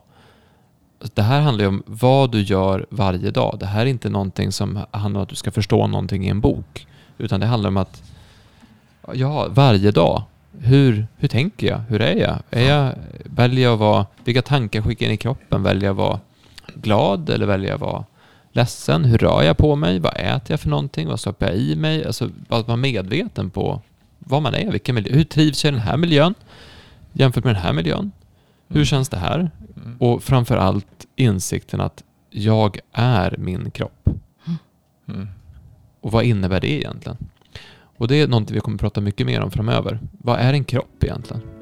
Det 1.14 1.22
här 1.22 1.40
handlar 1.40 1.64
ju 1.64 1.68
om 1.68 1.82
vad 1.86 2.32
du 2.32 2.40
gör 2.40 2.86
varje 2.90 3.30
dag. 3.30 3.56
Det 3.60 3.66
här 3.66 3.80
är 3.80 3.86
inte 3.86 4.08
någonting 4.08 4.52
som 4.52 4.78
handlar 4.90 5.20
om 5.20 5.22
att 5.22 5.28
du 5.28 5.36
ska 5.36 5.50
förstå 5.50 5.86
någonting 5.86 6.26
i 6.26 6.28
en 6.28 6.40
bok. 6.40 6.86
Utan 7.18 7.40
det 7.40 7.46
handlar 7.46 7.68
om 7.68 7.76
att, 7.76 8.02
ja, 9.14 9.46
varje 9.50 9.90
dag. 9.90 10.22
Hur, 10.58 11.06
hur 11.16 11.28
tänker 11.28 11.66
jag? 11.66 11.78
Hur 11.78 12.00
är 12.00 12.16
jag? 12.16 12.38
Är 12.50 12.68
jag 12.68 12.94
väljer 13.24 13.64
jag 13.64 13.72
att 13.72 13.80
vara, 13.80 14.06
vilka 14.24 14.42
tankar 14.42 14.82
skickar 14.82 15.06
jag 15.06 15.10
in 15.10 15.14
i 15.14 15.16
kroppen? 15.16 15.62
Väljer 15.62 15.84
jag 15.84 15.92
att 15.92 15.98
vara 15.98 16.20
glad 16.74 17.30
eller 17.30 17.46
väljer 17.46 17.68
jag 17.68 17.74
att 17.74 17.80
vara 17.80 18.04
ledsen? 18.52 19.04
Hur 19.04 19.18
rör 19.18 19.42
jag 19.42 19.56
på 19.56 19.76
mig? 19.76 19.98
Vad 19.98 20.12
äter 20.16 20.50
jag 20.50 20.60
för 20.60 20.68
någonting? 20.68 21.08
Vad 21.08 21.20
stoppar 21.20 21.46
jag 21.46 21.56
i 21.56 21.76
mig? 21.76 22.04
Alltså 22.04 22.30
att 22.48 22.66
vara 22.66 22.76
medveten 22.76 23.50
på 23.50 23.82
vad 24.18 24.42
man 24.42 24.54
är, 24.54 24.72
vilken 24.72 24.94
miljö. 24.94 25.14
Hur 25.14 25.24
trivs 25.24 25.64
jag 25.64 25.72
i 25.72 25.76
den 25.76 25.84
här 25.84 25.96
miljön 25.96 26.34
jämfört 27.12 27.44
med 27.44 27.54
den 27.54 27.62
här 27.62 27.72
miljön? 27.72 28.12
Hur 28.68 28.76
mm. 28.76 28.86
känns 28.86 29.08
det 29.08 29.16
här? 29.16 29.50
Mm. 29.76 29.96
Och 29.98 30.22
framför 30.22 30.56
allt 30.56 31.06
insikten 31.16 31.80
att 31.80 32.04
jag 32.30 32.78
är 32.92 33.36
min 33.38 33.70
kropp. 33.70 34.08
Mm. 35.08 35.28
Och 36.00 36.12
vad 36.12 36.24
innebär 36.24 36.60
det 36.60 36.70
egentligen? 36.70 37.16
Och 37.96 38.08
det 38.08 38.16
är 38.16 38.28
någonting 38.28 38.54
vi 38.54 38.60
kommer 38.60 38.74
att 38.74 38.80
prata 38.80 39.00
mycket 39.00 39.26
mer 39.26 39.40
om 39.40 39.50
framöver. 39.50 40.00
Vad 40.12 40.38
är 40.38 40.52
en 40.52 40.64
kropp 40.64 41.04
egentligen? 41.04 41.59